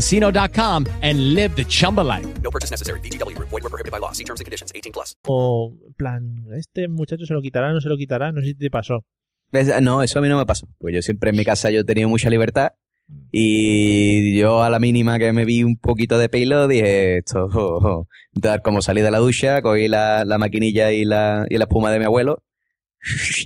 chumbacasino.com 0.01 0.85
and 1.01 1.33
live 1.33 1.55
the 1.55 1.65
Chumba 1.65 2.01
life. 2.01 2.27
No 2.41 2.49
purchase 2.49 2.71
necessary. 2.71 2.99
VGW 2.99 3.35
Group. 3.35 3.49
Void 3.49 3.63
were 3.63 3.69
prohibited 3.69 3.91
by 3.91 3.99
law. 3.99 4.11
See 4.11 4.23
terms 4.23 4.41
and 4.41 4.45
conditions. 4.45 4.71
18 4.73 4.91
plus. 4.91 5.15
O, 5.27 5.73
en 5.85 5.93
plan, 5.93 6.45
este 6.53 6.87
muchacho 6.87 7.25
se 7.25 7.33
lo 7.33 7.41
quitará, 7.41 7.71
no 7.71 7.81
se 7.81 7.89
lo 7.89 7.97
quitará, 7.97 8.31
no 8.31 8.41
sé 8.41 8.47
si 8.47 8.55
te 8.55 8.69
pasó. 8.69 9.05
¿Ves? 9.51 9.81
No, 9.81 10.01
eso 10.01 10.19
a 10.19 10.21
mí 10.21 10.29
no 10.29 10.37
me 10.37 10.45
pasó. 10.45 10.67
Pues 10.79 10.95
yo 10.95 11.01
siempre 11.01 11.29
en 11.29 11.35
mi 11.35 11.43
casa 11.45 11.69
yo 11.71 11.81
he 11.81 11.83
tenido 11.83 12.07
mucha 12.09 12.29
libertad 12.29 12.69
y 13.31 14.37
yo 14.39 14.63
a 14.63 14.69
la 14.69 14.79
mínima 14.79 15.19
que 15.19 15.33
me 15.33 15.43
vi 15.43 15.63
un 15.63 15.77
poquito 15.77 16.17
de 16.17 16.29
pelo 16.29 16.69
dije 16.69 17.17
esto, 17.17 17.45
oh, 17.53 17.79
oh. 17.83 18.07
Entonces, 18.33 18.61
como 18.63 18.81
salí 18.81 19.01
de 19.01 19.11
la 19.11 19.17
ducha, 19.17 19.61
cogí 19.61 19.89
la, 19.89 20.23
la 20.23 20.37
maquinilla 20.37 20.93
y 20.93 21.03
la, 21.03 21.45
y 21.49 21.57
la 21.57 21.65
espuma 21.65 21.91
de 21.91 21.99
mi 21.99 22.05
abuelo 22.05 22.43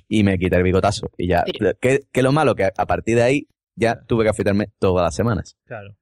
y 0.07 0.23
me 0.23 0.37
quité 0.37 0.57
el 0.57 0.63
bigotazo. 0.63 1.09
Y 1.17 1.27
ya, 1.27 1.43
que, 1.81 2.01
que 2.11 2.21
lo 2.21 2.31
malo 2.31 2.53
que 2.53 2.65
a 2.65 2.85
partir 2.85 3.15
de 3.15 3.23
ahí 3.23 3.47
ya 3.75 3.99
tuve 4.05 4.23
que 4.23 4.29
afeitarme 4.29 4.69
todas 4.77 5.03
las 5.03 5.15
semanas. 5.15 5.57
Claro. 5.65 5.95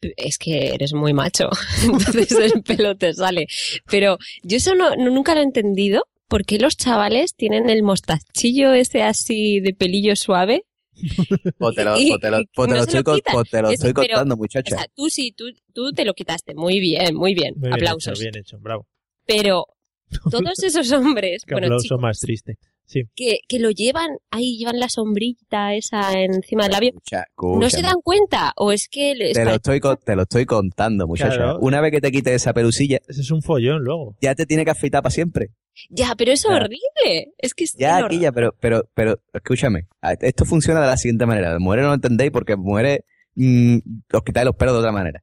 Es 0.00 0.38
que 0.38 0.74
eres 0.74 0.92
muy 0.94 1.12
macho, 1.12 1.48
entonces 1.84 2.32
el 2.32 2.62
pelo 2.62 2.96
te 2.96 3.12
sale. 3.14 3.46
Pero 3.90 4.18
yo 4.42 4.56
eso 4.56 4.74
no, 4.74 4.94
no- 4.96 5.10
nunca 5.10 5.34
lo 5.34 5.40
he 5.40 5.44
entendido. 5.44 6.04
¿Por 6.28 6.44
qué 6.44 6.58
los 6.58 6.76
chavales 6.76 7.34
tienen 7.34 7.70
el 7.70 7.82
mostachillo 7.82 8.72
ese 8.74 9.02
así 9.02 9.60
de 9.60 9.72
pelillo 9.74 10.14
suave? 10.16 10.64
O 11.60 11.72
te 11.72 11.84
lo, 11.84 11.98
Y- 11.98 12.12
o 12.12 12.18
te 12.18 12.30
lo, 12.30 12.40
y 12.40 12.48
o 12.56 12.64
te 12.66 12.68
no 12.70 12.74
lo 12.76 12.82
se 12.82 12.88
estoy, 12.88 12.98
lo 12.98 13.04
con- 13.04 13.14
quitan. 13.16 13.36
o 13.36 13.44
te 13.44 13.62
lo 13.62 13.68
Es- 13.68 13.74
estoy 13.74 13.92
pero, 13.94 14.08
contando, 14.14 14.34
O 14.34 14.38
muchacha. 14.38 14.76
sea, 14.76 14.86
tú 14.94 15.08
sí, 15.08 15.32
tú, 15.32 15.44
tú 15.72 15.92
te 15.92 16.04
lo 16.04 16.12
quitaste. 16.14 16.54
Muy 16.54 16.80
bien, 16.80 17.14
muy 17.14 17.34
bien. 17.34 17.54
Muy 17.56 17.68
bien 17.68 17.74
Aplausos. 17.74 18.12
hecho, 18.20 18.20
bien 18.30 18.36
hecho, 18.36 18.58
bravo. 18.60 18.86
Pero 19.26 19.64
todos 20.30 20.62
esos 20.62 20.90
hombres, 20.92 21.44
Qué 21.46 21.54
bueno, 21.54 21.66
aplauso 21.68 21.84
chicos, 21.84 22.00
más 22.00 22.18
triste. 22.20 22.56
Sí. 22.88 23.02
que, 23.14 23.40
que 23.46 23.58
lo 23.58 23.70
llevan, 23.70 24.08
ahí 24.30 24.56
llevan 24.56 24.80
la 24.80 24.88
sombrita 24.88 25.74
esa 25.74 26.18
encima 26.20 26.62
del 26.64 26.72
labio, 26.72 26.88
Escucha, 26.88 27.26
¿no 27.38 27.68
se 27.68 27.82
dan 27.82 28.00
cuenta? 28.02 28.52
¿O 28.56 28.72
es 28.72 28.88
que 28.88 29.14
les 29.14 29.34
Te 29.34 29.44
lo, 29.44 29.50
estoy, 29.56 29.78
con- 29.78 29.98
te 29.98 30.16
lo 30.16 30.22
estoy 30.22 30.46
contando, 30.46 31.06
muchacha. 31.06 31.36
Claro. 31.36 31.58
Una 31.60 31.82
vez 31.82 31.92
que 31.92 32.00
te 32.00 32.10
quites 32.10 32.32
esa 32.32 32.54
pelusilla, 32.54 32.98
Ese 33.06 33.20
es 33.20 33.30
un 33.30 33.42
follón 33.42 33.84
luego. 33.84 34.16
ya 34.22 34.34
te 34.34 34.46
tiene 34.46 34.64
que 34.64 34.70
afeitar 34.70 35.02
para 35.02 35.10
siempre. 35.12 35.50
Ya, 35.90 36.14
pero 36.16 36.32
es 36.32 36.42
Ya. 36.44 36.56
horrible. 36.56 37.34
Es 37.36 37.52
que 37.54 37.64
es 37.64 37.74
Ya, 37.74 37.98
aquí 37.98 38.18
ya, 38.20 38.32
pero, 38.32 38.54
pero, 38.58 38.88
pero, 38.94 39.20
escúchame. 39.34 39.86
Esto 40.20 40.44
funciona 40.46 40.80
de 40.80 40.86
la 40.86 40.96
siguiente 40.96 41.26
manera. 41.26 41.50
Las 41.52 41.60
mujeres 41.60 41.82
no 41.84 41.88
lo 41.90 41.94
entendéis 41.94 42.30
porque 42.32 42.56
mujeres 42.56 43.00
mm, 43.34 43.76
os 44.14 44.22
quitáis 44.24 44.46
los 44.46 44.56
pelos 44.56 44.72
de 44.74 44.78
otra 44.80 44.92
manera. 44.92 45.22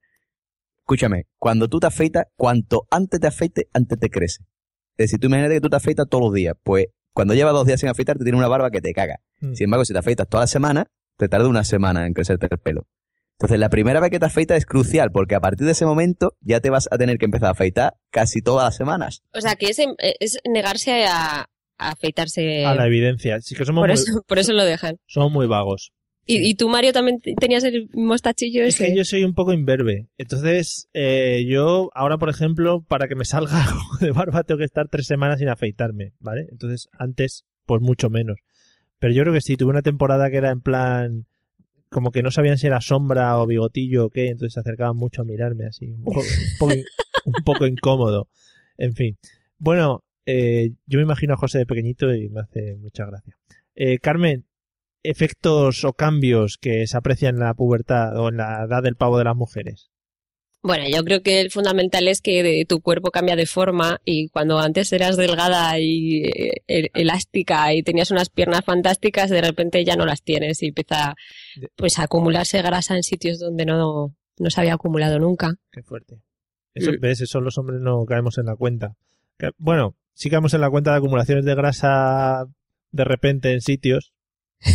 Escúchame, 0.80 1.26
cuando 1.40 1.68
tú 1.68 1.80
te 1.80 1.88
afeitas, 1.88 2.28
cuanto 2.36 2.86
antes 2.92 3.20
te 3.20 3.26
afeites, 3.28 3.66
antes 3.74 3.98
te 4.00 4.10
crece. 4.10 4.44
Es 4.98 5.06
decir, 5.10 5.20
tú 5.20 5.28
imagínate 5.28 5.56
que 5.56 5.62
tú 5.62 5.70
te 5.70 5.76
afeitas 5.78 6.06
todos 6.08 6.24
los 6.26 6.34
días. 6.34 6.56
Pues 6.64 6.86
cuando 7.16 7.34
llevas 7.34 7.54
dos 7.54 7.66
días 7.66 7.80
sin 7.80 7.90
afeitar, 7.90 8.18
te 8.18 8.24
tiene 8.24 8.38
una 8.38 8.48
barba 8.48 8.70
que 8.70 8.82
te 8.82 8.94
caga. 8.94 9.22
Mm. 9.40 9.54
Sin 9.54 9.64
embargo, 9.66 9.86
si 9.86 9.94
te 9.94 10.00
afeitas 10.00 10.28
toda 10.28 10.44
la 10.44 10.48
semana, 10.48 10.86
te 11.18 11.28
tarda 11.30 11.48
una 11.48 11.64
semana 11.64 12.06
en 12.06 12.14
crecerte 12.14 12.48
el 12.52 12.60
pelo. 12.60 12.88
Entonces, 13.38 13.58
la 13.58 13.70
primera 13.70 14.00
vez 14.00 14.12
que 14.12 14.20
te 14.20 14.26
afeitas 14.26 14.58
es 14.58 14.66
crucial, 14.66 15.12
porque 15.12 15.34
a 15.36 15.40
partir 15.40 15.66
de 15.66 15.72
ese 15.72 15.86
momento 15.86 16.36
ya 16.42 16.60
te 16.60 16.70
vas 16.70 16.88
a 16.92 16.98
tener 16.98 17.18
que 17.18 17.26
empezar 17.26 17.48
a 17.48 17.52
afeitar 17.52 17.96
casi 18.12 18.42
todas 18.42 18.66
las 18.66 18.76
semanas. 18.76 19.24
O 19.34 19.42
sea, 19.42 19.56
que 19.56 19.68
es, 19.68 19.80
em- 19.80 19.96
es 19.98 20.38
negarse 20.48 21.06
a, 21.06 21.46
a 21.78 21.90
afeitarse. 21.90 22.66
A 22.66 22.76
la 22.76 22.86
evidencia. 22.88 23.40
Sí 23.42 23.56
que 23.56 23.66
somos, 23.66 23.82
por, 23.82 23.90
muy, 23.90 23.94
eso, 23.96 24.22
por 24.28 24.40
eso 24.40 24.54
lo 24.54 24.64
dejan. 24.64 24.98
somos 25.08 25.32
muy 25.32 25.48
vagos. 25.48 25.92
¿Y, 26.28 26.38
y 26.50 26.56
tú, 26.56 26.68
Mario, 26.70 26.92
también 26.92 27.20
te- 27.22 27.36
tenías 27.36 27.64
el 27.64 27.90
mostachillo 27.94 28.64
Es 28.64 28.76
ese? 28.76 28.88
que 28.88 28.96
yo 28.98 29.06
soy 29.06 29.24
un 29.24 29.34
poco 29.36 29.54
imberbe. 29.54 30.08
Entonces, 30.18 30.90
eh, 30.94 31.46
yo 31.48 31.92
ahora, 31.94 32.18
por 32.18 32.30
ejemplo, 32.30 32.82
para 32.88 33.08
que 33.08 33.16
me 33.16 33.26
salga 33.26 33.64
algo 33.68 33.82
de 34.02 34.12
barba, 34.12 34.44
tengo 34.44 34.58
que 34.60 34.66
estar 34.66 34.88
tres 34.90 35.06
semanas 35.08 35.40
sin 35.40 35.50
afeitarme, 35.50 36.14
¿vale? 36.20 36.48
Entonces, 36.52 36.90
antes, 36.98 37.46
pues 37.66 37.82
mucho 37.82 38.10
menos. 38.10 38.38
Pero 39.00 39.14
yo 39.14 39.22
creo 39.24 39.34
que 39.34 39.42
sí, 39.42 39.56
tuve 39.58 39.70
una 39.72 39.82
temporada 39.82 40.32
que 40.32 40.38
era 40.38 40.50
en 40.52 40.62
plan, 40.62 41.26
como 41.90 42.12
que 42.12 42.24
no 42.24 42.32
sabían 42.32 42.58
si 42.58 42.66
era 42.68 42.82
sombra 42.82 43.38
o 43.38 43.46
bigotillo 43.46 44.06
o 44.06 44.10
qué, 44.10 44.28
entonces 44.30 44.54
se 44.54 44.60
acercaban 44.62 44.98
mucho 44.98 45.22
a 45.22 45.26
mirarme 45.26 45.66
así, 45.68 45.86
un 45.92 46.04
poco, 46.06 46.22
un 46.22 46.58
poco, 46.60 46.74
un 47.26 47.44
poco 47.44 47.68
incómodo. 47.68 48.28
En 48.78 48.94
fin. 48.96 49.18
Bueno, 49.60 50.04
eh, 50.26 50.72
yo 50.88 50.98
me 50.98 51.04
imagino 51.04 51.34
a 51.36 51.38
José 51.38 51.60
de 51.60 51.66
pequeñito 51.68 52.14
y 52.16 52.30
me 52.30 52.42
hace 52.42 52.76
mucha 52.78 53.06
gracia. 53.06 53.38
Eh, 53.76 54.00
Carmen, 54.00 54.46
efectos 55.10 55.84
o 55.84 55.94
cambios 55.94 56.58
que 56.60 56.88
se 56.88 56.98
aprecian 56.98 57.36
en 57.36 57.42
la 57.42 57.54
pubertad 57.54 58.18
o 58.20 58.30
en 58.30 58.38
la 58.38 58.66
edad 58.66 58.84
del 58.84 58.96
pavo 58.96 59.18
de 59.18 59.24
las 59.26 59.36
mujeres. 59.36 59.90
Bueno, 60.62 60.86
yo 60.92 61.04
creo 61.04 61.22
que 61.22 61.42
el 61.42 61.52
fundamental 61.52 62.08
es 62.08 62.22
que 62.22 62.42
de- 62.42 62.66
tu 62.68 62.82
cuerpo 62.82 63.12
cambia 63.12 63.36
de 63.36 63.46
forma 63.46 64.00
y 64.04 64.30
cuando 64.30 64.58
antes 64.58 64.92
eras 64.94 65.16
delgada 65.16 65.78
y 65.80 66.24
eh, 66.26 66.64
el- 66.66 66.90
elástica 66.96 67.72
y 67.76 67.84
tenías 67.84 68.10
unas 68.10 68.30
piernas 68.32 68.66
fantásticas, 68.66 69.30
de 69.30 69.42
repente 69.42 69.86
ya 69.86 69.96
no 69.96 70.08
las 70.08 70.24
tienes 70.24 70.64
y 70.64 70.68
empieza 70.70 71.14
pues 71.76 72.00
a 72.00 72.04
acumularse 72.04 72.62
grasa 72.64 72.96
en 72.96 73.04
sitios 73.04 73.38
donde 73.40 73.66
no, 73.66 74.16
no 74.40 74.50
se 74.50 74.60
había 74.60 74.74
acumulado 74.74 75.20
nunca. 75.20 75.54
Qué 75.72 75.84
fuerte. 75.84 76.16
Eso, 76.74 76.92
Mm. 76.94 77.00
¿Ves? 77.00 77.22
Eso 77.22 77.42
los 77.42 77.60
hombres 77.60 77.80
no 77.80 78.04
caemos 78.06 78.40
en 78.40 78.46
la 78.48 78.56
cuenta. 78.56 78.96
Bueno, 79.58 79.96
sí 80.16 80.32
caemos 80.32 80.56
en 80.56 80.62
la 80.62 80.70
cuenta 80.72 80.92
de 80.92 80.98
acumulaciones 80.98 81.46
de 81.46 81.54
grasa 81.54 82.46
de 82.92 83.04
repente 83.04 83.52
en 83.54 83.62
sitios. 83.62 84.14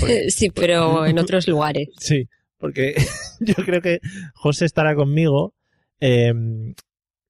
Porque- 0.00 0.30
Sí, 0.30 0.50
pero 0.50 1.04
en 1.06 1.18
otros 1.18 1.46
lugares. 1.48 1.88
Sí, 1.98 2.28
porque 2.58 2.94
yo 3.40 3.54
creo 3.64 3.80
que 3.80 4.00
José 4.34 4.64
estará 4.64 4.94
conmigo. 4.94 5.54
eh, 6.00 6.32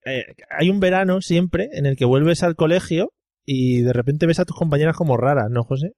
eh, 0.06 0.24
hay 0.50 0.70
un 0.70 0.80
verano 0.80 1.20
siempre 1.20 1.68
en 1.72 1.84
el 1.86 1.96
que 1.96 2.04
vuelves 2.06 2.42
al 2.42 2.56
colegio 2.56 3.12
y 3.44 3.82
de 3.82 3.92
repente 3.92 4.26
ves 4.26 4.38
a 4.40 4.44
tus 4.44 4.56
compañeras 4.56 4.96
como 4.96 5.16
raras, 5.16 5.50
¿no, 5.50 5.62
José? 5.64 5.90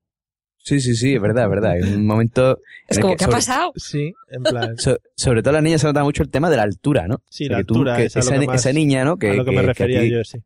Sí, 0.59 0.81
sí, 0.81 0.95
sí, 0.95 1.15
es 1.15 1.21
verdad, 1.21 1.45
es 1.45 1.51
verdad. 1.51 1.71
Hay 1.73 1.83
un 1.83 2.07
momento. 2.07 2.59
Es 2.89 2.99
como, 3.01 3.17
¿qué 3.17 3.25
ha 3.25 3.29
pasado? 3.29 3.73
Sí, 3.77 4.13
en 4.31 4.43
plan. 4.45 4.77
so- 4.79 4.99
sobre 5.17 5.43
todo 5.43 5.51
a 5.51 5.55
las 5.55 5.63
niñas 5.63 5.81
se 5.81 5.89
nota 5.89 6.05
mucho 6.05 6.23
el 6.23 6.31
tema 6.31 6.51
de 6.51 6.57
la 6.57 6.63
altura, 6.63 7.09
¿no? 7.09 7.21
Sí, 7.29 7.47
O 7.47 7.49
sea, 7.49 7.57
la 7.57 7.63
que 7.63 7.65
tú- 7.67 7.75
altura 7.75 7.97
que 7.97 8.05
es 8.05 8.15
lo 8.15 8.21
esa, 8.21 8.33
que 8.35 8.39
ni- 8.39 8.47
más- 8.47 8.61
esa 8.61 8.73
niña, 8.73 9.05
¿no? 9.05 9.17
Que, 9.17 9.31
a 9.31 9.35
lo 9.35 9.45
que 9.45 9.51
que- 9.51 9.57
me 9.57 9.63
que 9.63 9.67
refería 9.67 10.01
ti- 10.03 10.11
yo, 10.11 10.25
sí. 10.25 10.39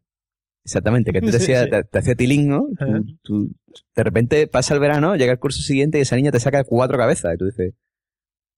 Exactamente, 0.67 1.13
que 1.13 1.21
tú 1.21 1.27
te, 1.31 1.39
Sí, 1.39 1.45
hacías- 1.53 1.65
sí. 1.65 1.71
te, 1.71 1.85
te 1.85 1.99
hacía 2.01 2.15
tilín, 2.17 2.49
¿no? 2.49 2.67
Tú- 2.77 3.17
tú- 3.23 3.55
de 3.95 4.03
repente 4.03 4.47
pasa 4.49 4.75
el 4.75 4.81
verano, 4.81 5.15
llega 5.15 5.31
el 5.33 5.39
curso 5.39 5.63
siguiente 5.63 5.99
y 5.99 6.01
esa 6.03 6.17
niña 6.17 6.33
te 6.33 6.41
saca 6.41 6.65
cuatro 6.65 6.99
cabezas. 6.99 7.35
Y 7.35 7.39
tú 7.39 7.45
dices, 7.47 7.75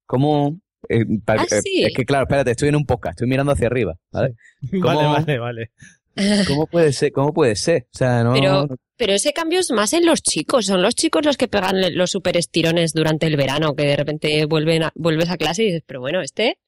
¿cómo? 0.07 0.59
Eh, 0.89 1.05
pa- 1.25 1.35
Ah, 1.39 1.45
eh, 1.51 1.61
sí. 1.63 1.85
Es 1.85 1.93
que 1.95 2.05
claro, 2.05 2.25
espérate, 2.25 2.51
estoy 2.53 2.69
en 2.71 2.77
un 2.77 2.87
podcast, 2.87 3.17
estoy 3.17 3.29
mirando 3.29 3.53
hacia 3.53 3.67
arriba, 3.67 3.97
¿vale? 4.13 4.35
Vale, 4.63 4.81
¿Cómo- 4.83 5.13
vale, 5.13 5.39
vale. 5.39 5.71
¿Cómo 6.49 6.67
puede 6.67 6.93
ser? 6.93 7.13
¿Cómo 7.13 7.33
puede 7.33 7.55
ser? 7.57 7.87
O 7.95 7.97
sea, 7.99 8.25
no. 8.25 8.33
Pero, 8.33 8.67
pero 8.97 9.13
ese 9.13 9.33
cambio 9.33 9.61
es 9.61 9.71
más 9.71 9.93
en 9.93 10.05
los 10.07 10.23
chicos. 10.23 10.67
Son 10.67 10.83
los 10.83 10.95
chicos 10.97 11.25
los 11.25 11.37
que 11.37 11.47
pegan 11.47 11.77
los 11.97 12.11
super 12.11 12.37
estirones 12.37 12.93
durante 12.93 13.27
el 13.27 13.37
verano, 13.37 13.75
que 13.77 13.85
de 13.85 13.97
repente 13.97 14.45
vuelven 14.47 14.83
a- 14.85 14.93
vuelves 14.97 15.31
a 15.31 15.37
clase 15.37 15.63
y 15.63 15.67
dices, 15.67 15.83
pero 15.87 16.01
bueno, 16.01 16.21
este. 16.23 16.59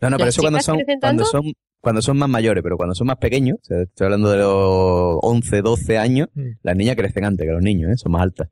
No, 0.00 0.10
no, 0.10 0.16
pero 0.16 0.26
¿Las 0.26 0.34
eso 0.34 0.42
cuando 0.42 0.60
son, 0.60 0.78
cuando 1.80 2.02
son 2.02 2.18
más 2.18 2.28
mayores, 2.28 2.62
pero 2.62 2.76
cuando 2.76 2.94
son 2.94 3.06
más 3.06 3.18
pequeños, 3.18 3.56
o 3.62 3.64
sea, 3.64 3.82
estoy 3.82 4.04
hablando 4.06 4.30
de 4.30 4.38
los 4.38 5.18
11, 5.22 5.62
12 5.62 5.98
años, 5.98 6.28
Mm. 6.34 6.50
las 6.62 6.76
niñas 6.76 6.96
crecen 6.96 7.24
antes 7.24 7.46
que 7.46 7.52
los 7.52 7.62
niños, 7.62 7.90
¿eh? 7.92 7.96
son 7.96 8.12
más 8.12 8.22
altas. 8.22 8.48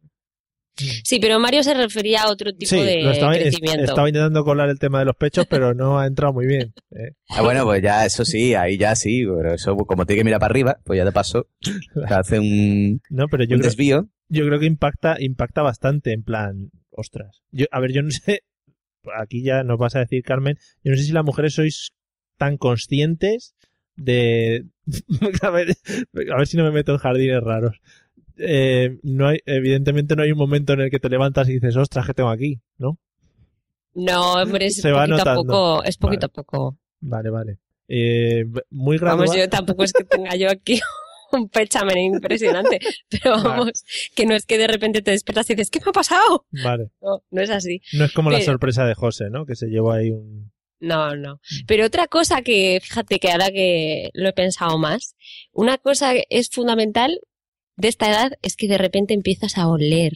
Sí, 1.04 1.18
pero 1.20 1.40
Mario 1.40 1.62
se 1.62 1.72
refería 1.72 2.24
a 2.24 2.30
otro 2.30 2.52
tipo 2.52 2.68
Sí, 2.68 2.76
de 2.82 3.02
lo 3.02 3.10
estaba, 3.10 3.34
es- 3.34 3.42
crecimiento. 3.44 3.82
estaba 3.84 4.08
intentando 4.10 4.44
colar 4.44 4.68
el 4.68 4.78
tema 4.78 4.98
de 4.98 5.06
los 5.06 5.16
pechos, 5.16 5.46
pero 5.48 5.72
no 5.72 5.98
ha 5.98 6.06
entrado 6.06 6.34
muy 6.34 6.46
bien. 6.46 6.74
¿eh? 6.90 7.12
Ah, 7.30 7.40
bueno, 7.40 7.64
pues 7.64 7.82
ya, 7.82 8.04
eso 8.04 8.26
sí, 8.26 8.54
ahí 8.54 8.76
ya 8.76 8.94
sí, 8.94 9.24
pero 9.24 9.54
eso, 9.54 9.74
como 9.74 10.04
tiene 10.04 10.20
que 10.20 10.24
mirar 10.24 10.38
para 10.40 10.50
arriba, 10.52 10.76
pues 10.84 10.98
ya 10.98 11.06
de 11.06 11.12
paso, 11.12 11.46
te 11.62 12.14
hace 12.14 12.38
un, 12.38 13.00
No, 13.08 13.26
pero 13.28 13.44
yo 13.44 13.54
un 13.54 13.60
creo, 13.60 13.70
desvío. 13.70 14.08
yo 14.28 14.44
creo 14.46 14.60
que 14.60 14.66
impacta, 14.66 15.16
impacta 15.18 15.62
bastante, 15.62 16.12
en 16.12 16.22
plan, 16.22 16.70
ostras. 16.90 17.40
Yo, 17.52 17.64
a 17.70 17.80
ver, 17.80 17.92
yo 17.94 18.02
no 18.02 18.10
sé, 18.10 18.40
aquí 19.18 19.42
ya 19.42 19.62
nos 19.62 19.78
vas 19.78 19.96
a 19.96 20.00
decir, 20.00 20.22
Carmen, 20.24 20.58
yo 20.84 20.90
no 20.90 20.98
sé 20.98 21.04
si 21.04 21.12
las 21.12 21.24
mujeres 21.24 21.54
sois 21.54 21.88
tan 22.36 22.56
conscientes 22.56 23.54
de... 23.96 24.66
a, 25.42 25.50
ver, 25.50 25.76
a 26.32 26.36
ver 26.36 26.46
si 26.46 26.56
no 26.56 26.64
me 26.64 26.70
meto 26.70 26.92
en 26.92 26.98
jardines 26.98 27.42
raros. 27.42 27.80
Eh, 28.38 28.98
no 29.02 29.28
hay, 29.28 29.38
evidentemente 29.46 30.14
no 30.14 30.22
hay 30.22 30.32
un 30.32 30.38
momento 30.38 30.74
en 30.74 30.80
el 30.80 30.90
que 30.90 31.00
te 31.00 31.08
levantas 31.08 31.48
y 31.48 31.54
dices, 31.54 31.76
ostras, 31.76 32.06
¿qué 32.06 32.14
tengo 32.14 32.30
aquí? 32.30 32.60
¿No? 32.78 32.98
No, 33.94 34.34
hombre, 34.34 34.66
es 34.66 34.76
Se 34.76 34.92
va 34.92 35.06
poquito 35.06 35.30
a 35.30 35.34
poco. 35.34 35.84
Es 35.84 35.96
poquito 35.96 36.26
Vale. 36.26 36.32
a 36.32 36.42
poco. 36.42 36.78
Vale, 37.00 37.30
vale. 37.30 37.58
Eh, 37.88 38.44
muy 38.70 38.98
gradual. 38.98 39.26
Vamos, 39.26 39.36
yo 39.36 39.48
tampoco 39.48 39.84
es 39.84 39.92
que 39.92 40.04
tenga 40.04 40.36
yo 40.36 40.50
aquí 40.50 40.80
un 41.32 41.48
pechamen 41.48 41.98
impresionante, 41.98 42.78
pero 43.08 43.42
vamos, 43.42 43.84
que 44.14 44.26
no 44.26 44.34
es 44.34 44.44
que 44.44 44.58
de 44.58 44.66
repente 44.66 45.02
te 45.02 45.12
despiertas 45.12 45.48
y 45.48 45.54
dices, 45.54 45.70
¿qué 45.70 45.80
me 45.80 45.90
ha 45.90 45.92
pasado? 45.92 46.46
Vale. 46.62 46.90
No, 47.00 47.22
no 47.30 47.40
es 47.40 47.50
así. 47.50 47.80
No 47.94 48.04
es 48.04 48.12
como 48.12 48.30
la 48.30 48.40
sorpresa 48.42 48.84
de 48.84 48.94
José, 48.94 49.30
¿no? 49.30 49.46
Que 49.46 49.56
se 49.56 49.68
llevó 49.68 49.92
ahí 49.92 50.10
un... 50.10 50.52
No, 50.80 51.16
no. 51.16 51.40
Pero 51.66 51.86
otra 51.86 52.06
cosa 52.06 52.42
que, 52.42 52.80
fíjate 52.82 53.18
que 53.18 53.30
ahora 53.30 53.50
que 53.50 54.10
lo 54.14 54.28
he 54.28 54.32
pensado 54.32 54.78
más, 54.78 55.14
una 55.52 55.78
cosa 55.78 56.12
que 56.12 56.24
es 56.30 56.50
fundamental 56.50 57.18
de 57.76 57.88
esta 57.88 58.08
edad 58.10 58.32
es 58.42 58.56
que 58.56 58.68
de 58.68 58.78
repente 58.78 59.14
empiezas 59.14 59.56
a 59.58 59.68
oler. 59.68 60.12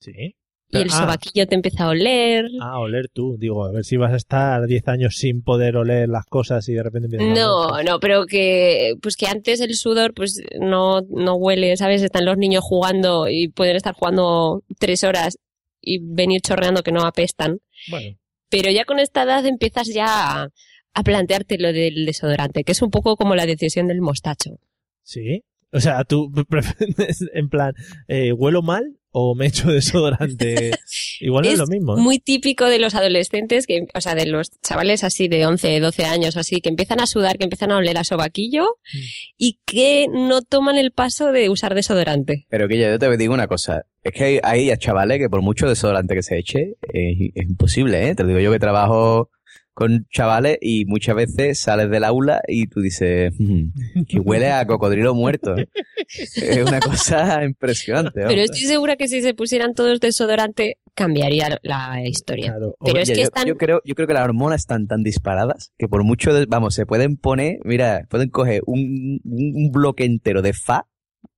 Sí. 0.00 0.36
Y 0.74 0.78
el 0.78 0.88
Ah. 0.90 1.00
sobaquillo 1.00 1.46
te 1.46 1.54
empieza 1.54 1.84
a 1.84 1.88
oler. 1.90 2.46
Ah, 2.62 2.78
oler 2.78 3.08
tú. 3.12 3.36
Digo, 3.38 3.66
a 3.66 3.72
ver 3.72 3.84
si 3.84 3.98
vas 3.98 4.12
a 4.12 4.16
estar 4.16 4.66
10 4.66 4.88
años 4.88 5.16
sin 5.16 5.42
poder 5.42 5.76
oler 5.76 6.08
las 6.08 6.24
cosas 6.24 6.66
y 6.70 6.72
de 6.72 6.82
repente 6.82 7.06
empiezas 7.08 7.28
a 7.38 7.40
No, 7.40 7.66
oler. 7.66 7.84
no, 7.84 8.00
pero 8.00 8.24
que 8.24 8.94
pues 9.02 9.16
que 9.16 9.26
antes 9.26 9.60
el 9.60 9.74
sudor 9.74 10.14
pues 10.14 10.42
no, 10.58 11.02
no 11.10 11.34
huele, 11.34 11.76
¿sabes? 11.76 12.00
Están 12.02 12.24
los 12.24 12.38
niños 12.38 12.64
jugando 12.64 13.28
y 13.28 13.48
pueden 13.48 13.76
estar 13.76 13.94
jugando 13.94 14.62
tres 14.78 15.04
horas 15.04 15.36
y 15.82 15.98
venir 16.00 16.40
chorreando 16.40 16.82
que 16.82 16.92
no 16.92 17.02
apestan. 17.04 17.58
Bueno, 17.90 18.16
Pero 18.52 18.70
ya 18.70 18.84
con 18.84 19.00
esta 19.00 19.24
edad 19.24 19.44
empiezas 19.46 19.88
ya 19.88 20.06
a, 20.06 20.48
a 20.94 21.02
plantearte 21.02 21.58
lo 21.58 21.72
del 21.72 22.06
desodorante, 22.06 22.62
que 22.62 22.72
es 22.72 22.82
un 22.82 22.90
poco 22.90 23.16
como 23.16 23.34
la 23.34 23.46
decisión 23.46 23.88
del 23.88 24.00
mostacho. 24.00 24.60
sí. 25.02 25.42
O 25.74 25.80
sea, 25.80 26.04
tú 26.04 26.30
prefieres, 26.48 27.24
en 27.32 27.48
plan, 27.48 27.72
eh, 28.06 28.32
¿huelo 28.32 28.62
mal 28.62 28.98
o 29.10 29.34
me 29.34 29.46
echo 29.46 29.70
desodorante? 29.70 30.72
Igual 31.24 31.46
es, 31.46 31.52
es 31.54 31.58
lo 31.60 31.66
mismo. 31.66 31.96
¿eh? 31.96 32.00
muy 32.00 32.18
típico 32.18 32.66
de 32.66 32.78
los 32.78 32.94
adolescentes, 32.94 33.66
que, 33.66 33.86
o 33.94 34.00
sea, 34.00 34.14
de 34.14 34.26
los 34.26 34.50
chavales 34.60 35.04
así 35.04 35.28
de 35.28 35.46
11, 35.46 35.80
12 35.80 36.04
años, 36.04 36.36
así, 36.36 36.60
que 36.60 36.68
empiezan 36.68 37.00
a 37.00 37.06
sudar, 37.06 37.38
que 37.38 37.44
empiezan 37.44 37.70
a 37.70 37.76
oler 37.76 37.96
a 37.96 38.04
sobaquillo 38.04 38.64
Mm. 38.92 38.98
y 39.38 39.58
que 39.64 40.06
no 40.12 40.42
toman 40.42 40.76
el 40.76 40.90
paso 40.90 41.32
de 41.32 41.48
usar 41.48 41.74
desodorante. 41.74 42.46
Pero 42.48 42.68
que 42.68 42.78
yo 42.78 42.98
te 42.98 43.16
digo 43.16 43.32
una 43.32 43.46
cosa, 43.46 43.84
es 44.02 44.12
que 44.12 44.40
hay, 44.42 44.76
chavales 44.78 45.18
que 45.18 45.28
por 45.28 45.42
mucho 45.42 45.68
desodorante 45.68 46.14
que 46.14 46.22
se 46.22 46.38
eche, 46.38 46.74
es, 46.92 47.30
es 47.34 47.48
imposible, 47.48 48.08
¿eh? 48.08 48.14
Te 48.14 48.22
lo 48.24 48.28
digo 48.30 48.40
yo 48.40 48.52
que 48.52 48.58
trabajo 48.58 49.30
con 49.74 50.06
chavales 50.10 50.58
y 50.60 50.84
muchas 50.84 51.14
veces 51.16 51.58
sales 51.58 51.88
del 51.90 52.04
aula 52.04 52.42
y 52.46 52.66
tú 52.66 52.80
dices 52.80 53.32
"Mm, 53.38 54.04
que 54.08 54.20
huele 54.20 54.50
a 54.52 54.66
cocodrilo 54.66 55.14
muerto. 55.14 55.56
¿eh?". 55.56 55.68
Es 56.36 56.64
una 56.66 56.80
cosa 56.80 57.42
impresionante. 57.44 58.20
¿no? 58.20 58.28
Pero 58.28 58.42
estoy 58.42 58.60
segura 58.66 58.96
que 58.96 59.08
si 59.08 59.22
se 59.22 59.32
pusieran 59.34 59.74
todos 59.74 59.98
desodorante, 60.00 60.76
cambiaría 60.94 61.58
la 61.62 62.06
historia. 62.06 62.54
Pero 62.84 62.98
es 62.98 63.08
que 63.10 63.16
yo, 63.16 63.22
están... 63.22 63.46
yo 63.46 63.56
creo, 63.56 63.80
yo 63.84 63.94
creo 63.94 64.06
que 64.06 64.12
las 64.14 64.24
hormonas 64.24 64.60
están 64.60 64.86
tan 64.86 65.02
disparadas 65.02 65.72
que 65.78 65.88
por 65.88 66.04
mucho, 66.04 66.34
de- 66.34 66.44
vamos, 66.46 66.74
se 66.74 66.84
pueden 66.84 67.16
poner, 67.16 67.58
mira, 67.64 68.06
pueden 68.10 68.28
coger 68.28 68.62
un, 68.66 69.20
un- 69.24 69.52
un 69.54 69.70
bloque 69.72 70.04
entero 70.04 70.42
de 70.42 70.52
fa 70.52 70.86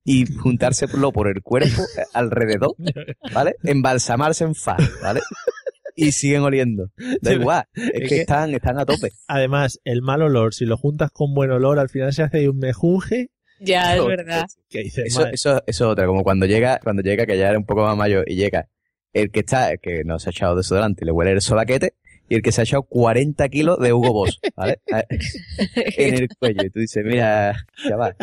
y 0.05 0.25
juntárselo 0.43 1.13
por 1.13 1.29
el 1.29 1.41
cuerpo 1.43 1.83
eh, 1.97 2.03
alrededor, 2.13 2.75
¿vale? 3.33 3.55
Embalsamarse 3.63 4.43
en 4.45 4.55
fa, 4.57 4.77
¿vale? 5.03 5.21
Y 5.95 6.13
siguen 6.13 6.43
oliendo. 6.43 6.91
Da 7.23 7.31
Sí, 7.31 7.37
igual, 7.37 7.65
es, 7.75 7.83
es 7.85 7.93
que, 8.03 8.09
que- 8.09 8.21
están, 8.23 8.53
están 8.55 8.79
a 8.79 8.85
tope. 8.87 9.11
Además, 9.29 9.81
el 9.85 10.03
mal 10.03 10.23
olor, 10.23 10.53
si 10.55 10.65
lo 10.67 10.77
juntas 10.77 11.11
con 11.13 11.35
buen 11.35 11.51
olor, 11.51 11.79
al 11.79 11.89
final 11.89 12.13
se 12.13 12.23
hace 12.23 12.39
ahí 12.39 12.49
un 12.49 12.59
mejunje 12.59 13.31
Ya, 13.61 13.97
es 13.97 14.05
verdad. 14.05 14.47
que 14.69 14.81
dices, 14.81 15.07
Eso, 15.07 15.27
eso, 15.27 15.57
eso 15.59 15.63
es 15.67 15.81
otra, 15.83 16.07
como 16.07 16.23
cuando 16.25 16.47
llega, 16.47 16.81
cuando 16.83 17.03
llega, 17.03 17.27
que 17.27 17.39
ya 17.39 17.49
era 17.51 17.59
un 17.59 17.65
poco 17.67 17.83
más 17.85 17.97
mayor, 17.97 18.25
y 18.29 18.35
llega 18.35 18.69
el 19.13 19.31
que 19.31 19.41
está, 19.41 19.71
el 19.71 19.79
que 19.79 20.03
no 20.05 20.19
se 20.19 20.29
ha 20.29 20.33
echado 20.33 20.57
desodorante 20.57 21.05
y 21.05 21.07
le 21.07 21.13
huele 21.13 21.31
el 21.33 21.41
sobaquete, 21.41 21.95
y 22.29 22.35
el 22.35 22.43
que 22.43 22.51
se 22.53 22.63
ha 22.63 22.65
echado 22.65 22.83
40 22.85 23.49
kilos 23.51 23.79
de 23.79 23.93
Hugo 23.93 24.13
Boss, 24.13 24.41
¿vale? 24.57 24.81
en 25.97 26.15
el 26.15 26.29
cuello. 26.39 26.65
Y 26.65 26.71
tú 26.71 26.81
dices, 26.81 27.05
mira, 27.05 27.55
chaval, 27.87 28.17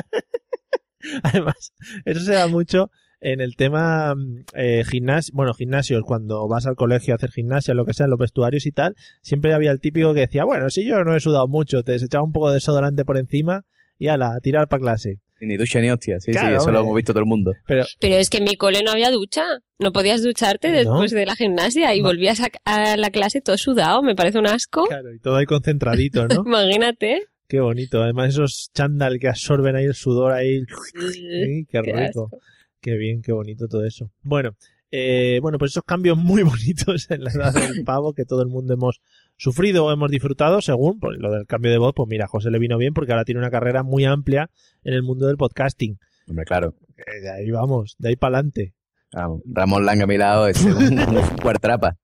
Además, 1.24 1.74
eso 2.06 2.20
se 2.20 2.34
da 2.34 2.48
mucho 2.48 2.92
en 3.22 3.40
el 3.40 3.56
tema 3.56 4.14
mm, 4.16 4.44
eh, 4.56 4.84
gimnasio, 4.90 5.34
bueno, 5.36 5.54
gimnasios, 5.54 6.04
cuando 6.04 6.48
vas 6.48 6.66
al 6.66 6.76
colegio 6.76 7.14
a 7.14 7.16
hacer 7.16 7.32
gimnasia, 7.32 7.74
lo 7.74 7.86
que 7.86 7.94
sea, 7.94 8.06
en 8.06 8.10
los 8.10 8.20
vestuarios 8.20 8.66
y 8.66 8.72
tal, 8.72 8.96
siempre 9.22 9.54
había 9.54 9.72
el 9.72 9.80
típico 9.80 10.14
que 10.14 10.22
decía, 10.22 10.44
bueno, 10.44 10.70
si 10.70 10.86
yo 10.86 11.04
no 11.04 11.16
he 11.16 11.20
sudado 11.20 11.48
mucho, 11.48 11.84
te 11.84 11.96
echaba 11.96 12.24
un 12.24 12.32
poco 12.34 12.50
de 12.50 12.56
desodorante 12.56 13.06
por 13.06 13.18
encima 13.18 13.64
y 13.98 14.08
ala, 14.08 14.34
a 14.36 14.40
tirar 14.40 14.68
para 14.68 14.82
clase. 14.82 15.20
ni 15.40 15.58
ducha 15.58 15.80
ni 15.80 15.92
hostia, 15.92 16.20
sí, 16.20 16.32
Claro, 16.32 16.50
sí, 16.50 16.56
eso 16.64 16.72
lo 16.72 16.80
hemos 16.82 16.96
visto 16.96 17.14
todo 17.14 17.22
el 17.22 17.30
mundo. 17.30 17.54
Pero, 17.68 17.86
Pero 18.00 18.16
es 18.16 18.30
que 18.32 18.40
en 18.40 18.46
mi 18.46 18.56
cole 18.56 18.82
no 18.84 18.92
había 18.92 19.12
ducha. 19.12 19.44
No 19.78 19.92
podías 19.92 20.24
ducharte 20.24 20.72
después 20.72 21.12
de 21.12 21.26
la 21.26 21.36
gimnasia 21.36 21.94
y 21.96 22.02
volvías 22.02 22.40
a, 22.42 22.50
a 22.66 22.98
la 22.98 23.10
clase 23.12 23.42
todo 23.42 23.58
sudado. 23.58 24.02
Me 24.04 24.16
parece 24.16 24.40
un 24.40 24.48
asco. 24.48 24.86
claro, 24.88 25.14
y 25.14 25.20
todo 25.20 25.36
ahí 25.36 25.46
concentradito, 25.46 26.28
¿no? 26.28 26.44
Imagínate. 26.46 27.24
Qué 27.48 27.60
bonito. 27.60 28.02
Además, 28.02 28.30
esos 28.30 28.70
chándal 28.74 29.20
que 29.20 29.28
absorben 29.28 29.76
ahí 29.76 29.86
el 29.86 29.96
sudor 29.96 30.32
ahí. 30.34 30.62
Qué 31.04 31.66
Qué 31.70 31.82
rico. 31.82 32.30
Qué 32.32 32.38
bien, 32.84 33.22
qué 33.22 33.32
bonito 33.32 33.68
todo 33.68 33.86
eso. 33.86 34.12
Bueno, 34.24 34.56
eh, 34.92 35.40
bueno, 35.42 35.58
pues 35.58 35.72
esos 35.72 35.84
cambios 35.84 36.18
muy 36.18 36.44
bonitos 36.44 37.10
en 37.10 37.24
la 37.24 37.32
edad 37.32 37.54
del 37.54 37.84
pavo 37.86 38.14
que 38.14 38.26
todo 38.26 38.42
el 38.42 38.50
mundo 38.50 38.74
hemos 38.74 39.02
sufrido 39.38 39.86
o 39.86 39.92
hemos 39.92 40.12
disfrutado, 40.12 40.62
según 40.62 41.00
pues, 41.00 41.18
lo 41.20 41.32
del 41.32 41.48
cambio 41.48 41.72
de 41.72 41.78
voz, 41.78 41.94
pues 41.96 42.10
mira, 42.10 42.28
José 42.28 42.52
le 42.52 42.60
vino 42.60 42.78
bien 42.78 42.94
porque 42.94 43.12
ahora 43.12 43.26
tiene 43.26 43.40
una 43.40 43.52
carrera 43.52 43.84
muy 43.84 44.06
amplia 44.06 44.50
en 44.84 44.94
el 44.94 45.04
mundo 45.04 45.28
del 45.28 45.38
podcasting. 45.38 45.98
Hombre, 46.28 46.46
claro. 46.46 46.76
Eh, 46.98 47.22
De 47.22 47.32
ahí 47.32 47.52
vamos, 47.52 47.96
de 47.98 48.10
ahí 48.10 48.16
para 48.16 48.38
adelante. 48.38 48.74
Vamos, 49.14 49.42
Ramón 49.46 49.86
Langa 49.86 50.06
a 50.06 50.08
mi 50.08 50.18
lado 50.18 50.48
es 50.48 50.64
un, 50.64 51.00
un 51.00 51.38
cuartrapa. 51.42 51.98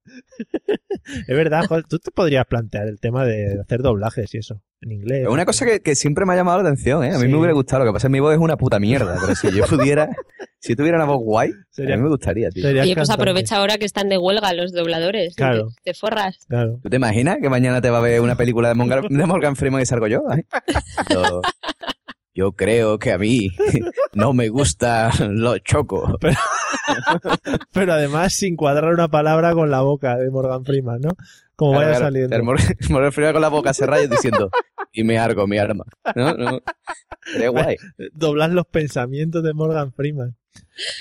Es 1.06 1.36
verdad, 1.36 1.66
José, 1.66 1.84
tú 1.88 2.00
te 2.00 2.12
podrías 2.12 2.46
plantear 2.46 2.88
el 2.88 3.00
tema 3.00 3.26
de 3.26 3.60
hacer 3.62 3.82
doblajes 3.82 4.34
y 4.34 4.40
eso, 4.40 4.62
en 4.82 4.92
inglés. 4.92 5.22
Es 5.24 5.28
una 5.30 5.46
cosa 5.46 5.66
que, 5.66 5.80
que 5.82 5.96
siempre 5.96 6.26
me 6.26 6.34
ha 6.34 6.36
llamado 6.36 6.62
la 6.62 6.70
atención, 6.70 7.04
¿eh? 7.04 7.10
A 7.14 7.18
mí 7.18 7.26
Sí. 7.26 7.28
me 7.32 7.38
hubiera 7.38 7.54
gustado. 7.54 7.84
Lo 7.84 7.92
que 7.92 7.96
pasa 7.96 8.08
es 8.08 8.10
que 8.10 8.14
mi 8.14 8.20
voz 8.20 8.34
es 8.34 8.40
una 8.40 8.58
puta 8.58 8.80
mierda, 8.80 9.18
pero 9.20 9.36
si 9.36 9.52
yo 9.52 9.66
pudiera, 9.66 10.10
si 10.60 10.76
tuviera 10.76 10.98
una 10.98 11.06
voz 11.06 11.20
guay, 11.24 11.52
Sería- 11.72 11.96
a 11.96 11.98
mí 11.98 12.04
me 12.04 12.10
gustaría, 12.10 12.50
tío. 12.50 12.64
sería 12.64 12.84
Oye, 12.84 12.96
pues 12.96 13.10
aprovecha 13.10 13.58
ahora 13.58 13.78
que 13.78 13.86
están 13.86 14.08
de 14.10 14.18
huelga 14.18 14.54
los 14.54 14.72
dobladores. 14.74 15.36
Claro. 15.36 15.70
Te, 15.84 15.92
te 15.92 15.94
forras. 15.94 16.46
Claro. 16.48 16.80
¿Tú 16.84 16.90
te 16.90 16.96
imaginas 16.98 17.38
que 17.42 17.50
mañana 17.50 17.82
te 17.82 17.90
va 17.90 17.98
a 17.98 18.02
ver 18.02 18.22
una 18.22 18.36
película 18.36 18.70
de 18.70 18.76
Morgan, 18.76 19.06
de 19.10 19.26
Morgan 19.26 19.56
Freeman 19.56 19.82
y 19.82 19.86
salgo 19.86 20.08
yo? 20.08 20.22
¿eh? 20.36 20.44
Yo, 21.14 21.42
yo 22.38 22.52
creo 22.52 23.00
que 23.00 23.12
a 23.12 23.18
mí 23.18 23.50
no 24.14 24.32
me 24.32 24.50
gusta 24.50 25.10
los 25.28 25.64
chocos. 25.64 26.14
Pero 27.74 27.94
además 27.94 28.34
sin 28.36 28.56
cuadrar 28.56 28.94
una 28.94 29.08
palabra 29.08 29.54
con 29.54 29.72
la 29.72 29.82
boca 29.82 30.18
de 30.18 30.30
Morgan 30.30 30.64
Freeman, 30.64 31.02
¿no? 31.02 31.10
Como 31.56 31.72
Claro, 31.72 31.88
vaya 31.88 32.00
saliendo. 32.00 32.36
El 32.36 32.44
Morgan, 32.44 32.76
Morgan 32.92 33.12
Freeman 33.12 33.34
con 33.34 33.42
la 33.42 33.48
boca 33.48 33.74
cerrada 33.74 34.04
y 34.04 34.08
diciendo, 34.08 34.52
y 34.94 35.04
me 35.04 35.18
argo 35.18 35.48
mi 35.48 35.58
arma. 35.58 35.84
No, 36.16 36.36
no. 36.36 36.62
Sería 37.24 37.50
guay. 37.50 37.78
Doblar 38.14 38.52
los 38.52 38.68
pensamientos 38.68 39.44
de 39.44 39.56
Morgan 39.56 39.92
Freeman. 39.92 40.36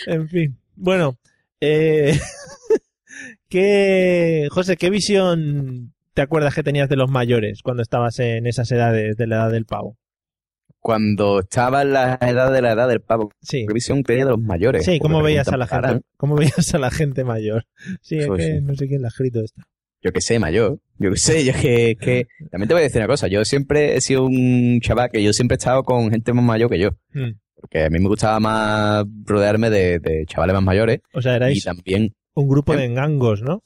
En 0.07 0.31
fin. 0.31 0.59
Bueno, 0.75 1.19
eh, 1.61 2.19
¿qué, 3.51 4.49
José, 4.51 4.79
qué 4.79 4.89
visión 4.89 5.93
te 6.15 6.23
acuerdas 6.23 6.55
que 6.55 6.63
tenías 6.63 6.89
de 6.89 6.97
los 6.97 7.11
mayores 7.11 7.61
cuando 7.63 7.83
estabas 7.83 8.19
en 8.21 8.47
esas 8.47 8.73
edades 8.73 9.19
de 9.19 9.27
la 9.27 9.37
edad 9.37 9.51
del 9.51 9.67
pavo? 9.67 9.99
Cuando 10.87 11.41
estaba 11.41 11.83
en 11.83 11.93
la 11.95 12.17
edad 12.21 12.53
de 12.53 12.63
la 12.63 12.71
edad 12.71 12.87
del 12.87 13.01
pavo, 13.01 13.33
Sí. 13.43 13.65
¿qué 13.67 13.75
visión 13.75 14.05
tenía 14.05 14.25
de 14.25 14.31
los 14.31 14.41
mayores? 14.41 14.85
Sí, 14.85 15.01
¿cómo 15.01 15.21
veías 15.21 15.49
a 15.49 15.57
la 15.57 15.67
gente? 15.67 16.03
¿Cómo 16.17 16.37
veías 16.37 16.73
a 16.75 16.79
la 16.79 16.93
gente 16.93 17.25
mayor? 17.25 17.65
Sí, 18.03 18.19
es 18.19 18.29
Pues 18.29 18.47
que 18.47 18.53
sí. 18.59 18.61
no 18.63 18.73
sé 18.77 18.87
quién 18.87 19.03
la 19.03 19.09
ha 19.09 19.11
escrito 19.11 19.41
esto. 19.43 19.63
Yo 20.01 20.13
que 20.13 20.21
sé, 20.21 20.39
mayor. 20.39 20.79
Yo 20.99 21.11
que 21.11 21.17
sé, 21.17 21.45
yo 21.45 21.53
que, 21.61 21.97
que... 22.01 22.29
También 22.53 22.69
te 22.69 22.75
voy 22.75 22.83
a 22.83 22.85
decir 22.85 23.01
una 23.01 23.09
cosa. 23.09 23.27
Yo 23.27 23.45
siempre 23.45 23.97
he 23.97 24.01
sido 24.01 24.27
un 24.27 24.79
chaval 24.81 25.11
que 25.11 25.21
yo 25.25 25.33
siempre 25.33 25.57
he 25.57 25.59
estado 25.59 25.83
con 25.83 26.09
gente 26.13 26.33
más 26.33 26.45
mayor 26.45 26.71
que 26.71 26.79
yo. 26.79 26.91
Hmm. 27.13 27.33
Porque 27.57 27.83
a 27.87 27.91
mí 27.91 27.99
me 27.99 28.07
gustaba 28.07 28.39
más 28.39 29.05
rodearme 29.25 29.71
de, 29.71 29.99
de 29.99 30.25
chavales 30.27 30.55
más 30.55 30.63
mayores. 30.63 31.01
O 31.13 31.21
sea, 31.21 31.33
Y 31.33 31.37
erais 31.37 31.65
también 31.65 32.15
un 32.35 32.47
grupo 32.49 32.77
de 32.77 32.85
engangos, 32.85 33.43
¿no? 33.43 33.61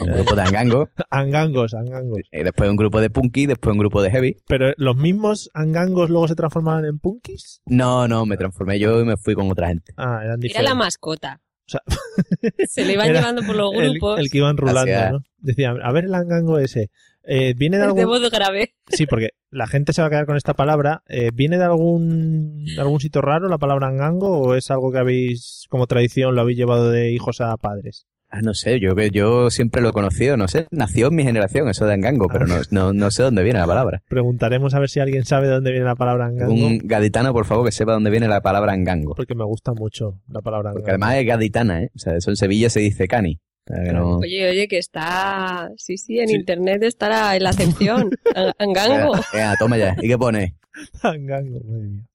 Un 0.00 0.12
grupo 0.12 0.34
de 0.34 0.42
angangos. 0.42 0.88
Angangos, 1.10 1.74
angangos. 1.74 2.20
Y 2.32 2.42
después 2.42 2.70
un 2.70 2.76
grupo 2.76 3.00
de 3.00 3.10
punky, 3.10 3.46
después 3.46 3.72
un 3.72 3.78
grupo 3.78 4.02
de 4.02 4.10
heavy. 4.10 4.36
Pero 4.46 4.72
los 4.76 4.96
mismos 4.96 5.50
angangos 5.54 6.10
luego 6.10 6.28
se 6.28 6.34
transformaban 6.34 6.84
en 6.84 6.98
punkis. 6.98 7.60
No, 7.66 8.08
no, 8.08 8.26
me 8.26 8.36
transformé 8.36 8.78
yo 8.78 9.00
y 9.00 9.04
me 9.04 9.16
fui 9.16 9.34
con 9.34 9.50
otra 9.50 9.68
gente. 9.68 9.92
Ah, 9.96 10.20
eran 10.22 10.24
Era 10.24 10.36
diferentes. 10.36 10.68
la 10.70 10.74
mascota. 10.74 11.40
O 11.66 11.70
sea, 11.70 11.80
Se 12.68 12.84
le 12.84 12.94
iban 12.94 13.08
Era 13.10 13.20
llevando 13.20 13.42
por 13.42 13.54
los 13.56 13.72
el, 13.74 13.90
grupos. 13.92 14.18
el 14.20 14.30
que 14.30 14.38
iban 14.38 14.56
rulando, 14.56 14.82
Gracias. 14.86 15.12
¿no? 15.12 15.18
Decían, 15.38 15.78
a 15.82 15.92
ver 15.92 16.04
el 16.04 16.14
angango 16.14 16.58
ese. 16.58 16.90
Eh, 17.22 17.54
¿Viene 17.56 17.76
de 17.76 17.82
de 17.82 17.88
algún...? 17.88 18.06
voz 18.06 18.30
grave. 18.30 18.74
Sí, 18.88 19.06
porque 19.06 19.30
la 19.50 19.66
gente 19.68 19.92
se 19.92 20.00
va 20.00 20.08
a 20.08 20.10
quedar 20.10 20.26
con 20.26 20.36
esta 20.36 20.54
palabra. 20.54 21.02
Eh, 21.06 21.30
¿Viene 21.32 21.58
de 21.58 21.64
algún, 21.64 22.64
de 22.64 22.80
algún 22.80 22.98
sitio 22.98 23.20
raro 23.20 23.48
la 23.48 23.58
palabra 23.58 23.86
angango 23.88 24.38
o 24.40 24.54
es 24.54 24.70
algo 24.70 24.90
que 24.90 24.98
habéis, 24.98 25.66
como 25.68 25.86
tradición, 25.86 26.34
lo 26.34 26.40
habéis 26.40 26.58
llevado 26.58 26.90
de 26.90 27.12
hijos 27.12 27.40
a 27.40 27.56
padres? 27.56 28.06
Ah, 28.32 28.42
no 28.42 28.54
sé, 28.54 28.78
yo 28.78 28.94
que 28.94 29.10
yo 29.10 29.50
siempre 29.50 29.82
lo 29.82 29.88
he 29.88 29.92
conocido, 29.92 30.36
no 30.36 30.46
sé, 30.46 30.66
nació 30.70 31.08
en 31.08 31.16
mi 31.16 31.24
generación 31.24 31.68
eso 31.68 31.84
de 31.84 31.94
angango, 31.94 32.28
pero 32.28 32.46
no, 32.46 32.60
no, 32.70 32.92
no 32.92 33.10
sé 33.10 33.24
dónde 33.24 33.42
viene 33.42 33.58
la 33.58 33.66
palabra. 33.66 34.02
Preguntaremos 34.08 34.72
a 34.74 34.78
ver 34.78 34.88
si 34.88 35.00
alguien 35.00 35.24
sabe 35.24 35.48
de 35.48 35.54
dónde 35.54 35.72
viene 35.72 35.84
la 35.86 35.96
palabra 35.96 36.26
angango. 36.26 36.52
Un 36.52 36.78
gaditano, 36.84 37.32
por 37.32 37.44
favor, 37.44 37.66
que 37.66 37.72
sepa 37.72 37.92
dónde 37.92 38.10
viene 38.10 38.28
la 38.28 38.40
palabra 38.40 38.72
angango. 38.72 39.14
Porque 39.16 39.34
me 39.34 39.44
gusta 39.44 39.72
mucho 39.72 40.20
la 40.28 40.40
palabra 40.42 40.70
Porque 40.70 40.92
angango. 40.92 41.04
además 41.06 41.20
es 41.20 41.26
gaditana, 41.26 41.82
¿eh? 41.82 41.90
O 41.96 41.98
sea, 41.98 42.16
eso 42.16 42.30
en 42.30 42.36
Sevilla 42.36 42.70
se 42.70 42.78
dice 42.80 43.08
cani. 43.08 43.40
No... 43.66 44.18
Oye, 44.18 44.48
oye, 44.50 44.68
que 44.68 44.78
está. 44.78 45.70
Sí, 45.76 45.96
sí, 45.96 46.18
en 46.18 46.30
internet 46.30 46.82
estará 46.84 47.36
en 47.36 47.42
la. 47.44 47.50
An- 48.34 48.52
Angango. 48.58 49.12
Venga, 49.32 49.54
toma 49.58 49.76
ya. 49.76 49.96
¿Y 50.00 50.08
qué 50.08 50.18
pone? 50.18 50.56
Angango, 51.02 51.60
madre 51.64 51.88
mía. 51.88 52.06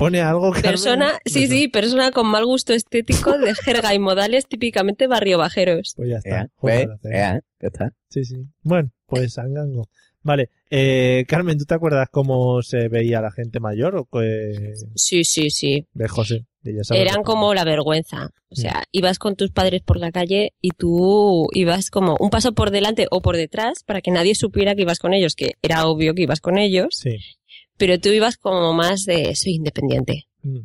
Pone 0.00 0.22
algo 0.22 0.50
Carmen? 0.50 0.62
Persona, 0.62 1.18
sí, 1.26 1.46
sí, 1.46 1.68
persona 1.68 2.10
con 2.10 2.26
mal 2.26 2.46
gusto 2.46 2.72
estético 2.72 3.36
de 3.36 3.54
jerga 3.54 3.92
y 3.92 3.98
modales 3.98 4.46
típicamente 4.46 5.06
barrio 5.06 5.36
bajeros. 5.36 5.92
Pues 5.94 6.08
ya 6.08 6.16
está. 6.16 6.48
Hacer. 6.56 6.88
Ea, 7.04 7.40
ya 7.60 7.68
está. 7.68 7.92
Sí, 8.08 8.24
sí. 8.24 8.36
Bueno, 8.62 8.90
pues 9.04 9.36
Angango. 9.36 9.90
Vale. 10.22 10.48
Eh, 10.70 11.26
Carmen, 11.28 11.58
¿tú 11.58 11.66
te 11.66 11.74
acuerdas 11.74 12.08
cómo 12.10 12.62
se 12.62 12.88
veía 12.88 13.20
la 13.20 13.30
gente 13.30 13.60
mayor 13.60 13.94
o 13.96 14.06
que... 14.06 14.72
Sí, 14.94 15.22
sí, 15.24 15.50
sí. 15.50 15.86
de 15.92 16.08
José? 16.08 16.46
De 16.62 16.76
ya 16.76 16.82
sabes 16.82 17.02
Eran 17.02 17.22
como 17.22 17.52
la 17.52 17.64
vergüenza. 17.64 18.30
O 18.48 18.56
sea, 18.56 18.84
ibas 18.92 19.18
con 19.18 19.36
tus 19.36 19.50
padres 19.50 19.82
por 19.82 19.98
la 19.98 20.12
calle 20.12 20.54
y 20.62 20.70
tú 20.70 21.46
ibas 21.52 21.90
como 21.90 22.16
un 22.18 22.30
paso 22.30 22.52
por 22.52 22.70
delante 22.70 23.06
o 23.10 23.20
por 23.20 23.36
detrás 23.36 23.82
para 23.84 24.00
que 24.00 24.10
nadie 24.10 24.34
supiera 24.34 24.74
que 24.74 24.82
ibas 24.82 24.98
con 24.98 25.12
ellos, 25.12 25.34
que 25.34 25.52
era 25.60 25.86
obvio 25.86 26.14
que 26.14 26.22
ibas 26.22 26.40
con 26.40 26.56
ellos, 26.56 26.88
Sí. 26.92 27.18
Pero 27.80 27.98
tú 27.98 28.10
ibas 28.10 28.36
como 28.36 28.72
más 28.74 29.04
de 29.06 29.34
soy 29.34 29.54
independiente. 29.54 30.26
Mm. 30.42 30.58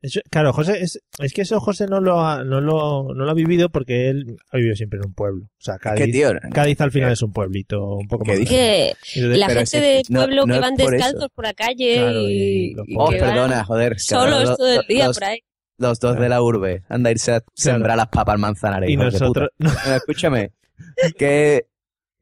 Eso- 0.00 0.20
claro, 0.30 0.52
José, 0.52 0.82
es, 0.82 1.00
es 1.20 1.32
que 1.32 1.42
eso 1.42 1.60
José 1.60 1.86
no 1.86 2.00
lo, 2.00 2.20
ha, 2.24 2.42
no, 2.42 2.60
lo, 2.60 3.14
no 3.14 3.24
lo 3.24 3.30
ha 3.30 3.34
vivido 3.34 3.68
porque 3.70 4.08
él 4.08 4.36
ha 4.50 4.56
vivido 4.56 4.74
siempre 4.74 4.98
en 4.98 5.06
un 5.06 5.14
pueblo. 5.14 5.44
O 5.44 5.60
sea, 5.62 5.78
Cádiz, 5.78 6.06
¿Qué 6.06 6.10
tío? 6.10 6.30
Cádiz 6.52 6.80
al 6.80 6.90
final 6.90 7.12
es 7.12 7.22
un 7.22 7.32
pueblito 7.32 7.84
un 7.98 8.08
poco 8.08 8.24
¿Qué 8.24 8.38
más. 8.40 8.48
Que 8.48 8.94
Y 9.14 9.20
de- 9.20 9.36
la 9.36 9.48
gente 9.48 9.80
del 9.80 10.02
pueblo 10.08 10.44
no 10.46 10.54
que 10.54 10.60
van 10.60 10.74
por 10.76 10.90
descalzos 10.90 11.20
eso. 11.20 11.28
por 11.34 11.44
la 11.44 11.54
calle 11.54 11.94
Claro, 11.98 12.20
y, 12.28 12.72
y 12.86 12.96
Oh, 12.96 13.10
perdona, 13.10 13.62
joder. 13.64 14.00
solos 14.00 14.42
los- 14.48 14.56
todo 14.58 14.80
el 14.80 14.86
día 14.88 15.06
los- 15.06 15.16
por 15.18 15.24
ahí. 15.28 15.38
Los 15.78 15.98
dos 16.00 16.18
de 16.18 16.28
la 16.28 16.42
urbe. 16.42 16.82
Anda 16.88 17.08
a 17.08 17.12
irse 17.12 17.32
a 17.32 17.42
sembrar 17.54 17.96
las 17.96 18.06
papas 18.08 18.34
al 18.34 18.38
manzanares. 18.40 18.90
Y 18.90 18.96
nosotros... 18.96 19.48
escúchame. 19.96 20.50
Que 21.18 21.66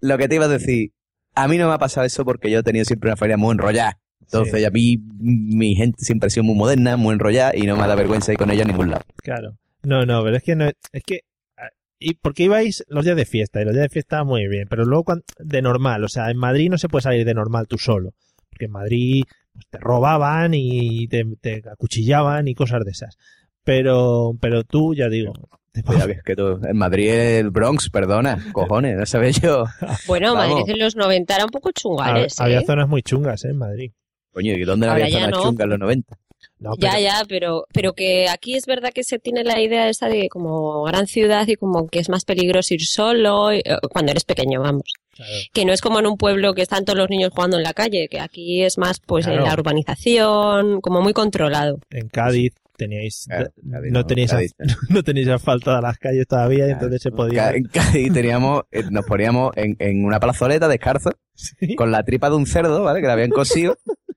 lo 0.01 0.17
que 0.19 0.29
te 0.29 0.35
iba 0.37 0.47
a 0.47 0.49
decir. 0.49 0.93
A 1.35 1.47
mí 1.49 1.57
no 1.59 1.69
me 1.69 1.75
ha 1.75 1.79
pasado 1.79 2.07
eso 2.07 2.25
porque 2.25 2.51
yo 2.51 2.59
he 2.61 2.63
tenido 2.63 2.85
siempre 2.85 3.09
una 3.11 3.17
familia 3.17 3.37
muy 3.37 3.53
enrollada. 3.53 3.99
Entonces, 4.33 4.61
Sí. 4.61 4.65
a 4.65 4.71
mí, 4.71 4.97
mi 5.19 5.75
gente 5.75 6.05
siempre 6.05 6.29
ha 6.29 6.31
sido 6.31 6.45
muy 6.45 6.55
moderna, 6.55 6.97
muy 6.97 7.15
enrollada 7.15 7.53
y 7.57 7.63
no 7.63 7.77
me 7.77 7.87
da 7.87 7.95
vergüenza 7.95 8.33
ir 8.33 8.39
con 8.39 8.51
ella 8.51 8.63
a 8.63 8.67
ningún 8.67 8.91
lado. 8.91 9.03
Claro. 9.23 9.57
No, 9.83 10.05
no, 10.07 10.23
pero 10.23 10.37
es 10.37 10.43
que 10.43 10.55
no 10.57 10.67
es 10.69 11.03
que 11.05 11.21
ah, 11.57 11.69
y 11.99 12.15
porque 12.15 12.45
ibais 12.45 12.85
los 12.89 13.05
días 13.05 13.17
de 13.17 13.25
fiesta 13.25 13.61
y 13.61 13.65
los 13.65 13.73
días 13.75 13.85
de 13.85 13.89
fiesta 13.89 14.23
muy 14.25 14.47
bien, 14.49 14.67
pero 14.69 14.85
luego 14.85 15.05
cuan- 15.05 15.23
de 15.39 15.63
normal, 15.63 16.05
o 16.05 16.09
sea, 16.09 16.31
en 16.31 16.37
Madrid 16.37 16.71
no 16.71 16.79
se 16.79 16.89
puede 16.89 17.03
salir 17.03 17.25
de 17.25 17.35
normal 17.35 17.67
tú 17.67 17.79
solo, 17.79 18.11
porque 18.51 18.67
en 18.67 18.73
Madrid 18.73 19.25
pues, 19.53 19.67
te 19.71 19.79
robaban 19.79 20.53
y 20.55 21.09
te, 21.09 21.25
te 21.41 21.63
acuchillaban 21.71 22.47
y 22.47 22.55
cosas 22.55 22.85
de 22.85 22.91
esas. 22.93 23.17
Pero 23.65 24.33
pero 24.41 24.65
tú 24.65 24.95
ya 24.95 25.09
digo, 25.09 25.33
te 25.73 25.83
que 25.83 26.13
es 26.13 26.23
que 26.23 26.37
tú, 26.37 26.61
en 26.63 26.77
Madrid 26.77 27.11
el 27.11 27.51
Bronx, 27.51 27.91
perdona, 27.91 28.39
cojones, 28.53 28.97
no 28.97 29.07
sabes 29.07 29.41
yo. 29.41 29.65
Bueno, 30.07 30.35
Vamos. 30.35 30.61
Madrid 30.61 30.75
en 30.75 30.79
los 30.81 30.97
90 30.97 31.35
era 31.37 31.45
un 31.45 31.51
poco 31.51 31.71
chungales, 31.73 32.41
había 32.41 32.61
¿eh? 32.61 32.65
zonas 32.67 32.89
muy 32.89 33.03
chungas 33.03 33.45
¿eh? 33.45 33.51
en 33.51 33.59
Madrid. 33.59 33.93
Coño, 34.33 34.53
¿y 34.55 34.65
dónde 34.65 34.87
Ahora 34.89 35.05
había 35.05 35.29
no. 35.29 35.43
chungas 35.43 35.65
en 35.65 35.71
los 35.71 35.79
90? 35.79 36.17
No, 36.59 36.73
Ya, 36.79 36.91
pero- 36.93 37.03
ya, 37.03 37.23
pero, 37.29 37.65
pero 37.73 37.93
que 37.95 38.29
aquí 38.29 38.55
es 38.55 38.67
verdad 38.67 38.91
que 38.95 39.03
se 39.03 39.19
tiene 39.19 39.45
la 39.45 39.61
idea 39.61 39.89
esa 39.89 40.09
de 40.09 40.29
como 40.29 40.83
gran 40.85 41.07
ciudad 41.07 41.47
y 41.49 41.57
como 41.57 41.89
que 41.89 41.99
es 41.99 42.09
más 42.11 42.25
peligroso 42.25 42.75
ir 42.75 42.85
solo 42.85 43.51
eh, 43.53 43.63
cuando 43.91 44.13
eres 44.13 44.25
pequeño, 44.25 44.61
vamos. 44.61 44.83
Claro. 45.15 45.33
Que 45.53 45.65
no 45.65 45.73
es 45.73 45.81
como 45.81 45.99
en 46.01 46.07
un 46.07 46.17
pueblo 46.17 46.55
que 46.55 46.63
están 46.63 46.85
todos 46.85 46.99
los 46.99 47.09
niños 47.11 47.33
jugando 47.35 47.57
en 47.57 47.63
la 47.63 47.73
calle, 47.75 48.09
que 48.11 48.21
aquí 48.21 48.63
es 48.63 48.79
más 48.79 49.01
pues 49.01 49.27
en 49.27 49.43
la 49.43 49.53
urbanización, 49.55 50.81
como 50.81 51.01
muy 51.03 51.13
controlado. 51.13 51.79
En 51.91 52.09
Cádiz 52.09 52.55
teníais 52.77 53.27
Claro, 53.29 53.51
Cádiz 53.71 53.93
no 53.93 53.99
no, 54.01 54.07
teníais 54.07 54.31
Cádiz. 54.31 54.53
no 54.89 55.03
teníais 55.03 55.29
asfaltadas 55.29 55.83
las 55.83 55.99
calles 55.99 56.27
todavía 56.27 56.69
y 56.69 56.71
entonces 56.71 57.03
se 57.03 57.11
podía 57.11 57.51
En 57.53 57.65
Cádiz 57.73 58.13
teníamos, 58.13 58.63
eh, 58.71 58.85
nos 58.91 59.05
poníamos 59.05 59.55
en, 59.57 59.77
en 59.79 60.05
una 60.05 60.21
plazoleta 60.21 60.69
descalzo, 60.69 61.11
Sí. 61.35 61.75
con 61.75 61.91
la 61.91 62.03
tripa 62.03 62.29
de 62.31 62.37
un 62.37 62.47
cerdo, 62.47 62.83
¿vale? 62.83 63.01
Que 63.01 63.07
la 63.07 63.15
habían 63.15 63.31
cosido 63.31 63.77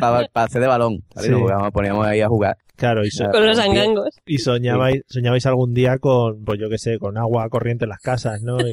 para 0.00 0.28
hacer 0.34 0.60
de 0.60 0.66
balón, 0.66 1.04
¿vale? 1.14 1.28
Sí. 1.28 1.32
Nos 1.34 1.72
poníamos 1.72 2.06
ahí 2.06 2.20
a 2.20 2.28
jugar. 2.28 2.56
Claro, 2.76 3.04
y, 3.04 3.10
so- 3.10 3.30
Con 3.30 3.46
los 3.46 3.56
bien. 3.56 3.70
angangos. 3.70 4.14
y 4.26 4.38
soñabais, 4.38 5.02
soñabais 5.08 5.46
algún 5.46 5.72
día 5.72 5.98
con, 5.98 6.44
pues 6.44 6.60
yo 6.60 6.68
qué 6.68 6.76
sé, 6.78 6.98
con 6.98 7.16
agua 7.16 7.48
corriente 7.48 7.84
en 7.86 7.90
las 7.90 8.00
casas, 8.00 8.42
¿no? 8.42 8.58
Y. 8.60 8.72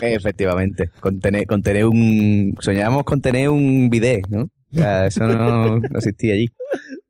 Efectivamente, 0.00 0.88
con 1.00 1.20
tener, 1.20 1.46
con 1.46 1.62
tener 1.62 1.84
un... 1.84 2.54
Soñábamos 2.60 3.04
con 3.04 3.20
tener 3.20 3.50
un 3.50 3.90
bidet, 3.90 4.26
¿no? 4.28 4.44
O 4.44 4.76
sea, 4.76 5.06
eso 5.06 5.26
no, 5.26 5.78
no 5.78 5.98
existía 5.98 6.32
allí. 6.34 6.48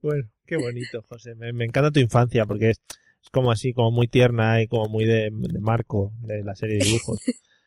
Bueno, 0.02 0.24
qué 0.44 0.56
bonito, 0.56 1.02
José. 1.08 1.34
Me, 1.36 1.52
me 1.52 1.64
encanta 1.66 1.92
tu 1.92 2.00
infancia 2.00 2.44
porque 2.46 2.70
es, 2.70 2.80
es 3.22 3.30
como 3.30 3.52
así, 3.52 3.72
como 3.72 3.92
muy 3.92 4.08
tierna 4.08 4.60
y 4.60 4.66
como 4.66 4.88
muy 4.88 5.04
de, 5.04 5.30
de 5.32 5.60
marco 5.60 6.12
de 6.22 6.42
la 6.42 6.54
serie 6.56 6.78
de 6.78 6.84
dibujos. 6.84 7.20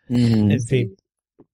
Mm. 0.10 0.52
En 0.52 0.62
fin. 0.62 0.96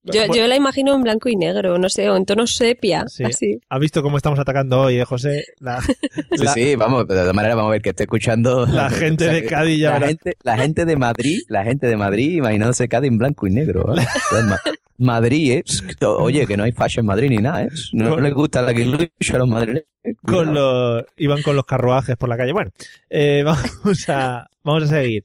Yo, 0.06 0.26
yo 0.34 0.48
la 0.48 0.56
imagino 0.58 0.94
en 0.96 1.02
blanco 1.02 1.30
y 1.30 1.36
negro, 1.38 1.78
no 1.78 1.88
sé, 1.88 2.10
o 2.10 2.18
en 2.18 2.26
tono 2.26 2.46
sepia, 2.46 3.06
Sí. 3.08 3.24
así. 3.24 3.60
¿Has 3.70 3.80
visto 3.80 4.02
cómo 4.04 4.18
estamos 4.18 4.38
atacando 4.38 4.82
hoy, 4.82 4.98
eh, 5.00 5.06
José? 5.06 5.46
La, 5.60 5.80
Sí, 6.32 6.44
la- 6.44 6.54
sí, 6.54 6.76
vamos, 6.76 7.08
de 7.08 7.16
todas 7.16 7.34
maneras 7.34 7.56
vamos 7.56 7.70
a 7.70 7.74
ver 7.74 7.82
que 7.82 7.90
esté 7.92 8.04
escuchando... 8.04 8.66
La 8.66 8.90
gente 8.90 9.28
de 9.30 9.46
Cádiz 9.48 9.80
ya 9.80 9.98
la 10.00 10.08
gente, 10.08 10.34
la 10.44 10.58
gente 10.58 10.84
de 10.86 10.96
Madrid, 10.98 11.40
la 11.48 11.64
gente 11.64 11.88
de 11.88 11.96
Madrid 11.96 12.34
imaginándose 12.36 12.90
Cádiz 12.90 13.10
en 13.12 13.18
blanco 13.18 13.48
y 13.48 13.52
negro. 13.52 13.86
Ma- 14.48 14.60
Madrid, 14.98 15.52
¿eh? 15.52 15.64
Oye, 16.06 16.46
que 16.48 16.56
no 16.58 16.64
hay 16.66 16.72
fashion 16.74 17.04
en 17.04 17.08
Madrid 17.08 17.30
ni 17.30 17.38
nada, 17.38 17.64
¿eh? 17.64 17.70
No, 17.94 18.10
no 18.10 18.20
les 18.20 18.34
gusta 18.34 18.62
la 18.62 18.74
que 18.74 18.84
a 18.84 19.38
los 19.38 19.48
madrileños. 19.48 19.86
con 20.26 20.54
los, 20.54 21.04
iban 21.18 21.42
con 21.42 21.56
los 21.56 21.66
carruajes 21.66 22.16
por 22.18 22.30
la 22.30 22.38
calle. 22.38 22.52
Bueno, 22.54 22.72
eh, 23.10 23.42
vamos 23.46 24.10
a, 24.10 24.48
vamos 24.64 24.84
a 24.84 24.88
seguir. 24.88 25.24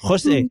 José, 0.00 0.48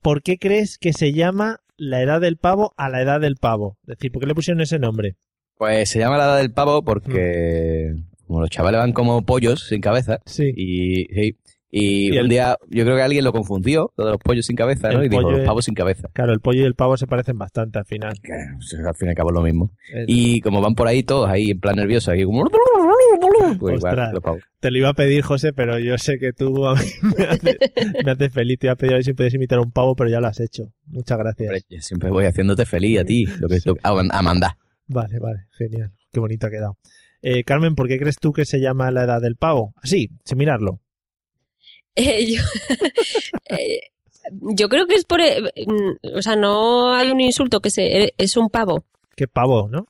¿por 0.00 0.22
qué 0.22 0.38
crees 0.38 0.78
que 0.78 0.92
se 0.92 1.12
llama 1.12 1.58
la 1.82 2.00
edad 2.00 2.20
del 2.20 2.36
pavo 2.36 2.72
a 2.76 2.88
la 2.88 3.02
edad 3.02 3.20
del 3.20 3.36
pavo? 3.36 3.76
Es 3.82 3.96
decir, 3.98 4.12
¿por 4.12 4.20
qué 4.20 4.26
le 4.26 4.34
pusieron 4.34 4.60
ese 4.60 4.78
nombre? 4.78 5.16
Pues 5.58 5.88
se 5.90 5.98
llama 5.98 6.16
la 6.16 6.24
edad 6.24 6.36
del 6.38 6.52
pavo 6.52 6.82
porque 6.82 7.94
como 8.26 8.40
los 8.40 8.50
chavales 8.50 8.78
van 8.78 8.92
como 8.92 9.22
pollos 9.22 9.66
sin 9.68 9.80
cabeza 9.80 10.20
Sí. 10.24 10.52
y, 10.56 11.04
sí, 11.12 11.36
y, 11.74 12.08
Y 12.08 12.10
un 12.12 12.18
el- 12.18 12.28
día 12.28 12.56
yo 12.70 12.84
creo 12.84 12.96
que 12.96 13.02
alguien 13.02 13.24
lo 13.24 13.32
confundió, 13.32 13.92
lo 13.96 14.04
de 14.04 14.10
los 14.12 14.20
pollos 14.20 14.44
sin 14.46 14.54
cabeza, 14.56 14.90
¿no? 14.92 15.02
Y 15.02 15.08
dijo, 15.08 15.28
los 15.30 15.40
pavos 15.40 15.64
sin 15.64 15.74
cabeza. 15.74 16.08
Claro, 16.12 16.32
el 16.34 16.40
pollo 16.40 16.60
y 16.60 16.64
el 16.64 16.74
pavo 16.74 16.96
se 16.98 17.06
parecen 17.06 17.38
bastante 17.38 17.78
al 17.78 17.86
final. 17.86 18.12
Que, 18.22 18.32
pues, 18.56 18.74
al 18.86 18.94
fin 18.94 19.08
y 19.08 19.10
al 19.10 19.16
cabo 19.16 19.30
es 19.30 19.34
lo 19.34 19.42
mismo. 19.42 19.72
Y 20.06 20.40
como 20.42 20.60
van 20.60 20.74
por 20.74 20.86
ahí 20.86 21.02
todos 21.02 21.28
ahí 21.30 21.50
en 21.52 21.58
plan 21.60 21.76
nervioso, 21.76 22.10
ahí 22.10 22.24
como... 22.24 22.44
Pues 23.58 23.76
igual, 23.78 23.98
Ostras. 23.98 24.12
pavos. 24.22 24.42
Te 24.60 24.70
lo 24.70 24.78
iba 24.78 24.90
a 24.90 24.94
pedir, 24.94 25.22
José, 25.22 25.52
pero 25.52 25.78
yo 25.78 25.96
sé 25.98 26.18
que 26.18 26.32
tú 26.32 26.66
a 26.66 26.74
mí 26.74 26.80
me 28.04 28.10
haces 28.12 28.32
feliz. 28.32 28.58
Te 28.58 28.66
iba 28.66 28.72
a 28.74 28.76
pedir 28.76 28.92
a 28.92 28.96
ver 28.96 29.04
si 29.04 29.12
puedes 29.14 29.34
imitar 29.34 29.58
a 29.58 29.62
un 29.62 29.72
pavo, 29.72 29.96
pero 29.96 30.10
ya 30.10 30.20
lo 30.20 30.26
has 30.28 30.40
hecho. 30.40 30.72
Muchas 30.86 31.18
gracias. 31.18 31.48
Hombre, 31.48 31.62
yo 31.68 31.80
siempre 31.80 32.10
voy 32.10 32.26
haciéndote 32.26 32.64
feliz 32.66 33.00
a 33.00 33.04
ti, 33.04 33.26
lo 33.40 33.48
que 33.48 33.58
a, 33.82 33.90
a 33.90 34.22
mandar. 34.22 34.52
Vale, 34.86 35.18
vale, 35.18 35.46
genial. 35.56 35.92
Qué 36.12 36.20
bonito 36.20 36.46
ha 36.46 36.50
quedado. 36.50 36.76
Eh, 37.22 37.44
Carmen, 37.44 37.74
¿por 37.74 37.88
qué 37.88 37.98
crees 37.98 38.16
tú 38.18 38.32
que 38.32 38.44
se 38.44 38.60
llama 38.60 38.90
la 38.90 39.04
edad 39.04 39.20
del 39.20 39.36
pavo? 39.36 39.72
Así, 39.82 40.10
sin 40.24 40.38
mirarlo. 40.38 40.80
Eh, 41.94 42.26
yo, 42.34 42.42
eh, 43.56 43.80
yo 44.56 44.68
creo 44.68 44.86
que 44.86 44.94
es 44.94 45.04
por... 45.04 45.20
eh, 45.20 45.40
mm, 45.66 46.16
o 46.16 46.22
sea, 46.22 46.36
no 46.36 46.92
hay 46.94 47.10
un 47.10 47.20
insulto 47.20 47.60
que 47.60 47.70
se, 47.70 48.14
es 48.16 48.36
un 48.36 48.48
pavo. 48.48 48.84
Qué 49.16 49.26
pavo, 49.28 49.68
¿no? 49.70 49.86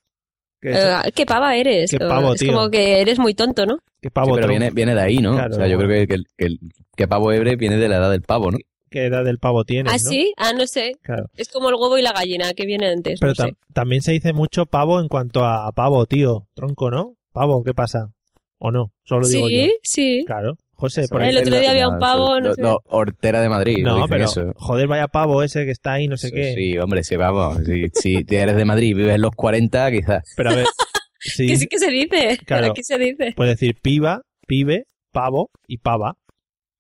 Qué, 0.60 0.76
¿Qué 1.14 1.26
pava 1.26 1.56
eres? 1.56 1.90
Qué 1.90 1.98
pavo, 1.98 2.34
es 2.34 2.40
tío. 2.40 2.52
como 2.52 2.70
que 2.70 3.00
eres 3.00 3.18
muy 3.18 3.34
tonto, 3.34 3.66
¿no? 3.66 3.78
qué 4.00 4.08
Sí, 4.08 4.10
pavo 4.10 4.34
pero 4.34 4.48
viene, 4.48 4.70
viene 4.70 4.94
de 4.94 5.00
ahí, 5.00 5.18
¿no? 5.18 5.32
Claro, 5.34 5.54
o 5.54 5.58
sea, 5.58 5.66
yo 5.68 5.76
creo 5.76 5.88
que, 5.88 6.06
que, 6.06 6.14
el- 6.14 6.26
que, 6.36 6.46
el- 6.46 6.60
que 6.96 7.08
pavo 7.08 7.32
hebre 7.32 7.56
viene 7.56 7.76
de 7.76 7.88
la 7.88 7.96
edad 7.96 8.10
del 8.10 8.22
pavo, 8.22 8.50
¿no? 8.52 8.58
¿Qué 8.90 9.06
edad 9.06 9.24
del 9.24 9.38
pavo 9.38 9.64
tienes, 9.64 9.92
¿Ah, 9.92 9.96
no? 10.02 10.10
sí? 10.10 10.34
Ah, 10.36 10.52
no 10.52 10.66
sé. 10.66 10.92
Claro. 11.02 11.30
Es 11.36 11.48
como 11.48 11.68
el 11.70 11.74
huevo 11.76 11.96
y 11.98 12.02
la 12.02 12.12
gallina 12.12 12.52
que 12.52 12.66
viene 12.66 12.88
antes. 12.90 13.18
Pero 13.20 13.30
no 13.30 13.34
sé. 13.36 13.42
tam- 13.44 13.56
también 13.72 14.02
se 14.02 14.12
dice 14.12 14.32
mucho 14.34 14.66
pavo 14.66 15.00
en 15.00 15.08
cuanto 15.08 15.44
a 15.44 15.72
pavo, 15.72 16.04
tío. 16.06 16.46
Tronco, 16.54 16.90
¿no? 16.90 17.14
Pavo, 17.32 17.64
¿qué 17.64 17.72
pasa? 17.74 18.10
¿O 18.58 18.70
no? 18.70 18.92
Solo 19.04 19.26
digo 19.26 19.48
yo. 19.48 19.56
Sí, 19.64 19.72
sí. 19.82 20.24
Claro. 20.26 20.58
José, 20.82 21.06
por 21.08 21.22
El 21.22 21.36
otro 21.36 21.60
día 21.60 21.70
había 21.70 21.88
un 21.88 22.00
pavo, 22.00 22.40
no 22.40 22.48
Lo- 22.48 22.54
sé. 22.56 22.62
lo- 22.62 22.82
Hortera 22.88 23.40
de 23.40 23.48
Madrid. 23.48 23.84
No, 23.84 24.04
pero 24.08 24.24
eso. 24.24 24.52
joder, 24.56 24.88
vaya 24.88 25.06
pavo 25.06 25.44
ese 25.44 25.64
que 25.64 25.70
está 25.70 25.92
ahí, 25.92 26.08
no 26.08 26.16
sé 26.16 26.32
qué. 26.32 26.54
Sí, 26.56 26.76
hombre, 26.76 27.04
sí, 27.04 27.14
vamos. 27.14 27.58
Si, 27.64 27.84
si 27.94 28.26
eres 28.28 28.56
de 28.56 28.64
Madrid 28.64 28.88
y 28.88 28.94
vives 28.94 29.14
en 29.14 29.22
los 29.22 29.30
40, 29.30 29.92
quizás. 29.92 30.24
Pero 30.36 30.50
a 30.50 30.54
ver, 30.56 30.66
sí, 31.20 31.46
Que 31.46 31.56
sí 31.56 31.66
que 31.68 31.78
se 31.78 31.88
dice. 31.88 32.36
Claro. 32.44 32.74
¿Qué 32.74 32.82
se 32.82 32.98
dice? 32.98 33.32
puedes 33.36 33.54
decir 33.60 33.76
piba, 33.80 34.22
pibe, 34.48 34.86
pavo 35.12 35.50
y 35.68 35.78
pava. 35.78 36.16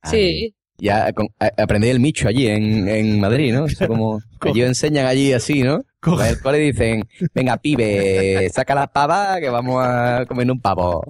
Sí. 0.02 0.52
Ya 0.78 1.12
con- 1.12 1.28
a- 1.38 1.52
aprendí 1.62 1.88
el 1.90 2.00
micho 2.00 2.26
allí 2.26 2.48
en, 2.48 2.88
en 2.88 3.20
Madrid, 3.20 3.52
¿no? 3.54 3.66
Eso 3.66 3.86
como, 3.86 4.18
ellos 4.46 4.66
enseñan 4.66 5.06
allí 5.06 5.32
así, 5.32 5.62
¿no? 5.62 5.78
Cole 6.00 6.58
dicen, 6.58 7.04
venga, 7.32 7.56
pibe, 7.58 8.50
saca 8.52 8.74
la 8.74 8.88
pava 8.88 9.38
que 9.38 9.48
vamos 9.48 9.80
a 9.86 10.24
comer 10.26 10.50
un 10.50 10.60
pavo. 10.60 11.04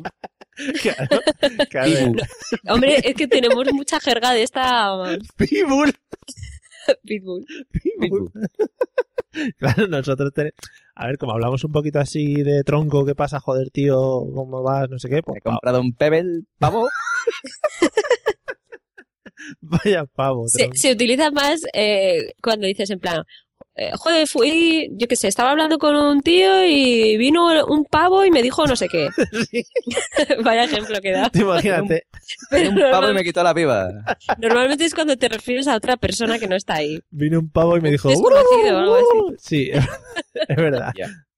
Claro, 0.83 1.21
claro. 1.71 1.91
Pibu. 1.91 2.17
Hombre, 2.69 3.01
es 3.03 3.15
que 3.15 3.27
tenemos 3.27 3.73
mucha 3.73 3.99
jerga 4.01 4.33
de 4.33 4.43
esta 4.43 4.95
Pibul. 5.37 5.93
pitbull. 7.05 7.47
Pibul. 7.71 8.31
Claro, 9.57 9.87
nosotros 9.87 10.31
tenemos... 10.35 10.55
A 10.95 11.07
ver, 11.07 11.17
como 11.17 11.33
hablamos 11.33 11.65
un 11.65 11.73
poquito 11.73 11.99
así 11.99 12.43
de 12.43 12.63
tronco, 12.65 13.07
¿qué 13.07 13.15
pasa, 13.15 13.41
joder, 13.41 13.71
tío? 13.71 13.97
¿Cómo 13.97 14.63
vas? 14.63 14.91
No 14.91 14.99
sé 14.99 15.09
qué. 15.09 15.23
Pues, 15.23 15.39
He 15.39 15.41
comprado 15.41 15.81
un 15.81 15.95
pebble 15.95 16.43
pavo. 16.59 16.87
vaya 19.63 20.05
pavo. 20.05 20.49
Se, 20.49 20.69
se 20.75 20.93
utiliza 20.93 21.31
más 21.31 21.63
eh, 21.73 22.35
cuando 22.43 22.67
dices 22.67 22.91
en 22.91 23.01
plan, 23.01 23.25
eh, 23.75 23.91
joder, 23.95 24.27
fui, 24.27 24.91
yo 24.93 25.09
qué 25.09 25.17
sé, 25.17 25.29
estaba 25.29 25.51
hablando 25.51 25.79
con 25.79 25.97
un 25.97 26.21
tío 26.21 26.67
y 26.67 27.17
vino 27.17 27.65
un 27.65 27.85
pavo 27.85 28.25
y 28.25 28.31
me 28.31 28.43
dijo 28.43 28.67
no 28.67 28.77
sé 28.77 28.87
qué. 28.89 29.09
Vaya 30.45 30.65
ejemplo 30.65 31.01
que 31.01 31.13
da. 31.13 31.31
Te 31.31 31.41
Imagínate. 31.41 32.07
Pero 32.51 32.71
un 32.71 32.77
pavo 32.79 33.11
y 33.11 33.15
me 33.15 33.25
quitó 33.25 33.43
la 33.43 33.55
piba. 33.55 33.89
normalmente 34.39 34.85
es 34.85 34.95
cuando 34.95 35.17
te 35.17 35.29
refieres 35.29 35.69
a 35.69 35.77
otra 35.77 35.97
persona 35.97 36.39
que 36.39 36.49
no 36.49 36.57
está 36.57 36.75
ahí. 36.75 37.01
Vino 37.11 37.39
un 37.39 37.51
pavo 37.51 37.77
y 37.79 37.81
me 37.81 37.91
dijo... 37.91 38.09
Desconocido 38.09 38.77
o 38.77 38.79
algo 38.79 38.97
así. 38.97 39.37
Sí, 39.39 39.71
es 39.73 40.57
verdad. 40.57 40.93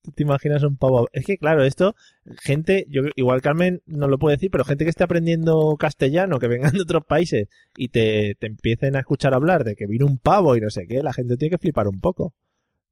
Tú 0.04 0.12
te 0.12 0.22
imaginas 0.22 0.62
un 0.62 0.76
pavo. 0.76 1.08
Es 1.14 1.24
que, 1.24 1.38
claro, 1.38 1.64
esto, 1.64 1.96
gente, 2.42 2.84
yo 2.90 3.02
igual 3.16 3.40
Carmen 3.40 3.80
no 3.86 4.06
lo 4.06 4.18
puede 4.18 4.36
decir, 4.36 4.50
pero 4.50 4.62
gente 4.62 4.84
que 4.84 4.90
esté 4.90 5.02
aprendiendo 5.02 5.76
castellano, 5.78 6.38
que 6.38 6.46
vengan 6.46 6.72
de 6.74 6.82
otros 6.82 7.04
países 7.06 7.48
y 7.76 7.88
te, 7.88 8.34
te 8.38 8.46
empiecen 8.46 8.96
a 8.96 9.00
escuchar 9.00 9.32
hablar 9.32 9.64
de 9.64 9.74
que 9.76 9.86
vino 9.86 10.04
un 10.04 10.18
pavo 10.18 10.56
y 10.56 10.60
no 10.60 10.68
sé 10.68 10.86
qué, 10.86 11.02
la 11.02 11.14
gente 11.14 11.38
tiene 11.38 11.52
que 11.52 11.58
flipar 11.58 11.88
un 11.88 12.00
poco. 12.00 12.34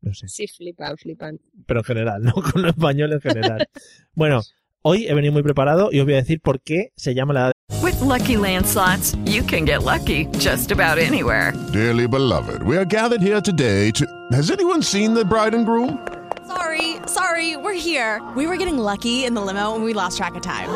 No 0.01 0.15
sé, 0.15 0.27
Sí, 0.29 0.47
flipan, 0.49 0.97
flipan. 0.97 1.39
pero 1.67 1.81
en 1.81 1.85
general, 1.85 2.23
no 2.25 2.33
con 2.33 2.63
lo 2.63 2.69
español 2.71 3.13
en 3.13 3.21
general. 3.21 3.67
bueno, 4.15 4.41
hoy 4.81 5.07
he 5.07 5.13
venido 5.15 5.35
muy 5.35 5.43
preparado 5.43 5.91
y 5.93 6.01
os 6.01 6.07
voy 6.07 6.15
a 6.15 6.17
decir 6.17 6.41
por 6.41 6.63
qué 6.63 6.93
se 6.97 7.15
llama 7.15 7.35
la 7.35 7.53
With 7.83 8.01
Lucky 8.01 8.37
Land 8.37 8.65
slots, 8.67 9.15
you 9.27 9.45
can 9.47 9.67
get 9.67 9.83
lucky 9.85 10.27
just 10.39 10.73
about 10.73 10.99
anywhere. 10.99 11.53
Dearly 11.73 12.07
beloved, 12.07 12.63
we 12.63 12.77
are 12.79 12.87
gathered 12.87 13.21
here 13.21 13.41
today 13.43 13.91
to. 13.93 14.07
Has 14.33 14.51
anyone 14.51 14.83
seen 14.83 15.13
the 15.15 15.25
bride 15.25 15.55
and 15.55 15.67
groom? 15.67 15.99
Sorry, 16.47 16.97
sorry, 17.07 17.57
we're 17.57 17.73
here. 17.75 18.21
We 18.37 18.47
were 18.47 18.57
getting 18.57 18.79
lucky 18.79 19.25
in 19.25 19.35
the 19.35 19.41
limo 19.41 19.75
and 19.75 19.85
we 19.85 19.93
lost 19.95 20.17
track 20.19 20.35
of 20.35 20.43
time. 20.43 20.69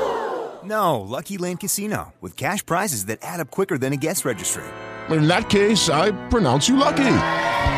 No, 0.64 1.00
Lucky 1.00 1.38
Land 1.38 1.60
Casino, 1.60 2.12
with 2.20 2.36
cash 2.36 2.64
prizes 2.64 3.06
that 3.06 3.18
add 3.22 3.40
up 3.40 3.50
quicker 3.50 3.78
than 3.78 3.92
a 3.92 3.96
guest 3.96 4.24
registry. 4.24 4.64
In 5.10 5.28
that 5.28 5.48
case, 5.48 5.88
I 5.88 6.10
pronounce 6.28 6.68
you 6.68 6.76
lucky. 6.76 7.18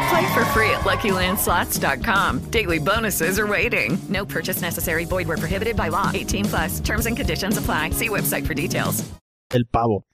Play 0.08 0.32
for 0.32 0.44
free 0.54 0.70
at 0.70 0.84
LuckyLandSlots.com. 0.84 2.50
Daily 2.50 2.78
bonuses 2.78 3.38
are 3.38 3.46
waiting. 3.46 3.98
No 4.08 4.24
purchase 4.24 4.62
necessary. 4.62 5.04
Void 5.04 5.28
where 5.28 5.36
prohibited 5.36 5.76
by 5.76 5.88
law. 5.88 6.10
18 6.14 6.44
plus. 6.46 6.80
Terms 6.80 7.04
and 7.06 7.14
conditions 7.16 7.58
apply. 7.58 7.90
See 7.90 8.08
website 8.08 8.46
for 8.46 8.54
details. 8.54 9.04
el 9.50 9.64
pavo. 9.66 10.04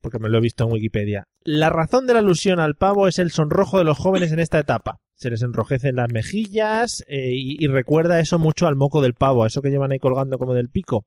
Porque 0.00 0.18
me 0.20 0.28
lo 0.28 0.38
he 0.38 0.40
visto 0.40 0.64
en 0.64 0.70
Wikipedia. 0.72 1.24
La 1.44 1.70
razón 1.70 2.06
de 2.06 2.14
la 2.14 2.20
alusión 2.20 2.58
al 2.60 2.74
pavo 2.76 3.06
es 3.08 3.18
el 3.18 3.30
sonrojo 3.32 3.78
de 3.78 3.84
los 3.84 3.98
jóvenes 3.98 4.30
en 4.32 4.38
esta 4.38 4.58
etapa. 4.60 4.98
Se 5.20 5.28
les 5.28 5.42
enrojecen 5.42 5.96
las 5.96 6.10
mejillas 6.10 7.04
eh, 7.06 7.32
y, 7.34 7.62
y 7.62 7.66
recuerda 7.66 8.20
eso 8.20 8.38
mucho 8.38 8.66
al 8.66 8.74
moco 8.74 9.02
del 9.02 9.12
pavo, 9.12 9.44
a 9.44 9.48
eso 9.48 9.60
que 9.60 9.68
llevan 9.70 9.92
ahí 9.92 9.98
colgando 9.98 10.38
como 10.38 10.54
del 10.54 10.70
pico. 10.70 11.04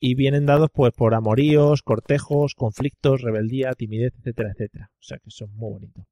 Y 0.00 0.16
vienen 0.16 0.44
dados 0.44 0.70
pues 0.72 0.92
por 0.92 1.14
amoríos, 1.14 1.82
cortejos, 1.82 2.54
conflictos, 2.56 3.22
rebeldía, 3.22 3.72
timidez, 3.74 4.12
etcétera, 4.18 4.50
etcétera. 4.50 4.90
O 4.98 5.02
sea 5.02 5.18
que 5.18 5.28
eso 5.28 5.44
es 5.44 5.52
muy 5.52 5.70
bonito. 5.72 6.04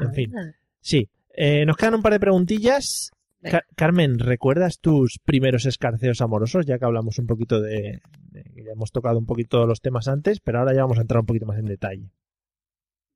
En 0.00 0.12
fin, 0.12 0.32
sí. 0.80 1.08
Eh, 1.32 1.64
nos 1.64 1.76
quedan 1.76 1.94
un 1.94 2.02
par 2.02 2.12
de 2.12 2.18
preguntillas. 2.20 3.12
Ca- 3.40 3.64
Carmen, 3.76 4.18
¿recuerdas 4.18 4.80
tus 4.80 5.18
primeros 5.24 5.66
escarceos 5.66 6.20
amorosos? 6.20 6.66
Ya 6.66 6.78
que 6.78 6.84
hablamos 6.86 7.18
un 7.20 7.26
poquito 7.28 7.60
de, 7.60 8.00
de- 8.32 8.44
Ya 8.64 8.72
hemos 8.72 8.90
tocado 8.90 9.16
un 9.16 9.26
poquito 9.26 9.64
los 9.64 9.80
temas 9.80 10.08
antes, 10.08 10.40
pero 10.40 10.58
ahora 10.58 10.74
ya 10.74 10.82
vamos 10.82 10.98
a 10.98 11.02
entrar 11.02 11.20
un 11.20 11.26
poquito 11.26 11.46
más 11.46 11.58
en 11.58 11.66
detalle. 11.66 12.10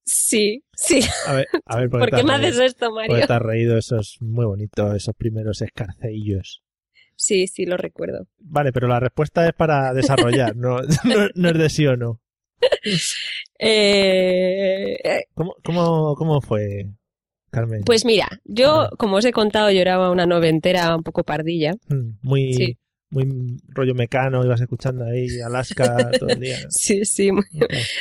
Sí, 0.05 0.62
sí. 0.76 1.00
A 1.26 1.32
ver, 1.34 1.46
a 1.66 1.76
ver, 1.78 1.88
¿Por 1.90 2.11
qué 2.11 2.22
me 2.24 2.34
haces 2.34 2.59
esto, 2.59 2.90
Porque 2.90 3.09
Mario? 3.11 3.26
te 3.26 3.32
has 3.32 3.42
reído, 3.42 3.78
eso 3.78 3.98
es 3.98 4.16
muy 4.20 4.44
bonito, 4.44 4.94
esos 4.94 5.14
primeros 5.16 5.62
escarceillos. 5.62 6.62
Sí, 7.16 7.46
sí, 7.46 7.64
lo 7.64 7.76
recuerdo. 7.76 8.26
Vale, 8.38 8.72
pero 8.72 8.88
la 8.88 9.00
respuesta 9.00 9.46
es 9.46 9.55
para 9.55 9.94
desarrollar, 9.94 10.57
no, 10.57 10.80
no, 11.05 11.28
no 11.34 11.48
es 11.48 11.59
de 11.59 11.70
sí 11.70 11.86
o 11.86 11.96
no. 11.96 12.20
Eh, 13.59 14.96
eh, 15.05 15.24
¿Cómo, 15.34 15.55
cómo, 15.64 16.14
cómo 16.16 16.40
fue, 16.40 16.86
Carmen? 17.50 17.82
pues 17.84 18.05
mira, 18.05 18.28
yo, 18.44 18.90
como 18.98 19.16
os 19.16 19.24
he 19.24 19.32
contado, 19.32 19.70
yo 19.70 19.80
era 19.80 20.11
una 20.11 20.26
noventera 20.26 20.96
un 20.96 21.02
poco 21.02 21.22
pardilla. 21.24 21.72
Mm, 21.88 22.11
Muy, 22.22 22.52
Sí. 22.55 22.78
Muy 23.11 23.57
rollo 23.68 23.94
mecano, 23.94 24.44
ibas 24.44 24.61
escuchando 24.61 25.05
ahí 25.05 25.40
Alaska 25.40 26.11
todo 26.18 26.30
el 26.30 26.40
día. 26.40 26.61
¿no? 26.62 26.66
Sí, 26.70 27.05
sí, 27.05 27.30
muy- 27.32 27.44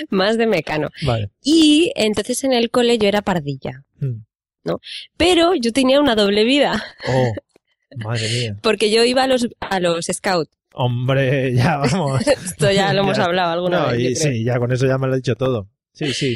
más 0.09 0.37
de 0.37 0.47
mecano. 0.47 0.89
Vale. 1.05 1.29
Y 1.43 1.91
entonces 1.95 2.43
en 2.43 2.53
el 2.53 2.69
cole 2.71 2.97
yo 2.97 3.07
era 3.07 3.21
pardilla, 3.21 3.83
Mm. 3.99 4.23
¿no? 4.65 4.79
Pero 5.17 5.55
yo 5.55 5.71
tenía 5.71 5.99
una 5.99 6.15
doble 6.15 6.43
vida, 6.45 6.83
Oh, 7.07 7.33
madre 8.03 8.27
mía. 8.29 8.57
porque 8.61 8.89
yo 8.91 9.03
iba 9.03 9.23
a 9.23 9.27
los, 9.27 9.47
a 9.59 9.79
los 9.79 10.05
scouts. 10.11 10.51
Hombre, 10.73 11.53
ya 11.55 11.77
vamos. 11.77 12.25
Esto 12.27 12.71
ya 12.71 12.91
lo 12.93 13.01
hemos 13.01 13.17
Ya. 13.17 13.25
hablado 13.25 13.51
alguna 13.51 13.79
No, 13.81 13.87
vez. 13.91 13.99
y 13.99 14.15
sí, 14.15 14.43
ya 14.43 14.57
con 14.57 14.71
eso 14.71 14.87
ya 14.87 14.97
me 14.97 15.05
lo 15.07 15.13
he 15.13 15.17
dicho 15.17 15.35
todo. 15.35 15.69
Sí, 15.93 16.11
sí. 16.13 16.35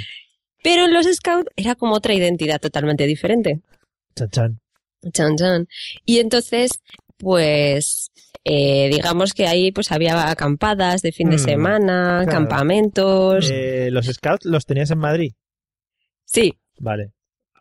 Pero 0.63 0.85
en 0.85 0.93
los 0.93 1.05
scouts 1.07 1.49
era 1.55 1.73
como 1.75 1.95
otra 1.95 2.13
identidad 2.13 2.59
totalmente 2.61 3.05
diferente. 3.07 3.61
Chan, 4.15 4.29
chan. 4.29 4.59
Chan, 5.13 5.35
chan. 5.37 5.67
Y 6.05 6.19
entonces, 6.19 6.71
pues, 7.17 8.11
eh, 8.43 8.89
digamos 8.91 9.33
que 9.33 9.47
ahí 9.47 9.71
pues 9.71 9.91
había 9.91 10.29
acampadas 10.29 11.01
de 11.01 11.11
fin 11.11 11.29
de 11.29 11.35
Mm, 11.37 11.39
semana, 11.39 12.21
claro. 12.23 12.31
campamentos. 12.31 13.49
Eh, 13.51 13.89
¿Los 13.91 14.05
scouts 14.07 14.45
los 14.45 14.65
tenías 14.65 14.91
en 14.91 14.99
Madrid? 14.99 15.33
Sí. 16.25 16.53
Vale. 16.79 17.11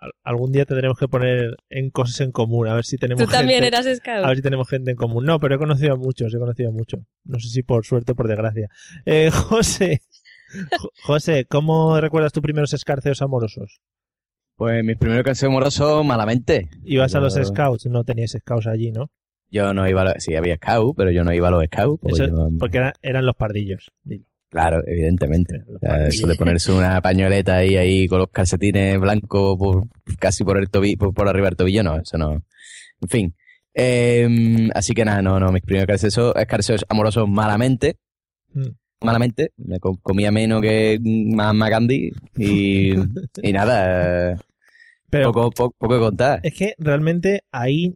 Al- 0.00 0.12
Algún 0.24 0.52
día 0.52 0.66
tendremos 0.66 0.98
que 0.98 1.08
poner 1.08 1.56
en 1.70 1.90
cosas 1.90 2.20
en 2.20 2.30
común, 2.30 2.68
a 2.68 2.74
ver 2.74 2.84
si 2.84 2.98
tenemos 2.98 3.24
¿Tú 3.24 3.30
también 3.30 3.62
gente- 3.62 3.76
eras 3.78 3.96
scout? 3.96 4.24
A 4.24 4.28
ver 4.28 4.36
si 4.36 4.42
tenemos 4.42 4.68
gente 4.68 4.90
en 4.90 4.96
común. 4.96 5.24
No, 5.24 5.40
pero 5.40 5.54
he 5.54 5.58
conocido 5.58 5.94
a 5.94 5.96
muchos, 5.96 6.32
he 6.34 6.38
conocido 6.38 6.68
a 6.68 6.72
muchos. 6.72 7.00
No 7.24 7.38
sé 7.40 7.48
si 7.48 7.62
por 7.62 7.84
suerte 7.86 8.12
o 8.12 8.14
por 8.14 8.28
desgracia. 8.28 8.68
Eh, 9.06 9.30
José, 9.32 10.02
Jo- 10.78 10.90
José, 11.02 11.46
¿cómo 11.46 11.98
recuerdas 12.00 12.32
tus 12.32 12.42
primeros 12.42 12.72
escarceos 12.74 13.22
amorosos? 13.22 13.80
Pues 14.54 14.84
mis 14.84 14.96
primeros 14.96 15.24
canciones 15.24 15.52
amorosos, 15.54 16.04
malamente. 16.04 16.68
¿Ibas 16.84 17.14
a 17.14 17.20
los 17.20 17.34
scouts? 17.34 17.86
No 17.86 18.04
tenías 18.04 18.30
scouts 18.38 18.66
allí, 18.66 18.90
¿no? 18.92 19.10
Yo 19.50 19.72
no 19.74 19.88
iba 19.88 20.02
a 20.02 20.04
los... 20.04 20.14
Sí, 20.18 20.34
había 20.34 20.56
scout, 20.56 20.96
pero 20.96 21.10
yo 21.10 21.22
no 21.24 21.32
iba 21.32 21.48
a 21.48 21.50
los 21.50 21.64
scouts. 21.64 22.00
porque 22.02 22.22
Eso- 22.24 22.26
yo- 22.28 22.48
porque 22.58 22.78
era- 22.78 22.92
eran 23.02 23.24
los 23.26 23.36
pardillos. 23.36 23.90
dilo. 24.02 24.24
Claro, 24.48 24.80
evidentemente. 24.86 25.62
O 25.74 25.78
sea, 25.78 26.06
eso 26.06 26.26
de 26.26 26.34
ponerse 26.36 26.72
una 26.72 27.00
pañoleta 27.02 27.56
ahí, 27.56 27.76
ahí 27.76 28.06
con 28.06 28.20
los 28.20 28.30
calcetines 28.30 28.98
blancos 28.98 29.56
por, 29.58 29.88
casi 30.18 30.44
por 30.44 30.56
el 30.56 30.70
tobillo, 30.70 30.98
por, 30.98 31.12
por 31.14 31.28
arriba 31.28 31.48
del 31.48 31.56
tobillo, 31.56 31.82
no, 31.82 31.96
eso 32.00 32.16
no. 32.16 32.42
En 33.02 33.08
fin. 33.08 33.34
Eh, 33.74 34.68
así 34.74 34.94
que 34.94 35.04
nada, 35.04 35.20
no, 35.20 35.38
no, 35.38 35.52
mis 35.52 35.62
primeros 35.62 35.84
escarceos, 35.94 36.34
escarceos 36.36 36.86
amorosos 36.88 37.28
malamente. 37.28 37.96
Mm. 38.54 38.68
Malamente. 39.02 39.50
Me 39.58 39.78
co- 39.78 39.98
comía 40.00 40.30
menos 40.30 40.62
que 40.62 40.98
Mahatma 41.02 41.68
Gandhi 41.68 42.12
y, 42.36 42.92
y 43.42 43.52
nada. 43.52 44.38
Pero- 45.10 45.32
poco, 45.32 45.50
poco, 45.50 45.74
poco 45.78 45.98
contar. 46.00 46.40
Es 46.42 46.54
que 46.54 46.74
realmente 46.78 47.42
ahí 47.52 47.92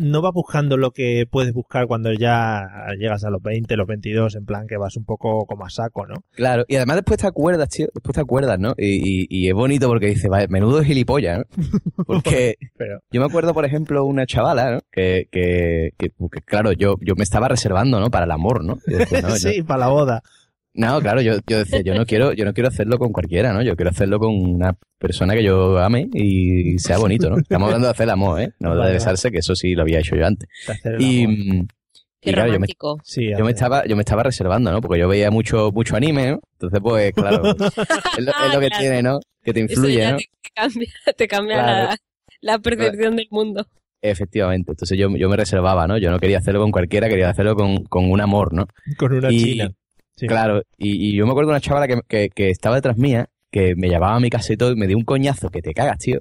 no 0.00 0.22
vas 0.22 0.32
buscando 0.32 0.76
lo 0.76 0.90
que 0.92 1.26
puedes 1.30 1.52
buscar 1.52 1.86
cuando 1.86 2.12
ya 2.12 2.66
llegas 2.98 3.24
a 3.24 3.30
los 3.30 3.42
20, 3.42 3.76
los 3.76 3.86
22, 3.86 4.34
en 4.36 4.44
plan 4.46 4.66
que 4.66 4.76
vas 4.76 4.96
un 4.96 5.04
poco 5.04 5.46
como 5.46 5.64
a 5.66 5.70
saco, 5.70 6.06
¿no? 6.06 6.14
Claro, 6.32 6.64
y 6.68 6.76
además 6.76 6.96
después 6.96 7.18
te 7.20 7.26
acuerdas, 7.26 7.68
tío, 7.68 7.86
después 7.94 8.14
te 8.14 8.20
acuerdas, 8.20 8.58
¿no? 8.58 8.74
Y, 8.76 9.24
y- 9.24 9.26
y 9.28 9.48
es 9.48 9.54
bonito 9.54 9.88
porque 9.88 10.06
dices, 10.06 10.28
vale, 10.30 10.48
menudo 10.48 10.82
gilipollas, 10.82 11.38
¿no? 11.38 11.44
Porque 12.06 12.56
Pero, 12.76 13.00
yo 13.10 13.20
me 13.20 13.26
acuerdo, 13.26 13.52
por 13.54 13.64
ejemplo, 13.64 14.04
una 14.04 14.26
chavala, 14.26 14.72
¿no? 14.72 14.80
Que, 14.90 15.28
que, 15.30 15.92
que, 15.98 16.08
que, 16.10 16.40
claro, 16.42 16.72
yo, 16.72 16.96
yo 17.00 17.14
me 17.16 17.22
estaba 17.24 17.48
reservando, 17.48 18.00
¿no? 18.00 18.10
Para 18.10 18.24
el 18.24 18.30
amor, 18.30 18.64
¿no? 18.64 18.78
Yo- 18.86 18.98
sí, 19.36 19.62
para 19.62 19.80
la 19.80 19.88
boda. 19.88 20.22
No, 20.74 21.00
claro, 21.00 21.20
yo, 21.20 21.34
yo 21.48 21.58
decía, 21.58 21.80
yo 21.80 21.94
no 21.94 22.06
quiero, 22.06 22.32
yo 22.32 22.44
no 22.44 22.54
quiero 22.54 22.68
hacerlo 22.68 22.96
con 22.98 23.12
cualquiera, 23.12 23.52
¿no? 23.52 23.60
Yo 23.62 23.74
quiero 23.74 23.90
hacerlo 23.90 24.18
con 24.20 24.34
una 24.34 24.76
persona 24.98 25.34
que 25.34 25.42
yo 25.42 25.78
ame 25.78 26.08
y 26.14 26.78
sea 26.78 26.98
bonito, 26.98 27.28
¿no? 27.28 27.38
Estamos 27.38 27.66
hablando 27.66 27.86
de 27.88 27.90
hacer 27.92 28.04
el 28.04 28.10
amor, 28.10 28.40
¿eh? 28.40 28.52
No 28.60 28.72
de 28.74 28.78
Vale, 28.78 28.92
besarse, 28.92 29.30
que 29.32 29.38
eso 29.38 29.56
sí 29.56 29.74
lo 29.74 29.82
había 29.82 29.98
hecho 29.98 30.14
yo 30.14 30.24
antes. 30.26 30.48
Y, 31.00 31.26
Qué 32.22 32.30
y 32.30 32.32
claro, 32.34 32.48
yo 32.48 32.52
me, 32.52 32.56
romántico. 32.58 32.98
Sí, 33.02 33.30
yo 33.30 33.38
me 33.38 33.42
hacer- 33.44 33.54
estaba, 33.54 33.86
yo 33.86 33.96
me 33.96 34.02
estaba 34.02 34.22
reservando, 34.22 34.70
¿no? 34.70 34.80
Porque 34.80 35.00
yo 35.00 35.08
veía 35.08 35.30
mucho, 35.30 35.72
mucho 35.72 35.96
anime, 35.96 36.32
¿no? 36.32 36.40
Entonces, 36.52 36.80
pues, 36.82 37.12
claro, 37.14 37.42
es 38.18 38.24
lo, 38.24 38.30
es 38.30 38.54
lo 38.54 38.60
que 38.60 38.68
claro. 38.68 38.80
tiene, 38.80 39.02
¿no? 39.02 39.20
Que 39.42 39.52
te 39.52 39.60
Eso 39.64 39.72
influye, 39.72 39.98
ya 39.98 40.12
¿no? 40.12 40.18
te, 40.18 40.24
te 40.42 40.50
cambia, 40.54 40.88
te 41.16 41.28
cambia 41.28 41.54
Claro. 41.56 41.88
la, 41.88 41.96
la 42.42 42.58
percepción 42.58 43.16
del 43.16 43.26
mundo. 43.30 43.66
Efectivamente. 44.02 44.70
Entonces 44.70 44.96
yo, 44.98 45.08
yo 45.16 45.28
me 45.28 45.36
reservaba, 45.36 45.86
¿no? 45.88 45.98
Yo 45.98 46.10
no 46.10 46.18
quería 46.20 46.38
hacerlo 46.38 46.60
con 46.60 46.70
cualquiera, 46.70 47.08
quería 47.08 47.28
hacerlo 47.30 47.54
con, 47.56 47.84
con 47.84 48.10
un 48.10 48.20
amor, 48.20 48.52
¿no? 48.54 48.66
Con 48.98 49.12
una 49.12 49.32
Y- 49.32 49.38
china. 49.44 49.72
Sí. 50.20 50.26
Claro, 50.26 50.62
y, 50.78 51.08
y 51.08 51.16
yo 51.16 51.24
me 51.26 51.32
acuerdo 51.32 51.48
de 51.50 51.54
una 51.54 51.60
chavala 51.60 51.88
que, 51.88 52.00
que, 52.06 52.28
que 52.30 52.50
estaba 52.50 52.76
detrás 52.76 52.96
mía, 52.98 53.28
que 53.50 53.74
me 53.74 53.88
llamaba 53.88 54.16
a 54.16 54.20
mi 54.20 54.30
casa 54.30 54.52
y 54.52 54.56
todo, 54.56 54.70
y 54.72 54.76
me 54.76 54.86
dio 54.86 54.96
un 54.96 55.04
coñazo 55.04 55.48
que 55.50 55.62
te 55.62 55.72
cagas, 55.74 55.98
tío. 55.98 56.18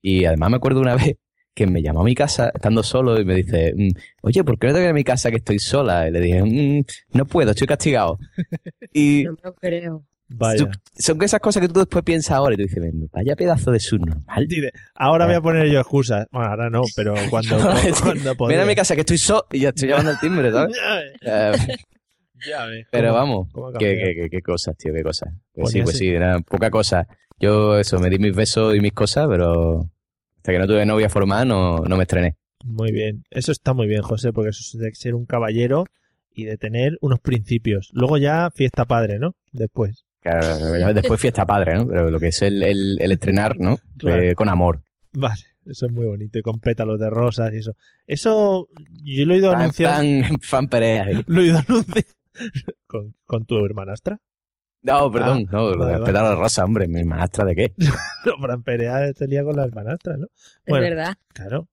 Y 0.00 0.24
además 0.24 0.50
me 0.50 0.56
acuerdo 0.56 0.80
una 0.80 0.94
vez 0.96 1.16
que 1.54 1.66
me 1.66 1.82
llamó 1.82 2.00
a 2.00 2.04
mi 2.04 2.14
casa 2.14 2.50
estando 2.54 2.82
solo 2.82 3.20
y 3.20 3.24
me 3.24 3.34
dice, 3.36 3.72
mm, 3.76 3.90
oye, 4.22 4.42
¿por 4.44 4.58
qué 4.58 4.66
no 4.68 4.72
te 4.72 4.78
vienes 4.80 4.90
a 4.90 4.94
mi 4.94 5.04
casa 5.04 5.30
que 5.30 5.36
estoy 5.36 5.58
sola? 5.60 6.08
Y 6.08 6.10
le 6.10 6.20
dije, 6.20 6.42
"Mm, 6.42 6.84
no 7.16 7.26
puedo, 7.26 7.50
estoy 7.52 7.66
castigado. 7.66 8.18
Y 8.92 9.24
No 9.24 9.32
me 9.32 9.38
lo 9.42 9.54
creo. 9.54 10.04
Vaya. 10.26 10.58
tú- 10.64 10.70
son 10.98 11.22
esas 11.22 11.38
cosas 11.38 11.60
que 11.60 11.68
tú 11.68 11.78
después 11.80 12.02
piensas 12.02 12.32
ahora 12.32 12.54
y 12.54 12.56
tú 12.56 12.62
dices, 12.64 12.82
vaya 13.12 13.36
pedazo 13.36 13.70
de 13.70 13.78
subnormal. 13.78 14.48
Ahora 14.94 15.26
voy 15.26 15.34
a 15.34 15.40
poner 15.40 15.68
yo 15.70 15.78
excusas. 15.80 16.26
Bueno, 16.32 16.48
ahora 16.48 16.70
no, 16.70 16.82
pero 16.96 17.14
cuando, 17.30 17.56
cuando 18.02 18.34
Ven 18.48 18.60
a 18.60 18.64
mi 18.66 18.74
casa 18.74 18.94
que 18.94 19.02
estoy 19.02 19.18
solo 19.18 19.46
y 19.52 19.60
ya 19.60 19.68
estoy 19.68 19.88
llamando 19.90 20.10
al 20.12 20.18
timbre, 20.20 20.50
¿sabes? 20.50 20.76
Eh, 22.46 22.50
Ya 22.50 22.66
ves. 22.66 22.86
Pero 22.90 23.12
vamos, 23.14 23.48
qué, 23.78 23.96
qué, 23.96 24.14
qué, 24.22 24.30
qué 24.30 24.42
cosas, 24.42 24.76
tío, 24.76 24.92
qué 24.92 25.02
cosas. 25.02 25.30
Pues 25.52 25.62
Pues 25.64 25.72
sí, 25.72 25.82
pues 25.82 25.98
sí. 25.98 26.04
sí, 26.04 26.08
era 26.10 26.40
poca 26.40 26.70
cosa. 26.70 27.06
Yo, 27.38 27.78
eso, 27.78 27.98
me 27.98 28.10
di 28.10 28.18
mis 28.18 28.34
besos 28.34 28.74
y 28.76 28.80
mis 28.80 28.92
cosas, 28.92 29.26
pero 29.28 29.90
hasta 30.36 30.52
que 30.52 30.58
no 30.58 30.66
tuve 30.66 30.86
novia 30.86 31.08
formada 31.08 31.44
no, 31.44 31.78
no 31.78 31.96
me 31.96 32.02
estrené. 32.04 32.36
Muy 32.64 32.92
bien. 32.92 33.24
Eso 33.30 33.52
está 33.52 33.74
muy 33.74 33.86
bien, 33.86 34.02
José, 34.02 34.32
porque 34.32 34.50
eso 34.50 34.60
es 34.62 34.80
de 34.80 34.94
ser 34.94 35.14
un 35.14 35.26
caballero 35.26 35.84
y 36.32 36.44
de 36.44 36.56
tener 36.56 36.96
unos 37.00 37.20
principios. 37.20 37.90
Luego 37.92 38.16
ya 38.18 38.50
fiesta 38.50 38.84
padre, 38.84 39.18
¿no? 39.18 39.34
Después. 39.52 40.04
Claro, 40.20 40.94
después 40.94 41.20
fiesta 41.20 41.44
padre, 41.44 41.74
¿no? 41.74 41.86
Pero 41.86 42.10
lo 42.10 42.18
que 42.18 42.28
es 42.28 42.40
el, 42.40 42.62
el, 42.62 42.96
el 43.00 43.12
estrenar, 43.12 43.58
¿no? 43.60 43.78
Claro. 43.98 44.22
Eh, 44.22 44.34
con 44.34 44.48
amor. 44.48 44.82
Vale, 45.12 45.42
eso 45.66 45.84
es 45.86 45.92
muy 45.92 46.06
bonito. 46.06 46.38
Y 46.38 46.42
con 46.42 46.60
pétalos 46.60 46.98
de 46.98 47.10
rosas 47.10 47.52
y 47.52 47.58
eso. 47.58 47.76
Eso 48.06 48.68
yo 49.02 49.26
lo 49.26 49.34
he 49.34 49.38
ido 49.38 49.50
Fan, 49.52 49.60
anunciando. 49.60 50.26
fan, 50.28 50.40
fan 50.40 50.68
Perea 50.68 51.04
ahí. 51.04 51.22
Lo 51.26 51.42
he 51.42 51.46
ido 51.46 51.58
anunciando. 51.58 52.08
¿Con, 52.86 53.14
con 53.24 53.44
tu 53.46 53.64
hermanastra? 53.64 54.20
No, 54.82 55.10
perdón, 55.10 55.46
Ah, 55.48 55.50
no, 55.52 55.70
lo 55.70 55.78
vale, 55.78 55.92
de 55.92 55.98
vale. 56.00 56.04
pétalo 56.12 56.28
de 56.30 56.34
rosa, 56.36 56.64
hombre, 56.64 56.86
mi 56.88 57.04
maestra 57.04 57.44
de 57.44 57.54
qué. 57.56 57.74
No, 58.26 58.36
Fran 58.40 58.62
Perea 58.62 59.12
se 59.14 59.26
lía 59.26 59.42
con 59.44 59.56
la 59.56 59.64
hermanastra, 59.64 60.16
¿no? 60.16 60.26
Es 60.64 60.74
verdad. 60.80 61.14
Claro. 61.32 61.68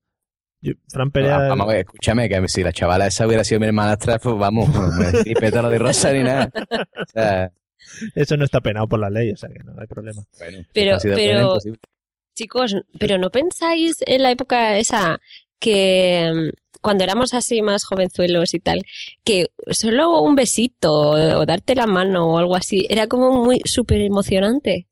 Yo- 0.61 0.73
Fran 0.89 1.11
Perea. 1.11 1.37
Ah, 1.37 1.47
Vamos 1.49 1.67
a 1.67 1.71
ver, 1.71 1.79
escúchame, 1.81 2.29
que 2.29 2.47
si 2.47 2.63
la 2.63 2.71
chavala 2.71 3.07
esa 3.07 3.25
hubiera 3.27 3.43
sido 3.43 3.59
mi 3.59 3.67
hermanastra, 3.67 4.19
pues 4.19 4.37
vamos, 4.37 4.69
ni 5.25 5.33
pétalo 5.35 5.69
de 5.69 5.77
rosa 5.79 6.13
ni 6.13 6.23
nada. 6.23 6.51
O 6.53 7.05
sea, 7.11 7.51
Eso 8.15 8.37
no 8.37 8.45
está 8.45 8.61
penado 8.61 8.87
por 8.87 8.99
la 8.99 9.09
ley, 9.09 9.31
o 9.31 9.35
sea 9.37 9.49
que 9.49 9.59
no 9.63 9.73
hay 9.79 9.87
problema. 9.87 10.21
bueno, 10.39 10.59
Pero- 10.73 10.97
pero-. 11.01 11.57
Chicos, 12.33 12.75
pero 12.97 13.17
¿no 13.17 13.29
pensáis 13.29 13.97
en 14.05 14.23
la 14.23 14.31
época 14.31 14.77
esa 14.77 15.19
que 15.59 16.51
cuando 16.81 17.03
éramos 17.03 17.33
así 17.33 17.61
más 17.61 17.83
jovenzuelos 17.85 18.53
y 18.53 18.59
tal, 18.59 18.83
que 19.23 19.47
solo 19.69 20.21
un 20.21 20.35
besito 20.35 20.91
o, 20.93 21.11
o 21.39 21.45
darte 21.45 21.75
la 21.75 21.87
mano 21.87 22.27
o 22.33 22.37
algo 22.37 22.55
así 22.55 22.85
era 22.89 23.07
como 23.07 23.43
muy 23.43 23.61
súper 23.65 24.01
emocionante? 24.01 24.87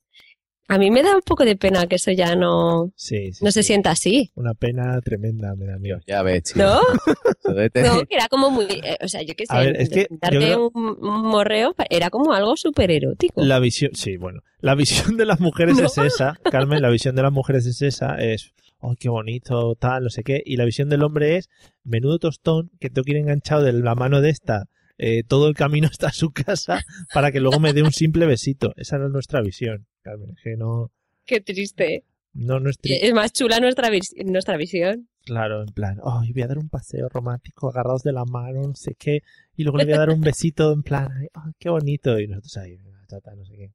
A 0.72 0.78
mí 0.78 0.92
me 0.92 1.02
da 1.02 1.16
un 1.16 1.22
poco 1.24 1.46
de 1.46 1.56
pena 1.56 1.88
que 1.88 1.96
eso 1.96 2.12
ya 2.12 2.36
no, 2.36 2.92
Sí, 2.96 3.34
sí. 3.34 3.44
no 3.44 3.50
se 3.52 3.64
sienta 3.64 3.90
así. 3.90 4.30
Una 4.36 4.54
pena 4.54 5.02
tremenda, 5.02 5.56
me 5.56 5.66
da 5.66 5.80
miedo. 5.80 5.98
Ya 6.06 6.22
ves, 6.22 6.44
tío. 6.44 6.64
¿No? 6.64 6.80
No, 7.44 8.06
que 8.06 8.16
era 8.16 8.28
como 8.30 8.52
muy, 8.52 8.66
eh, 8.66 8.98
o 9.02 9.08
sea, 9.08 9.24
yo 9.24 9.34
qué 9.36 9.46
sé, 9.48 9.54
A 9.56 9.60
ver, 9.62 9.82
es 9.82 9.90
que 9.90 10.06
yo 10.10 10.18
darte 10.22 10.38
creo- 10.38 10.70
un, 10.74 10.98
un 11.02 11.22
morreo 11.24 11.74
era 11.90 12.12
como 12.12 12.34
algo 12.34 12.56
súper 12.56 12.92
erótico. 12.92 13.42
La 13.44 13.60
visión, 13.60 13.92
sí, 13.96 14.18
bueno, 14.18 14.42
la 14.60 14.76
visión 14.76 15.18
de 15.18 15.26
las 15.26 15.40
mujeres 15.40 15.78
No. 15.82 15.86
es 15.88 15.98
esa, 15.98 16.38
Carmen, 16.52 16.82
la 16.84 16.90
visión 16.92 17.16
de 17.16 17.24
las 17.24 17.32
mujeres 17.32 17.66
es 17.66 17.82
esa, 17.82 18.16
es, 18.18 18.52
oh, 18.80 18.96
qué 19.00 19.10
bonito, 19.10 19.76
tal, 19.76 20.04
no 20.04 20.10
sé 20.10 20.24
qué, 20.24 20.42
y 20.46 20.58
la 20.58 20.66
visión 20.66 20.90
del 20.90 21.04
hombre 21.04 21.38
es, 21.38 21.50
menudo 21.84 22.20
tostón, 22.20 22.72
que 22.80 22.90
tengo 22.90 23.04
que 23.06 23.12
ir 23.12 23.18
enganchado 23.18 23.64
de 23.64 23.74
la 23.74 23.96
mano 23.96 24.22
de 24.22 24.30
esta, 24.30 24.66
eh, 24.98 25.24
todo 25.24 25.48
el 25.48 25.56
camino 25.56 25.88
hasta 25.92 26.12
su 26.12 26.32
casa, 26.32 26.82
para 27.14 27.32
que 27.32 27.40
luego 27.40 27.60
me 27.60 27.74
dé 27.74 27.84
un 27.84 27.92
simple 27.92 28.26
besito. 28.26 28.74
Esa 28.76 28.98
no 28.98 29.08
es 29.08 29.12
nuestra 29.14 29.42
visión, 29.42 29.86
Carmen, 30.02 30.36
que 30.44 30.56
no, 30.58 30.92
Qué 31.26 31.40
triste. 31.42 32.04
no, 32.34 32.60
no 32.60 32.70
es 32.70 32.78
tri- 32.82 32.98
Es 33.02 33.14
más 33.14 33.32
chula 33.32 33.60
nuestra, 33.60 33.90
vis- 33.90 34.16
nuestra 34.26 34.58
visión. 34.58 35.08
Claro, 35.26 35.62
en 35.62 35.68
plan, 35.74 36.00
oh, 36.02 36.22
voy 36.34 36.42
a 36.42 36.48
dar 36.48 36.58
un 36.58 36.70
paseo 36.70 37.08
romántico 37.10 37.70
agarrados 37.70 38.02
de 38.04 38.14
la 38.14 38.26
mano, 38.26 38.62
no 38.64 38.74
sé 38.76 38.96
qué, 38.98 39.22
y 39.56 39.64
luego 39.64 39.78
le 39.78 39.86
voy 39.86 39.94
a 39.94 40.00
dar 40.00 40.10
un 40.10 40.22
besito 40.22 40.74
en 40.74 40.82
plan, 40.82 41.08
ay, 41.20 41.28
oh, 41.36 41.52
qué 41.60 41.70
bonito, 41.70 42.20
y 42.20 42.28
nosotros 42.28 42.58
ahí, 42.58 42.78
venga, 42.78 43.00
chata, 43.08 43.36
no 43.36 43.46
sé 43.46 43.56
qué. 43.56 43.72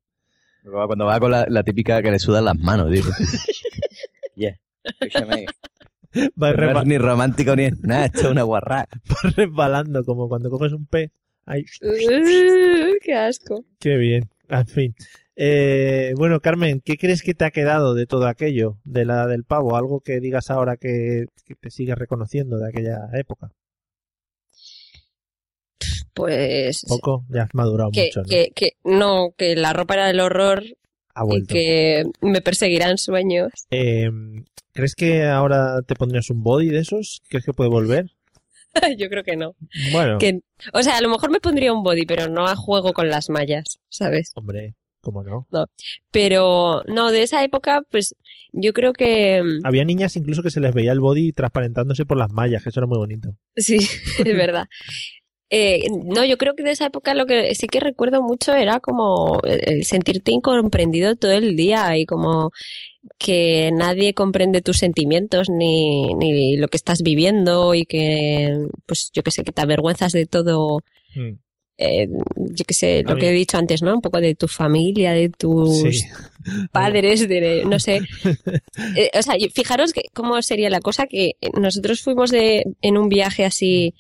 Cuando 0.65 1.05
va 1.05 1.21
con 1.21 1.31
la, 1.31 1.47
la 1.49 1.63
típica 1.63 2.03
que 2.03 2.11
le 2.11 2.19
sudan 2.19 2.47
las 2.47 2.59
manos, 2.59 2.91
tío. 2.91 3.03
Yeah. 4.37 4.59
Escúchame. 4.85 5.47
Va 6.41 6.53
No 6.53 6.81
es 6.81 6.87
ni 6.87 6.99
romántico 6.99 7.57
ni 7.57 7.65
es 7.65 7.81
nada, 7.81 8.07
es 8.07 8.23
una 8.23 8.45
guarra. 8.45 8.87
va 9.11 9.31
resbalando 9.37 10.05
como 10.05 10.29
cuando 10.29 10.49
coges 10.49 10.73
un 10.73 10.87
pez. 10.87 11.11
Ay, 11.47 11.65
Uh, 11.83 12.95
qué 13.03 13.15
asco. 13.15 13.65
qué 13.81 13.97
bien. 13.97 14.31
En 14.49 14.67
fin. 14.67 14.95
Eh, 15.37 16.13
bueno, 16.17 16.41
Carmen, 16.41 16.81
¿qué 16.85 16.97
crees 16.97 17.23
que 17.23 17.35
te 17.35 17.45
ha 17.45 17.51
quedado 17.51 17.95
de 17.95 18.07
todo 18.07 18.29
aquello? 18.29 18.79
De 18.85 19.05
la 19.05 19.27
del 19.27 19.45
pavo, 19.45 19.77
algo 19.77 20.01
que 20.01 20.21
digas 20.21 20.51
ahora 20.51 20.77
que, 20.77 21.27
que 21.45 21.55
te 21.57 21.71
sigues 21.71 21.99
reconociendo 21.99 22.59
de 22.59 22.69
aquella 22.69 23.09
época. 23.15 23.51
Pues 26.15 26.85
Poco, 26.87 27.25
ya 27.29 27.43
has 27.43 27.55
madurado 27.55 27.91
que, 27.91 28.05
mucho, 28.07 28.23
¿no? 28.23 28.29
que, 28.29 28.53
que 28.55 28.73
no, 28.85 29.35
que 29.37 29.57
la 29.57 29.73
ropa 29.73 29.95
era 29.95 30.07
del 30.07 30.21
horror 30.21 30.63
Ha 31.15 31.25
y 31.31 31.45
que 31.47 32.05
me 32.21 32.41
perseguirán 32.41 32.99
sueños. 32.99 33.51
Eh, 33.71 34.11
¿Crees 34.73 34.95
que 34.95 35.25
ahora 35.25 35.83
te 35.87 35.95
pondrías 35.95 36.31
un 36.31 36.43
body 36.43 36.69
de 36.69 36.81
esos? 36.81 37.23
¿Crees 37.29 37.45
que 37.45 37.53
puede 37.53 37.71
volver? 37.71 38.11
Yo 38.99 39.09
creo 39.09 39.23
que 39.23 39.37
no. 39.37 39.55
Bueno, 39.93 40.19
Que, 40.19 40.41
o 40.73 40.83
sea, 40.83 40.97
a 40.97 41.01
lo 41.01 41.09
mejor 41.09 41.31
me 41.31 41.41
pondría 41.41 41.73
un 41.73 41.85
body, 41.85 42.07
pero 42.07 42.29
no 42.29 42.47
a 42.47 42.57
juego 42.57 42.93
con 42.93 43.09
las 43.09 43.31
mallas, 43.31 43.79
¿sabes? 43.89 44.33
hombre, 44.35 44.75
¿cómo 45.01 45.23
no? 45.23 45.47
No. 45.53 45.67
Pero 46.11 46.83
no, 46.89 47.13
de 47.13 47.23
esa 47.23 47.45
época, 47.45 47.83
pues 47.91 48.17
yo 48.53 48.73
creo 48.73 48.93
que 48.93 49.43
mm, 49.43 49.65
Había 49.65 49.85
niñas 49.85 50.17
incluso 50.17 50.43
que 50.43 50.51
se 50.51 50.61
les 50.61 50.75
veía 50.75 50.93
el 50.93 51.01
body 51.01 51.33
transparentándose 51.33 52.05
por 52.05 52.17
las 52.17 52.33
mallas, 52.33 52.63
que 52.63 52.71
eso 52.71 52.81
era 52.81 52.87
muy 52.89 52.99
bonito. 52.99 53.37
sí, 53.57 53.77
es 54.25 54.37
verdad. 54.37 54.67
Eh, 55.57 55.87
no, 56.05 56.25
yo 56.25 56.37
creo 56.37 56.55
que 56.57 56.65
de 56.65 56.73
esa 56.73 56.87
época 56.87 57.15
lo 57.15 57.27
que 57.27 57.55
sí 57.55 57.69
que 57.69 57.79
recuerdo 57.79 58.23
mucho 58.23 58.55
era 58.55 58.81
como 58.81 59.41
el 59.45 59.85
sentirte 59.85 60.33
incomprendido 60.33 61.15
todo 61.15 61.31
el 61.31 61.55
día 61.55 61.97
y 61.97 62.07
como 62.07 62.51
que 63.19 63.71
nadie 63.73 64.15
comprende 64.15 64.63
tus 64.63 64.79
sentimientos 64.79 65.49
ni, 65.51 66.13
ni 66.15 66.57
lo 66.57 66.67
que 66.67 66.77
estás 66.77 67.03
viviendo 67.03 67.73
y 67.75 67.85
que, 67.87 68.67
pues 68.87 69.11
yo 69.15 69.23
que 69.23 69.31
sé, 69.31 69.45
que 69.45 69.53
te 69.53 69.63
avergüenzas 69.63 70.13
de 70.13 70.27
todo, 70.27 70.81
Hmm. 71.15 71.39
eh, 71.79 72.09
yo 72.37 72.65
que 72.67 72.75
sé, 72.75 73.05
lo 73.07 73.15
que 73.17 73.29
he 73.29 73.33
dicho 73.33 73.57
antes, 73.57 73.81
¿no? 73.83 73.95
Un 73.95 74.01
poco 74.01 74.21
de 74.21 74.35
tu 74.35 74.49
familia, 74.49 75.13
de 75.13 75.29
tus 75.29 75.83
Sí. 75.83 76.01
padres, 76.73 77.29
de, 77.29 77.63
no 77.65 77.79
sé. 77.79 78.01
Eh, 78.97 79.11
o 79.17 79.23
sea, 79.23 79.35
fijaros 79.53 79.93
que 79.93 80.03
cómo 80.13 80.43
sería 80.43 80.69
la 80.71 80.81
cosa 80.81 81.07
que 81.07 81.37
nosotros 81.61 82.01
fuimos 82.01 82.31
de, 82.33 82.65
en 82.81 82.97
un 82.99 83.09
viaje 83.09 83.45
así, 83.45 83.95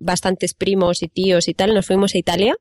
bastantes 0.00 0.54
primos 0.54 1.02
y 1.02 1.08
tíos 1.08 1.48
y 1.48 1.54
tal, 1.54 1.74
nos 1.74 1.86
fuimos 1.86 2.14
a 2.14 2.18
Italia 2.18 2.56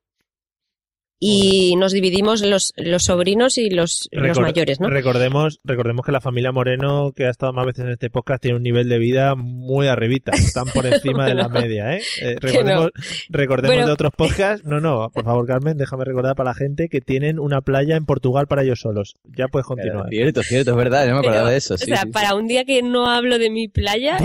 y 1.26 1.76
nos 1.78 1.94
dividimos 1.94 2.42
los, 2.42 2.74
los 2.76 3.04
sobrinos 3.04 3.58
y 3.58 3.70
los, 3.70 4.10
los 4.12 4.40
mayores, 4.40 4.80
¿no? 4.82 4.90
Recordemos, 4.90 5.60
recordemos 5.64 6.06
que 6.06 6.12
la 6.12 6.20
familia 6.20 6.52
Moreno, 6.52 7.14
que 7.16 7.26
ha 7.26 7.30
estado 7.30 7.54
más 7.54 7.66
veces 7.66 7.86
en 7.86 7.92
este 7.92 8.10
podcast, 8.10 8.42
tiene 8.42 8.58
un 8.58 8.64
nivel 8.64 8.90
de 8.90 8.98
vida 8.98 9.36
muy 9.36 9.88
arribita. 9.88 10.32
Están 10.34 10.66
por 10.74 10.86
encima 10.86 11.26
de 11.26 11.36
la 11.36 11.48
media, 11.48 11.96
¿eh? 11.96 12.02
Eh, 12.22 12.36
recordemos 12.42 12.86
no. 12.94 13.04
recordemos 13.30 13.76
Bueno. 13.76 13.88
de 13.88 13.94
otros 13.94 14.12
podcasts. 14.18 14.66
No, 14.66 14.82
no, 14.82 15.10
por 15.14 15.24
favor, 15.24 15.48
Carmen, 15.48 15.78
déjame 15.78 16.04
recordar 16.04 16.36
para 16.36 16.50
la 16.50 16.56
gente 16.56 16.90
que 16.90 17.00
tienen 17.00 17.40
una 17.40 17.62
playa 17.62 17.96
en 17.96 18.06
Portugal 18.06 18.48
para 18.48 18.64
ellos 18.64 18.82
solos. 18.82 19.16
Ya 19.36 19.48
puedes 19.48 19.66
continuar. 19.66 20.10
Cierto, 20.10 20.44
cierto, 20.44 20.72
es 20.72 20.78
verdad, 20.78 21.08
yo 21.08 21.14
me 21.14 21.20
acordaba 21.20 21.50
de 21.52 21.58
eso. 21.58 21.76
o 21.76 21.78
Sí, 21.78 21.86
sea, 21.86 21.98
sí, 22.02 22.04
sí. 22.08 22.12
para 22.12 22.36
un 22.36 22.48
día 22.48 22.66
que 22.66 22.82
no 22.82 23.10
hablo 23.10 23.40
de 23.40 23.50
mi 23.50 23.70
playa, 23.70 24.18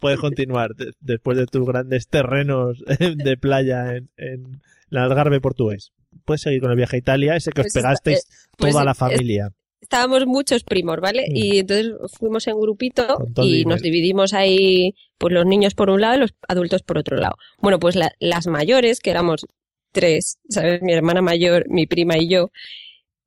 puedes 0.00 0.20
continuar 0.20 0.74
de- 0.74 0.92
después 1.00 1.36
de 1.36 1.46
tus 1.46 1.66
grandes 1.66 2.08
terrenos 2.08 2.82
de 2.98 3.36
playa 3.36 3.96
en, 3.96 4.08
en 4.16 4.60
el 4.90 4.98
Algarve 4.98 5.40
portugués. 5.40 5.92
Puedes 6.24 6.40
seguir 6.42 6.60
con 6.60 6.70
el 6.70 6.76
viaje 6.76 6.96
a 6.96 6.98
Italia, 6.98 7.36
ese 7.36 7.50
que 7.52 7.60
os 7.60 7.64
Pues 7.66 7.74
pegasteis 7.74 8.18
está- 8.18 8.34
eh, 8.34 8.48
pues 8.58 8.72
toda 8.72 8.84
la 8.84 8.94
familia. 8.94 9.50
estábamos 9.80 10.26
muchos 10.26 10.64
primos, 10.64 10.98
¿vale? 11.00 11.26
Mm. 11.28 11.36
Y 11.36 11.58
entonces 11.58 11.92
fuimos 12.18 12.46
en 12.46 12.58
grupito 12.58 13.18
y 13.42 13.64
nos 13.64 13.82
dividimos 13.82 14.32
ahí, 14.34 14.94
pues 15.18 15.32
los 15.32 15.46
niños 15.46 15.74
por 15.74 15.90
un 15.90 16.00
lado 16.00 16.16
y 16.16 16.20
los 16.20 16.34
adultos 16.48 16.82
por 16.82 16.98
otro 16.98 17.16
lado. 17.18 17.36
Bueno, 17.58 17.78
pues 17.78 17.94
la- 17.96 18.12
las 18.18 18.46
mayores, 18.46 19.00
que 19.00 19.10
éramos 19.10 19.46
tres, 19.92 20.38
¿sabes? 20.48 20.82
Mi 20.82 20.92
hermana 20.92 21.22
mayor, 21.22 21.66
mi 21.68 21.86
prima 21.86 22.18
y 22.18 22.28
yo, 22.28 22.50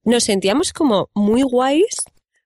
nos 0.03 0.23
sentíamos 0.23 0.73
como 0.73 1.09
muy 1.13 1.43
guays, 1.43 1.95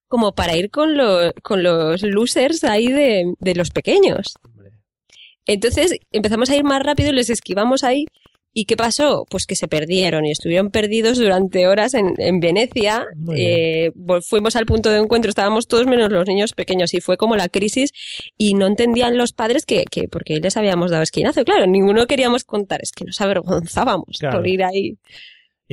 como 0.07 0.33
para 0.35 0.55
ir 0.55 0.69
con, 0.69 0.95
los 0.97 1.33
con 1.41 1.63
los 1.63 2.03
losers 2.03 2.63
ahí 2.63 2.87
de, 2.91 3.33
de 3.39 3.55
los 3.55 3.71
pequeños. 3.71 4.33
Entonces 5.45 5.95
empezamos 6.11 6.49
a 6.49 6.55
ir 6.55 6.63
más 6.63 6.81
rápido, 6.83 7.11
les 7.11 7.29
esquivamos 7.29 7.83
ahí. 7.83 8.05
¿Y 8.55 8.65
qué 8.65 8.77
pasó? 8.77 9.25
Pues 9.29 9.47
que 9.47 9.55
se 9.55 9.67
perdieron 9.67 10.25
y 10.25 10.31
estuvieron 10.31 10.69
perdidos 10.69 11.17
durante 11.17 11.65
horas 11.67 11.95
en, 11.95 12.13
en 12.19 12.39
Venecia. 12.39 13.05
Eh, 13.35 13.91
fuimos 14.21 14.55
al 14.55 14.67
punto 14.67 14.91
de 14.91 14.99
encuentro, 14.99 15.29
estábamos 15.29 15.67
todos 15.67 15.87
menos 15.87 16.11
los 16.11 16.27
niños 16.27 16.53
pequeños 16.53 16.93
y 16.93 17.01
fue 17.01 17.17
como 17.17 17.35
la 17.35 17.49
crisis 17.49 17.91
y 18.37 18.53
no 18.53 18.67
entendían 18.67 19.17
los 19.17 19.33
padres 19.33 19.65
que, 19.65 19.85
que 19.89 20.07
porque 20.07 20.39
les 20.39 20.55
habíamos 20.55 20.91
dado 20.91 21.01
esquinazo. 21.01 21.43
Claro, 21.43 21.65
ninguno 21.65 22.05
queríamos 22.05 22.43
contar, 22.43 22.81
es 22.83 22.91
que 22.91 23.05
nos 23.05 23.19
avergonzábamos 23.21 24.17
Claro. 24.19 24.37
por 24.37 24.47
ir 24.47 24.63
ahí. 24.63 24.97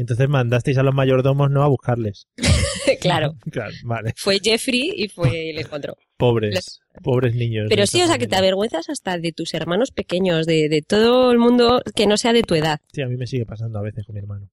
Y 0.00 0.02
entonces 0.02 0.30
mandasteis 0.30 0.78
a 0.78 0.82
los 0.82 0.94
mayordomos 0.94 1.50
no 1.50 1.62
a 1.62 1.68
buscarles. 1.68 2.26
claro, 3.02 3.34
Claro, 3.50 3.74
vale. 3.84 4.14
fue 4.16 4.38
Jeffrey 4.42 4.94
y 4.96 5.08
fue 5.08 5.48
y 5.48 5.52
le 5.52 5.60
encontró. 5.60 5.94
Pobres, 6.16 6.80
pobres 7.02 7.34
niños. 7.34 7.66
Pero 7.68 7.86
sí, 7.86 8.00
o 8.00 8.06
sea, 8.06 8.16
que 8.16 8.26
te 8.26 8.34
avergüenzas 8.36 8.88
hasta 8.88 9.18
de 9.18 9.32
tus 9.32 9.52
hermanos 9.52 9.90
pequeños, 9.90 10.46
de, 10.46 10.70
de 10.70 10.80
todo 10.80 11.32
el 11.32 11.38
mundo 11.38 11.82
que 11.94 12.06
no 12.06 12.16
sea 12.16 12.32
de 12.32 12.42
tu 12.42 12.54
edad. 12.54 12.80
Sí, 12.94 13.02
a 13.02 13.08
mí 13.08 13.18
me 13.18 13.26
sigue 13.26 13.44
pasando 13.44 13.78
a 13.78 13.82
veces 13.82 14.06
con 14.06 14.14
mi 14.14 14.20
hermano. 14.20 14.48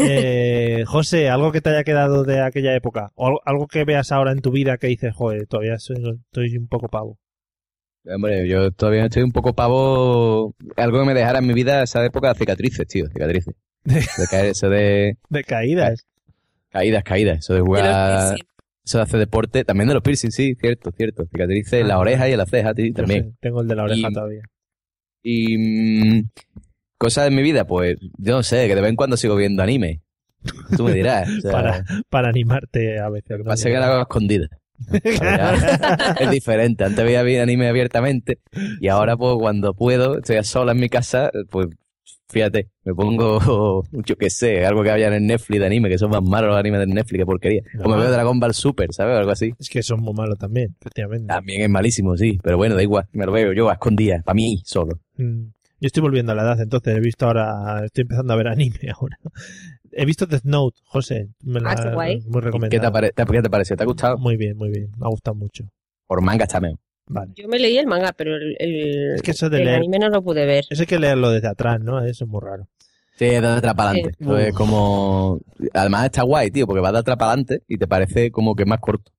Eh, 0.00 0.82
José, 0.88 1.28
algo 1.28 1.52
que 1.52 1.60
te 1.60 1.70
haya 1.70 1.84
quedado 1.84 2.24
de 2.24 2.40
aquella 2.40 2.74
época, 2.74 3.12
o 3.14 3.28
al- 3.28 3.38
algo 3.44 3.68
que 3.68 3.84
veas 3.84 4.10
ahora 4.10 4.32
en 4.32 4.40
tu 4.40 4.50
vida 4.50 4.78
que 4.78 4.88
dices, 4.88 5.14
joder, 5.14 5.46
todavía 5.46 5.78
soy, 5.78 5.96
estoy 6.26 6.56
un 6.56 6.66
poco 6.66 6.88
pavo. 6.88 7.20
Hombre, 8.04 8.48
yo 8.48 8.72
todavía 8.72 9.04
estoy 9.04 9.22
un 9.22 9.30
poco 9.32 9.54
pavo. 9.54 10.56
Algo 10.76 10.98
que 11.00 11.06
me 11.06 11.14
dejara 11.14 11.38
en 11.38 11.46
mi 11.46 11.54
vida 11.54 11.84
esa 11.84 12.04
época, 12.04 12.34
cicatrices, 12.34 12.86
tío, 12.88 13.06
cicatrices. 13.12 13.54
De 13.88 14.26
caer, 14.30 14.46
eso 14.46 14.68
de. 14.68 15.16
De 15.30 15.44
caídas. 15.44 16.06
Caídas, 16.70 17.02
caídas. 17.04 17.38
Eso 17.38 17.54
de 17.54 17.60
jugar. 17.60 18.36
Eso 18.84 18.98
de 18.98 19.02
hacer 19.04 19.18
deporte. 19.20 19.64
También 19.64 19.88
de 19.88 19.94
los 19.94 20.02
piercing, 20.02 20.30
sí, 20.30 20.54
cierto, 20.60 20.90
cierto. 20.96 21.24
Cicatrices 21.26 21.72
en 21.74 21.86
Ah, 21.86 21.88
la 21.88 21.98
oreja 21.98 22.20
vale. 22.20 22.30
y 22.30 22.32
en 22.32 22.38
la 22.38 22.46
ceja, 22.46 22.74
tío, 22.74 22.86
Yo 22.86 22.92
también. 22.94 23.24
sé, 23.30 23.36
tengo 23.40 23.60
el 23.62 23.68
de 23.68 23.74
la 23.74 23.82
oreja 23.84 24.08
Y- 24.08 24.12
todavía. 24.12 24.42
Y. 25.22 25.58
mm, 25.58 26.30
cosas 26.98 27.24
de 27.24 27.30
mi 27.30 27.42
vida, 27.42 27.66
pues. 27.66 27.96
Yo 28.18 28.34
no 28.36 28.42
sé, 28.42 28.66
que 28.68 28.74
de 28.74 28.80
vez 28.80 28.90
en 28.90 28.96
cuando 28.96 29.16
sigo 29.16 29.36
viendo 29.36 29.62
anime. 29.62 30.00
Tú 30.76 30.84
me 30.84 30.92
dirás. 30.92 31.28
o 31.28 31.40
sea, 31.40 31.50
para, 31.52 31.84
para 32.08 32.28
animarte 32.28 32.98
a 33.00 33.08
veces. 33.08 33.38
Pasa 33.44 33.68
que 33.68 33.76
lo 33.76 33.84
hago 33.84 33.98
a 33.98 34.02
escondidas. 34.02 34.50
Ya, 35.20 36.14
es 36.20 36.30
diferente. 36.30 36.84
Antes 36.84 37.04
veía 37.04 37.42
anime 37.42 37.66
abiertamente 37.68 38.38
y 38.80 38.86
ahora 38.86 39.16
pues 39.16 39.34
cuando 39.40 39.74
puedo, 39.74 40.18
estoy 40.18 40.36
a 40.36 40.44
sola 40.44 40.70
en 40.70 40.78
mi 40.78 40.88
casa, 40.88 41.32
pues 41.50 41.66
fíjate, 42.28 42.68
me 42.84 42.94
pongo, 42.94 43.82
yo 43.92 44.16
qué 44.16 44.30
sé, 44.30 44.64
algo 44.66 44.82
que 44.82 44.90
haya 44.90 45.14
en 45.14 45.26
Netflix 45.26 45.60
de 45.60 45.66
anime, 45.66 45.88
que 45.88 45.98
son 45.98 46.10
más 46.10 46.22
malos 46.22 46.50
los 46.50 46.58
animes 46.58 46.80
de 46.80 46.86
Netflix, 46.86 47.18
que 47.20 47.26
porquería. 47.26 47.62
O 47.82 47.88
me 47.88 47.96
veo 47.96 48.10
Dragon 48.10 48.38
Ball 48.38 48.54
Super, 48.54 48.92
¿sabes? 48.92 49.16
Algo 49.16 49.30
así. 49.30 49.52
Es 49.58 49.68
que 49.68 49.82
son 49.82 50.00
muy 50.00 50.14
malos 50.14 50.38
también, 50.38 50.76
efectivamente. 50.80 51.26
También 51.26 51.62
es 51.62 51.70
malísimo, 51.70 52.16
sí, 52.16 52.38
pero 52.42 52.56
bueno, 52.56 52.74
da 52.74 52.82
igual, 52.82 53.06
me 53.12 53.26
lo 53.26 53.32
veo 53.32 53.52
yo 53.52 53.70
a 53.70 53.74
escondidas, 53.74 54.22
para 54.22 54.34
mí 54.34 54.60
solo. 54.64 55.00
Mm. 55.16 55.46
Yo 55.80 55.86
estoy 55.86 56.02
volviendo 56.02 56.32
a 56.32 56.34
la 56.34 56.42
edad, 56.42 56.60
entonces 56.60 56.96
he 56.96 57.00
visto 57.00 57.26
ahora, 57.26 57.84
estoy 57.84 58.02
empezando 58.02 58.32
a 58.32 58.36
ver 58.36 58.48
anime 58.48 58.76
ahora. 59.00 59.16
He 59.92 60.04
visto 60.04 60.26
Death 60.26 60.44
Note, 60.44 60.78
José. 60.84 61.28
Me 61.42 61.60
la, 61.60 61.70
Ah, 61.70 61.90
guay. 61.94 62.20
Muy 62.26 62.40
recomendado. 62.40 62.92
¿Qué 62.92 63.10
te, 63.12 63.24
qué 63.24 63.42
te 63.42 63.50
parece? 63.50 63.76
¿Te 63.76 63.82
ha 63.82 63.86
gustado? 63.86 64.18
Muy 64.18 64.36
bien, 64.36 64.56
muy 64.56 64.70
bien. 64.70 64.90
Me 64.98 65.06
ha 65.06 65.08
gustado 65.08 65.34
mucho. 65.34 65.64
Por 66.06 66.20
manga 66.20 66.44
está 66.44 66.60
mejor. 66.60 66.78
Vale. 67.08 67.32
Yo 67.36 67.48
me 67.48 67.58
leí 67.58 67.78
el 67.78 67.86
manga, 67.86 68.12
pero 68.12 68.36
el, 68.36 68.54
el, 68.58 69.14
Es 69.16 69.22
que 69.22 69.30
eso 69.32 69.48
de 69.50 69.58
el 69.58 69.64
leer- 69.66 69.76
anime 69.76 69.98
no 69.98 70.08
lo 70.08 70.22
pude 70.22 70.44
ver. 70.46 70.64
Eso 70.68 70.82
hay 70.82 70.86
que 70.86 70.98
leerlo 70.98 71.30
desde 71.30 71.48
atrás, 71.48 71.80
¿no? 71.80 72.04
Eso 72.04 72.24
es 72.24 72.30
muy 72.30 72.40
raro. 72.42 72.68
Sí, 73.16 73.24
es 73.24 73.42
de 73.42 73.48
atrás 73.48 73.74
para 73.74 73.90
adelante. 73.90 74.14
Sí. 74.18 74.24
Eso 74.24 74.38
es 74.38 74.54
como... 74.54 75.40
Además 75.74 76.04
está 76.04 76.22
guay, 76.22 76.50
tío, 76.50 76.66
porque 76.66 76.80
va 76.82 76.92
de 76.92 76.98
atrás 76.98 77.16
para 77.16 77.32
adelante 77.32 77.62
y 77.66 77.76
te 77.78 77.88
parece 77.88 78.30
como 78.30 78.54
que 78.54 78.62
es 78.62 78.68
más 78.68 78.78
corto. 78.80 79.10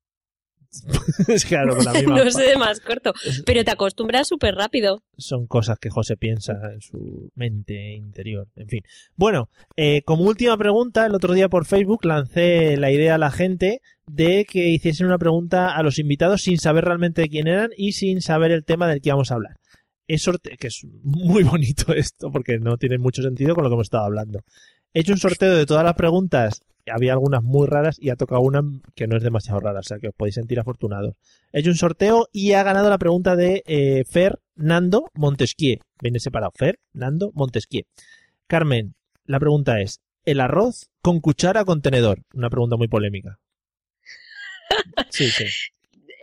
es 1.27 1.45
claro, 1.45 1.75
con 1.75 1.83
la 1.85 1.93
misma 1.99 2.23
no 2.23 2.29
sé 2.31 2.43
de 2.43 2.55
más 2.57 2.79
corto. 2.79 3.11
Pero 3.45 3.63
te 3.63 3.71
acostumbras 3.71 4.27
súper 4.27 4.53
rápido. 4.55 5.01
son 5.17 5.47
cosas 5.47 5.79
que 5.79 5.89
José 5.89 6.15
piensa 6.15 6.53
en 6.71 6.79
su 6.81 7.31
mente 7.35 7.95
interior. 7.95 8.47
En 8.55 8.67
fin. 8.67 8.81
Bueno, 9.15 9.49
eh, 9.75 10.03
como 10.03 10.25
última 10.25 10.55
pregunta, 10.57 11.05
el 11.07 11.15
otro 11.15 11.33
día 11.33 11.49
por 11.49 11.65
Facebook 11.65 12.05
lancé 12.05 12.77
la 12.77 12.91
idea 12.91 13.15
a 13.15 13.17
la 13.17 13.31
gente 13.31 13.81
de 14.13 14.45
que 14.45 14.69
hiciesen 14.69 15.07
una 15.07 15.17
pregunta 15.17 15.75
a 15.75 15.83
los 15.83 15.99
invitados 15.99 16.41
sin 16.41 16.57
saber 16.57 16.85
realmente 16.85 17.29
quién 17.29 17.47
eran 17.47 17.69
y 17.77 17.93
sin 17.93 18.21
saber 18.21 18.51
el 18.51 18.65
tema 18.65 18.87
del 18.87 19.01
que 19.01 19.09
íbamos 19.09 19.31
a 19.31 19.35
hablar. 19.35 19.55
Es 20.07 20.27
que 20.57 20.67
es 20.67 20.87
muy 21.03 21.43
bonito 21.43 21.93
esto 21.95 22.31
porque 22.31 22.57
no 22.57 22.77
tiene 22.77 22.97
mucho 22.97 23.21
sentido 23.21 23.53
con 23.53 23.63
lo 23.63 23.69
que 23.69 23.75
hemos 23.75 23.85
estado 23.85 24.05
hablando. 24.05 24.39
He 24.93 25.01
hecho 25.01 25.13
un 25.13 25.19
sorteo 25.19 25.55
de 25.55 25.67
todas 25.67 25.83
las 25.83 25.93
preguntas. 25.93 26.63
Había 26.91 27.13
algunas 27.13 27.43
muy 27.43 27.67
raras 27.67 27.97
y 27.99 28.09
ha 28.09 28.15
tocado 28.15 28.41
una 28.41 28.63
que 28.95 29.05
no 29.05 29.15
es 29.15 29.21
demasiado 29.21 29.59
rara, 29.59 29.81
o 29.81 29.83
sea 29.83 29.99
que 29.99 30.07
os 30.07 30.15
podéis 30.15 30.35
sentir 30.35 30.59
afortunados. 30.59 31.13
He 31.53 31.59
hecho 31.59 31.69
un 31.69 31.75
sorteo 31.75 32.27
y 32.31 32.53
ha 32.53 32.63
ganado 32.63 32.89
la 32.89 32.97
pregunta 32.97 33.35
de 33.35 33.61
eh, 33.67 34.03
Fernando 34.09 35.11
Montesquieu. 35.13 35.77
Viene 36.01 36.19
separado. 36.19 36.51
Fernando 36.55 37.31
Montesquieu. 37.35 37.83
Carmen, 38.47 38.95
la 39.25 39.39
pregunta 39.39 39.79
es: 39.79 40.01
¿el 40.25 40.39
arroz 40.39 40.89
con 41.03 41.19
cuchara 41.19 41.61
o 41.61 41.65
con 41.65 41.83
tenedor? 41.83 42.23
Una 42.33 42.49
pregunta 42.49 42.75
muy 42.75 42.87
polémica. 42.87 43.37
Sí, 45.09 45.29
sí. 45.29 45.45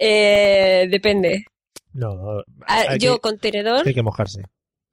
Eh, 0.00 0.88
depende. 0.90 1.44
No, 1.92 2.40
Ah, 2.66 2.84
hay 2.90 2.98
yo 2.98 3.14
que- 3.14 3.20
con 3.20 3.38
tenedor, 3.38 3.86
hay 3.86 3.94
que 3.94 4.02
mojarse. 4.02 4.42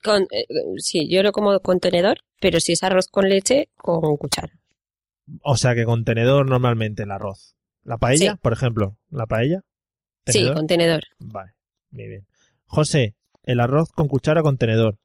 con, 0.03 0.23
eh, 0.31 0.45
sí, 0.77 1.09
yo 1.09 1.21
lo 1.23 1.31
como 1.31 1.59
con 1.59 1.79
tenedor, 1.79 2.19
pero 2.39 2.59
si 2.59 2.73
es 2.73 2.83
arroz 2.83 3.07
con 3.07 3.27
leche, 3.29 3.69
con 3.75 4.15
cuchara. 4.17 4.53
O 5.41 5.55
sea 5.57 5.75
que 5.75 5.85
con 5.85 6.03
tenedor 6.05 6.47
normalmente 6.49 7.03
el 7.03 7.11
arroz. 7.11 7.55
¿La 7.83 7.97
paella, 7.97 8.33
Sí. 8.33 8.37
por 8.41 8.53
ejemplo? 8.53 8.97
¿La 9.09 9.25
paella? 9.25 9.61
Sí, 10.25 10.33
¿Tenedor? 10.39 10.55
con 10.55 10.67
tenedor. 10.67 11.03
Vale, 11.19 11.51
muy 11.91 12.07
bien. 12.07 12.27
José, 12.65 13.15
el 13.43 13.59
arroz 13.59 13.89
con 13.91 14.07
cuchara 14.07 14.39
o 14.41 14.43
con 14.43 14.57
tenedor. 14.57 14.97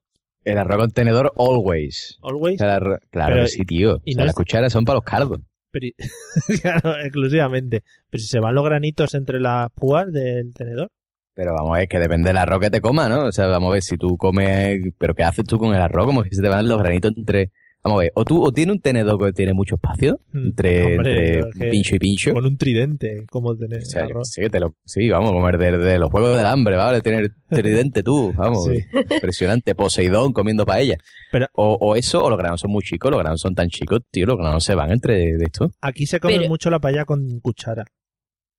El 0.44 0.58
arroz 0.58 0.78
contenedor 0.78 1.32
always. 1.36 2.16
Always. 2.22 2.58
Claro 2.58 2.98
Pero- 3.10 3.42
que 3.42 3.48
sí, 3.48 3.64
tío. 3.64 4.00
y 4.04 4.12
O 4.12 4.14
sea, 4.14 4.20
no 4.22 4.24
las 4.26 4.32
es- 4.32 4.36
cucharas 4.36 4.72
son 4.72 4.84
para 4.84 4.96
los 4.98 5.04
cardos. 5.04 5.40
Claro, 6.62 6.98
exclusivamente. 7.00 7.82
Pero 8.10 8.20
si 8.20 8.28
se 8.28 8.40
van 8.40 8.54
los 8.54 8.64
granitos 8.64 9.14
entre 9.14 9.40
las 9.40 9.70
púas 9.70 10.10
del 10.12 10.52
tenedor. 10.54 10.90
Pero 11.34 11.54
vamos 11.54 11.76
a 11.76 11.78
ver, 11.80 11.88
que 11.88 11.98
depende 11.98 12.30
del 12.30 12.36
arroz 12.36 12.60
que 12.60 12.70
te 12.70 12.80
coma, 12.80 13.08
¿no? 13.08 13.26
O 13.26 13.32
sea, 13.32 13.46
vamos 13.46 13.70
a 13.70 13.72
ver, 13.74 13.82
si 13.82 13.96
tú 13.96 14.16
comes... 14.16 14.80
¿Pero 14.98 15.14
qué 15.14 15.22
haces 15.22 15.44
tú 15.44 15.58
con 15.58 15.74
el 15.74 15.80
arroz? 15.80 16.06
Como 16.06 16.22
que 16.24 16.34
se 16.34 16.42
te 16.42 16.48
van 16.48 16.68
los 16.68 16.78
granitos 16.78 17.12
entre... 17.16 17.52
Vamos 17.88 18.00
a 18.00 18.04
ver, 18.04 18.12
o 18.14 18.24
tú 18.24 18.42
o 18.44 18.52
tiene 18.52 18.72
un 18.72 18.80
tenedor 18.80 19.18
que 19.18 19.32
tiene 19.32 19.52
mucho 19.54 19.76
espacio 19.76 20.20
entre, 20.34 20.96
Hombre, 20.96 21.38
entre 21.40 21.70
pincho 21.70 21.96
y 21.96 21.98
pincho. 21.98 22.32
Con 22.34 22.44
un 22.46 22.56
tridente, 22.56 23.24
como 23.30 23.56
tener 23.56 23.80
O 23.82 23.84
sea, 24.24 24.42
que 24.42 24.50
te 24.50 24.60
lo, 24.60 24.74
sí, 24.84 25.08
vamos 25.08 25.30
a 25.30 25.32
comer 25.32 25.58
de, 25.58 25.78
de 25.78 25.98
los 25.98 26.10
juegos 26.10 26.36
del 26.36 26.46
hambre, 26.46 26.76
¿vale? 26.76 27.00
Tener 27.00 27.32
tridente 27.48 28.02
tú, 28.02 28.32
vamos. 28.36 28.64
Sí. 28.66 28.84
Impresionante. 29.10 29.74
Poseidón 29.74 30.32
comiendo 30.32 30.66
paella. 30.66 30.98
Pero- 31.32 31.46
o, 31.54 31.78
o 31.80 31.96
eso, 31.96 32.22
o 32.24 32.30
los 32.30 32.38
granos 32.38 32.60
son 32.60 32.70
muy 32.70 32.82
chicos, 32.82 33.10
los 33.10 33.20
granos 33.20 33.40
son 33.40 33.54
tan 33.54 33.68
chicos, 33.68 34.00
tío, 34.10 34.26
los 34.26 34.36
granos 34.36 34.62
se 34.64 34.74
van 34.74 34.90
entre 34.92 35.36
de 35.36 35.44
esto. 35.44 35.70
Aquí 35.80 36.06
se 36.06 36.20
come 36.20 36.36
Pero- 36.36 36.48
mucho 36.48 36.70
la 36.70 36.78
paella 36.80 37.04
con 37.04 37.40
cuchara. 37.40 37.84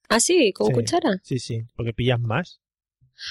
Ah, 0.09 0.19
sí, 0.19 0.51
con 0.53 0.67
Sí. 0.67 0.73
cuchara. 0.73 1.19
Sí, 1.23 1.37
sí, 1.39 1.61
porque 1.75 1.93
pillas 1.93 2.19
más. 2.19 2.59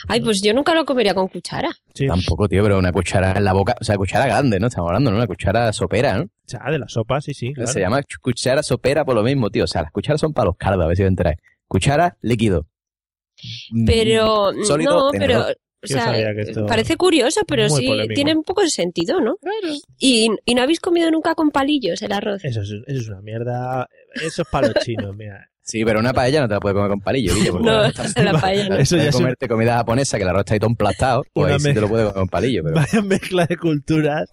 Ay, 0.09 0.21
pues 0.21 0.41
yo 0.43 0.53
nunca 0.55 0.75
lo 0.75 0.85
comería 0.85 1.15
con 1.15 1.29
cuchara. 1.29 1.71
Sí. 1.95 2.07
Tampoco, 2.07 2.49
tío, 2.49 2.63
pero 2.63 2.79
una 2.79 2.93
cuchara 2.93 3.33
en 3.37 3.45
la 3.45 3.53
boca, 3.53 3.75
o 3.81 3.85
sea, 3.85 3.97
cuchara 3.97 4.27
grande, 4.27 4.61
¿no? 4.61 4.67
Estamos 4.69 4.89
hablando, 4.89 5.11
¿no? 5.11 5.17
Una 5.17 5.27
cuchara 5.27 5.73
sopera, 5.73 6.19
¿no? 6.19 6.25
O 6.25 6.29
sea, 6.47 6.61
de 6.71 6.79
la 6.79 6.89
sopa, 6.89 7.21
sí, 7.21 7.35
sí. 7.35 7.53
claro. 7.55 7.71
Se 7.73 7.81
llama 7.81 8.01
ch- 8.01 8.19
cuchara 8.21 8.63
sopera 8.63 9.05
por 9.05 9.15
lo 9.15 9.23
mismo, 9.23 9.51
tío. 9.51 9.65
O 9.65 9.67
sea, 9.67 9.83
las 9.83 9.93
cucharas 9.93 10.21
son 10.21 10.33
para 10.33 10.47
los 10.47 10.57
cardos, 10.57 10.85
a 10.85 10.89
ver 10.89 10.97
si 10.97 11.03
os 11.03 11.09
enteráis. 11.09 11.39
Cuchara 11.67 12.17
líquido. 12.23 12.67
Mm, 13.71 13.85
Pero, 13.87 14.53
Sólido, 14.65 14.99
no, 14.99 15.11
tenedor. 15.11 15.45
pero 15.47 15.55
O 15.83 15.87
sea, 15.87 16.31
esto- 16.33 16.67
parece 16.67 16.97
curioso, 16.97 17.43
pero 17.47 17.69
Muy 17.69 17.81
sí 17.83 17.87
polémico. 17.87 18.15
tiene 18.15 18.35
un 18.35 18.43
poco 18.43 18.63
de 18.63 18.71
sentido, 18.71 19.21
¿no? 19.21 19.37
Y, 19.99 20.29
y 20.45 20.55
no 20.55 20.63
habéis 20.63 20.81
comido 20.81 21.11
nunca 21.11 21.35
con 21.35 21.51
palillos 21.51 22.03
el 22.03 22.13
arroz. 22.13 22.45
Eso 22.45 22.63
es, 22.63 22.71
eso 22.71 22.83
es 23.01 23.09
una 23.09 23.21
mierda. 23.21 23.89
Eso 24.15 24.43
es 24.43 24.49
para 24.51 24.69
los 24.69 24.85
chinos, 24.85 25.15
mira. 25.17 25.49
Sí, 25.69 25.85
pero 25.85 26.01
una 26.01 26.15
paella 26.15 26.41
no 26.41 26.49
te 26.49 26.55
la 26.55 26.61
puedes 26.61 26.75
comer 26.75 26.89
con 26.91 27.01
palillo, 27.01 27.35
Guille, 27.35 27.51
porque 27.53 27.67
No, 28.17 28.23
la 28.33 28.41
paella 28.41 28.69
no. 28.71 28.77
Eso 28.77 28.97
ya 28.97 29.11
comerte 29.13 29.47
comida 29.49 29.77
japonesa 29.77 30.17
que 30.17 30.23
el 30.23 30.29
arroz 30.31 30.41
está 30.41 30.55
ahí 30.55 30.61
todo 30.61 30.71
emplastado, 30.71 31.25
pues 31.35 31.53
ahí 31.53 31.61
sí 31.61 31.75
te 31.75 31.81
lo 31.83 31.89
puedes 31.89 32.07
comer 32.07 32.21
con 32.21 32.29
palillo, 32.29 32.63
pero... 32.65 32.75
Vaya 32.77 33.03
mezcla 33.03 33.45
de 33.47 33.57
culturas. 33.59 34.31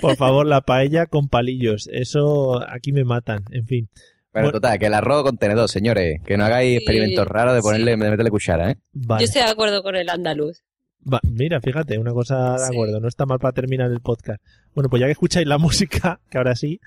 Por 0.00 0.16
favor, 0.16 0.46
la 0.46 0.62
paella 0.62 1.04
con 1.06 1.28
palillos. 1.28 1.88
Eso 1.92 2.60
aquí 2.66 2.92
me 2.92 3.04
matan. 3.04 3.44
En 3.50 3.66
fin. 3.66 3.88
Bueno, 4.32 4.46
Bueno. 4.48 4.52
total, 4.52 4.78
que 4.78 4.86
el 4.86 4.94
arroz 4.94 5.22
con 5.22 5.36
tenedor, 5.36 5.68
señores. 5.68 6.20
Que 6.24 6.36
no 6.38 6.44
hagáis 6.46 6.78
experimentos 6.78 7.28
raros 7.28 7.54
de 7.54 7.60
ponerle, 7.60 7.90
de 7.92 7.96
meterle 7.98 8.30
cuchara, 8.30 8.70
¿eh? 8.70 8.76
Vale. 8.94 9.20
Yo 9.20 9.24
estoy 9.26 9.42
de 9.42 9.48
acuerdo 9.50 9.82
con 9.82 9.94
el 9.96 10.08
andaluz. 10.08 10.62
Va- 11.06 11.20
mira, 11.24 11.60
fíjate, 11.60 11.98
una 11.98 12.12
cosa 12.12 12.56
de 12.56 12.64
acuerdo, 12.66 12.98
no 13.00 13.08
está 13.08 13.26
mal 13.26 13.38
para 13.38 13.52
terminar 13.52 13.90
el 13.90 14.00
podcast. 14.00 14.42
Bueno, 14.74 14.88
pues 14.88 15.00
ya 15.00 15.06
que 15.06 15.12
escucháis 15.12 15.46
la 15.46 15.58
música, 15.58 16.20
que 16.30 16.38
ahora 16.38 16.56
sí, 16.56 16.80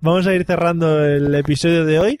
vamos 0.00 0.26
a 0.26 0.34
ir 0.34 0.44
cerrando 0.44 1.04
el 1.04 1.32
episodio 1.36 1.84
de 1.84 1.98
hoy, 2.00 2.18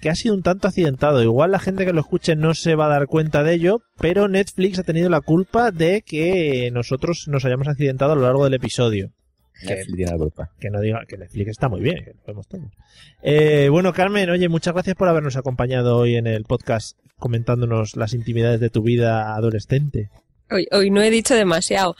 que 0.00 0.10
ha 0.10 0.14
sido 0.14 0.34
un 0.34 0.42
tanto 0.42 0.68
accidentado. 0.68 1.22
Igual 1.22 1.52
la 1.52 1.58
gente 1.58 1.84
que 1.84 1.92
lo 1.92 2.00
escuche 2.00 2.36
no 2.36 2.54
se 2.54 2.74
va 2.74 2.86
a 2.86 2.90
dar 2.90 3.06
cuenta 3.06 3.42
de 3.42 3.54
ello, 3.54 3.82
pero 3.98 4.28
Netflix 4.28 4.78
ha 4.78 4.84
tenido 4.84 5.08
la 5.08 5.20
culpa 5.20 5.70
de 5.70 6.02
que 6.02 6.70
nosotros 6.72 7.26
nos 7.28 7.44
hayamos 7.44 7.68
accidentado 7.68 8.12
a 8.12 8.16
lo 8.16 8.22
largo 8.22 8.44
del 8.44 8.54
episodio. 8.54 9.12
Netflix 9.62 9.96
tiene 9.96 10.12
la 10.12 10.18
culpa. 10.18 10.50
Que 10.60 10.70
no 10.70 10.80
diga 10.80 11.04
que 11.08 11.16
Netflix 11.16 11.50
está 11.50 11.68
muy 11.68 11.80
bien, 11.80 12.04
que 12.04 12.12
lo 12.12 12.22
vemos 12.26 12.46
todos. 12.46 12.66
Eh, 13.22 13.68
bueno, 13.70 13.92
Carmen, 13.92 14.28
oye, 14.30 14.48
muchas 14.48 14.74
gracias 14.74 14.96
por 14.96 15.08
habernos 15.08 15.36
acompañado 15.36 15.96
hoy 15.96 16.16
en 16.16 16.26
el 16.26 16.44
podcast 16.44 16.98
comentándonos 17.18 17.96
las 17.96 18.12
intimidades 18.12 18.60
de 18.60 18.70
tu 18.70 18.82
vida 18.82 19.34
adolescente. 19.34 20.10
Hoy, 20.50 20.68
hoy 20.70 20.90
no 20.90 21.02
he 21.02 21.10
dicho 21.10 21.34
demasiado, 21.34 21.96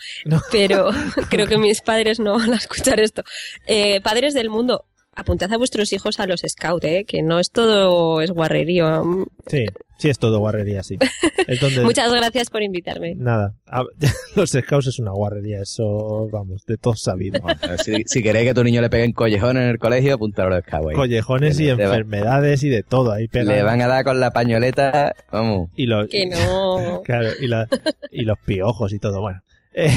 pero 0.52 0.90
creo 1.30 1.46
que 1.46 1.58
mis 1.58 1.80
padres 1.80 2.20
no 2.20 2.34
van 2.34 2.52
a 2.52 2.56
escuchar 2.56 3.00
esto. 3.00 3.24
Eh, 3.66 4.00
padres 4.02 4.34
del 4.34 4.50
mundo, 4.50 4.84
apuntad 5.16 5.52
a 5.52 5.56
vuestros 5.56 5.92
hijos 5.92 6.20
a 6.20 6.26
los 6.26 6.42
scouts, 6.46 6.84
¿eh? 6.84 7.04
que 7.06 7.22
no 7.22 7.40
es 7.40 7.50
todo 7.50 8.20
es 8.20 8.30
guarrerío. 8.30 9.26
Sí, 9.46 9.66
sí 9.98 10.08
es 10.10 10.18
todo 10.18 10.38
guarrería, 10.38 10.82
sí. 10.82 10.98
Muchas 11.82 12.12
gracias 12.12 12.50
por 12.50 12.62
invitarme. 12.62 13.14
Nada, 13.16 13.54
a- 13.66 13.84
los 14.36 14.50
scouts 14.50 14.88
es 14.88 14.98
una 14.98 15.12
guarrería, 15.12 15.60
eso, 15.62 16.28
vamos, 16.30 16.64
de 16.66 16.76
todos 16.76 17.00
sabido. 17.02 17.40
si, 17.84 18.02
si 18.06 18.22
queréis 18.22 18.48
que 18.48 18.54
tu 18.54 18.62
niño 18.64 18.80
le 18.80 18.90
peguen 18.90 19.12
collejón 19.12 19.56
en 19.56 19.64
el 19.64 19.78
colegio, 19.78 20.14
apuntad 20.14 20.46
a 20.46 20.50
los 20.50 20.64
scouts. 20.64 20.94
Collejones 20.94 21.58
y 21.60 21.64
Le- 21.64 21.76
le 21.76 21.86
va- 21.86 21.94
enfermedades 21.96 22.62
y 22.62 22.68
de 22.68 22.82
todo 22.82 23.12
ahí. 23.12 23.28
Le 23.32 23.62
van 23.62 23.80
a 23.80 23.86
dar 23.88 24.04
con 24.04 24.20
la 24.20 24.30
pañoleta, 24.32 25.14
vamos. 25.32 25.70
y 25.76 25.86
los, 25.86 26.08
Que 26.08 26.26
no. 26.26 27.02
claro, 27.04 27.28
y, 27.40 27.46
la- 27.46 27.66
y 28.10 28.22
los 28.24 28.38
piojos 28.38 28.92
y 28.92 28.98
todo, 28.98 29.20
bueno. 29.20 29.40
Eh, 29.78 29.90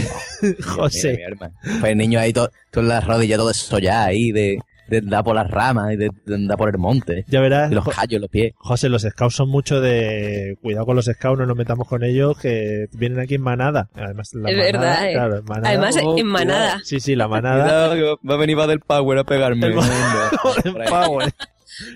José, 0.66 1.18
Mira. 1.38 1.52
Pues 1.80 1.92
el 1.94 1.98
niño 1.98 2.20
ahí 2.20 2.34
todo, 2.34 2.50
todo 2.72 2.84
en 2.84 2.90
las 2.90 3.06
rodillas, 3.08 3.38
todo 3.38 3.52
eso 3.52 3.80
ya 3.80 4.04
ahí, 4.04 4.32
de, 4.34 4.60
de 4.90 4.98
andar 5.00 5.24
por 5.24 5.36
las 5.36 5.50
ramas 5.50 5.94
y 5.94 5.96
de, 5.98 6.10
de 6.26 6.36
andar 6.36 6.58
por 6.58 6.70
el 6.70 6.78
monte. 6.78 7.24
ya 7.28 7.40
verás, 7.42 7.72
Y 7.72 7.76
los 7.76 7.86
callos 7.88 8.22
los 8.22 8.30
pies. 8.30 8.54
José, 8.58 8.90
los 8.90 9.04
scouts 9.04 9.36
son 9.36 9.50
mucho 9.50 9.80
de... 9.82 10.58
Cuidado 10.62 10.86
con 10.86 10.96
los 10.96 11.06
scouts, 11.06 11.40
no 11.40 11.46
nos 11.46 11.56
metamos 11.58 11.88
con 11.88 12.04
ellos, 12.04 12.38
que 12.38 12.88
vienen 12.94 13.20
aquí 13.20 13.36
en 13.36 13.42
manada. 13.42 13.90
Además, 13.94 14.32
la 14.34 14.50
Es 14.50 14.56
manada, 14.58 14.72
verdad, 14.72 15.10
eh. 15.10 15.14
claro, 15.14 15.38
en 15.38 15.46
manada. 15.46 15.70
Además, 15.70 15.96
Oh, 16.04 16.18
en 16.18 16.28
manada. 16.28 16.80
Sí, 16.84 17.00
sí, 17.00 17.16
la 17.16 17.28
manada. 17.28 17.90
Cuidado, 17.92 18.20
va 18.30 18.34
a 18.34 18.38
venir 18.38 18.58
va 18.60 18.68
del 18.68 18.80
Power 18.80 19.18
a 19.20 19.24
pegarme. 19.24 19.68
El 19.68 19.74
Power. 20.90 21.32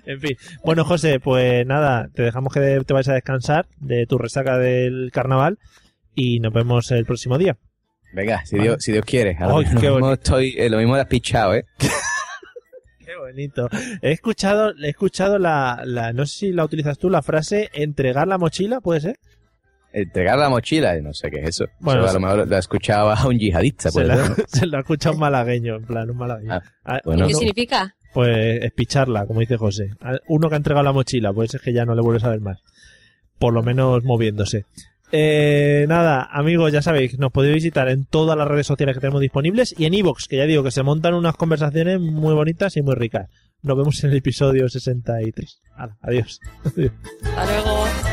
En 0.05 0.19
fin. 0.19 0.37
Bueno, 0.63 0.85
José, 0.85 1.19
pues 1.19 1.65
nada, 1.65 2.09
te 2.13 2.23
dejamos 2.23 2.53
que 2.53 2.59
te 2.85 2.93
vayas 2.93 3.09
a 3.09 3.13
descansar 3.13 3.65
de 3.79 4.05
tu 4.05 4.17
resaca 4.17 4.57
del 4.57 5.09
carnaval 5.11 5.57
y 6.15 6.39
nos 6.39 6.53
vemos 6.53 6.89
el 6.91 7.05
próximo 7.05 7.37
día. 7.37 7.57
Venga, 8.13 8.45
si 8.45 8.55
Vale. 8.57 8.69
Dios, 8.69 8.83
si 8.83 8.91
Dios 8.91 9.03
quiere. 9.05 9.35
Ahora 9.39 9.57
Ay, 9.57 9.63
mismo 9.65 9.81
qué 9.81 9.89
bonito. 9.89 10.13
estoy, 10.13 10.55
eh, 10.57 10.69
lo 10.69 10.77
mismo 10.77 10.93
has 10.95 11.07
pichado, 11.07 11.55
¿eh? 11.55 11.65
Bonito. 13.26 13.69
He 14.01 14.11
escuchado, 14.11 14.74
he 14.84 14.89
escuchado 14.89 15.38
la, 15.39 15.82
la, 15.86 16.11
no 16.13 16.26
sé 16.26 16.38
si 16.39 16.51
la 16.51 16.65
utilizas 16.65 16.97
tú, 16.97 17.09
la 17.09 17.21
frase 17.21 17.69
entregar 17.74 18.28
la 18.28 18.38
mochila, 18.38 18.82
¿puede 18.82 19.01
ser? 19.01 19.19
Entregar 19.91 20.39
la 20.39 20.49
mochila, 20.49 20.99
no 21.01 21.13
sé 21.13 21.30
qué 21.30 21.41
es 21.41 21.49
eso. 21.49 21.65
Bueno, 21.80 22.07
a 22.07 22.13
lo 22.13 22.19
mejor 22.19 22.47
lo 22.47 22.57
escuchaba 22.57 23.13
a 23.13 23.28
un 23.28 23.38
yihadista, 23.38 23.91
Se 23.91 24.01
puede 24.01 24.07
la, 24.07 24.36
se 24.47 24.65
lo 24.65 24.78
ha 24.78 24.80
escuchado 24.82 25.13
un 25.15 25.21
malagueño, 25.21 25.76
en 25.76 25.84
plan, 25.86 26.09
un 26.09 26.17
malagueño. 26.17 26.59
Ah, 26.84 26.99
bueno. 27.05 27.28
¿Qué 27.28 27.34
significa? 27.36 27.95
Pues 28.13 28.63
espicharla, 28.63 29.26
como 29.28 29.39
dice 29.39 29.57
José. 29.57 29.91
A- 30.01 30.17
Uno 30.28 30.49
que 30.49 30.55
ha 30.55 30.57
entregado 30.57 30.84
la 30.84 30.93
mochila, 30.93 31.32
pues 31.32 31.53
es 31.53 31.61
que 31.61 31.74
ya 31.74 31.86
no 31.86 31.93
le 31.95 32.01
vuelves 32.01 32.24
a 32.24 32.30
ver 32.30 32.41
más. 32.41 32.59
Por 33.39 33.53
lo 33.53 33.61
menos 33.63 34.03
moviéndose. 34.03 34.65
Eh, 35.16 35.86
nada, 35.88 36.28
amigos, 36.32 36.74
ya 36.74 36.82
sabéis, 36.82 37.20
nos 37.20 37.32
podéis 37.32 37.53
visitar 37.53 37.88
en 37.88 38.05
todas 38.05 38.36
las 38.36 38.47
redes 38.47 38.66
sociales 38.66 38.95
que 38.95 38.99
tenemos 38.99 39.22
disponibles 39.22 39.76
y 39.78 39.86
en 39.86 39.93
iVoox, 39.93 40.28
que 40.28 40.38
ya 40.38 40.45
digo 40.45 40.64
que 40.64 40.72
se 40.72 40.82
montan 40.82 41.14
unas 41.14 41.36
conversaciones 41.36 41.99
muy 41.99 42.34
bonitas 42.34 42.76
y 42.78 42.82
muy 42.82 42.95
ricas. 42.95 43.30
Nos 43.61 43.78
vemos 43.78 44.03
en 44.03 44.09
el 44.09 44.18
episodio 44.18 44.68
63. 44.68 45.61
Hala, 45.76 45.97
adiós. 46.01 46.39
Hasta 46.66 47.45
luego. 47.45 48.12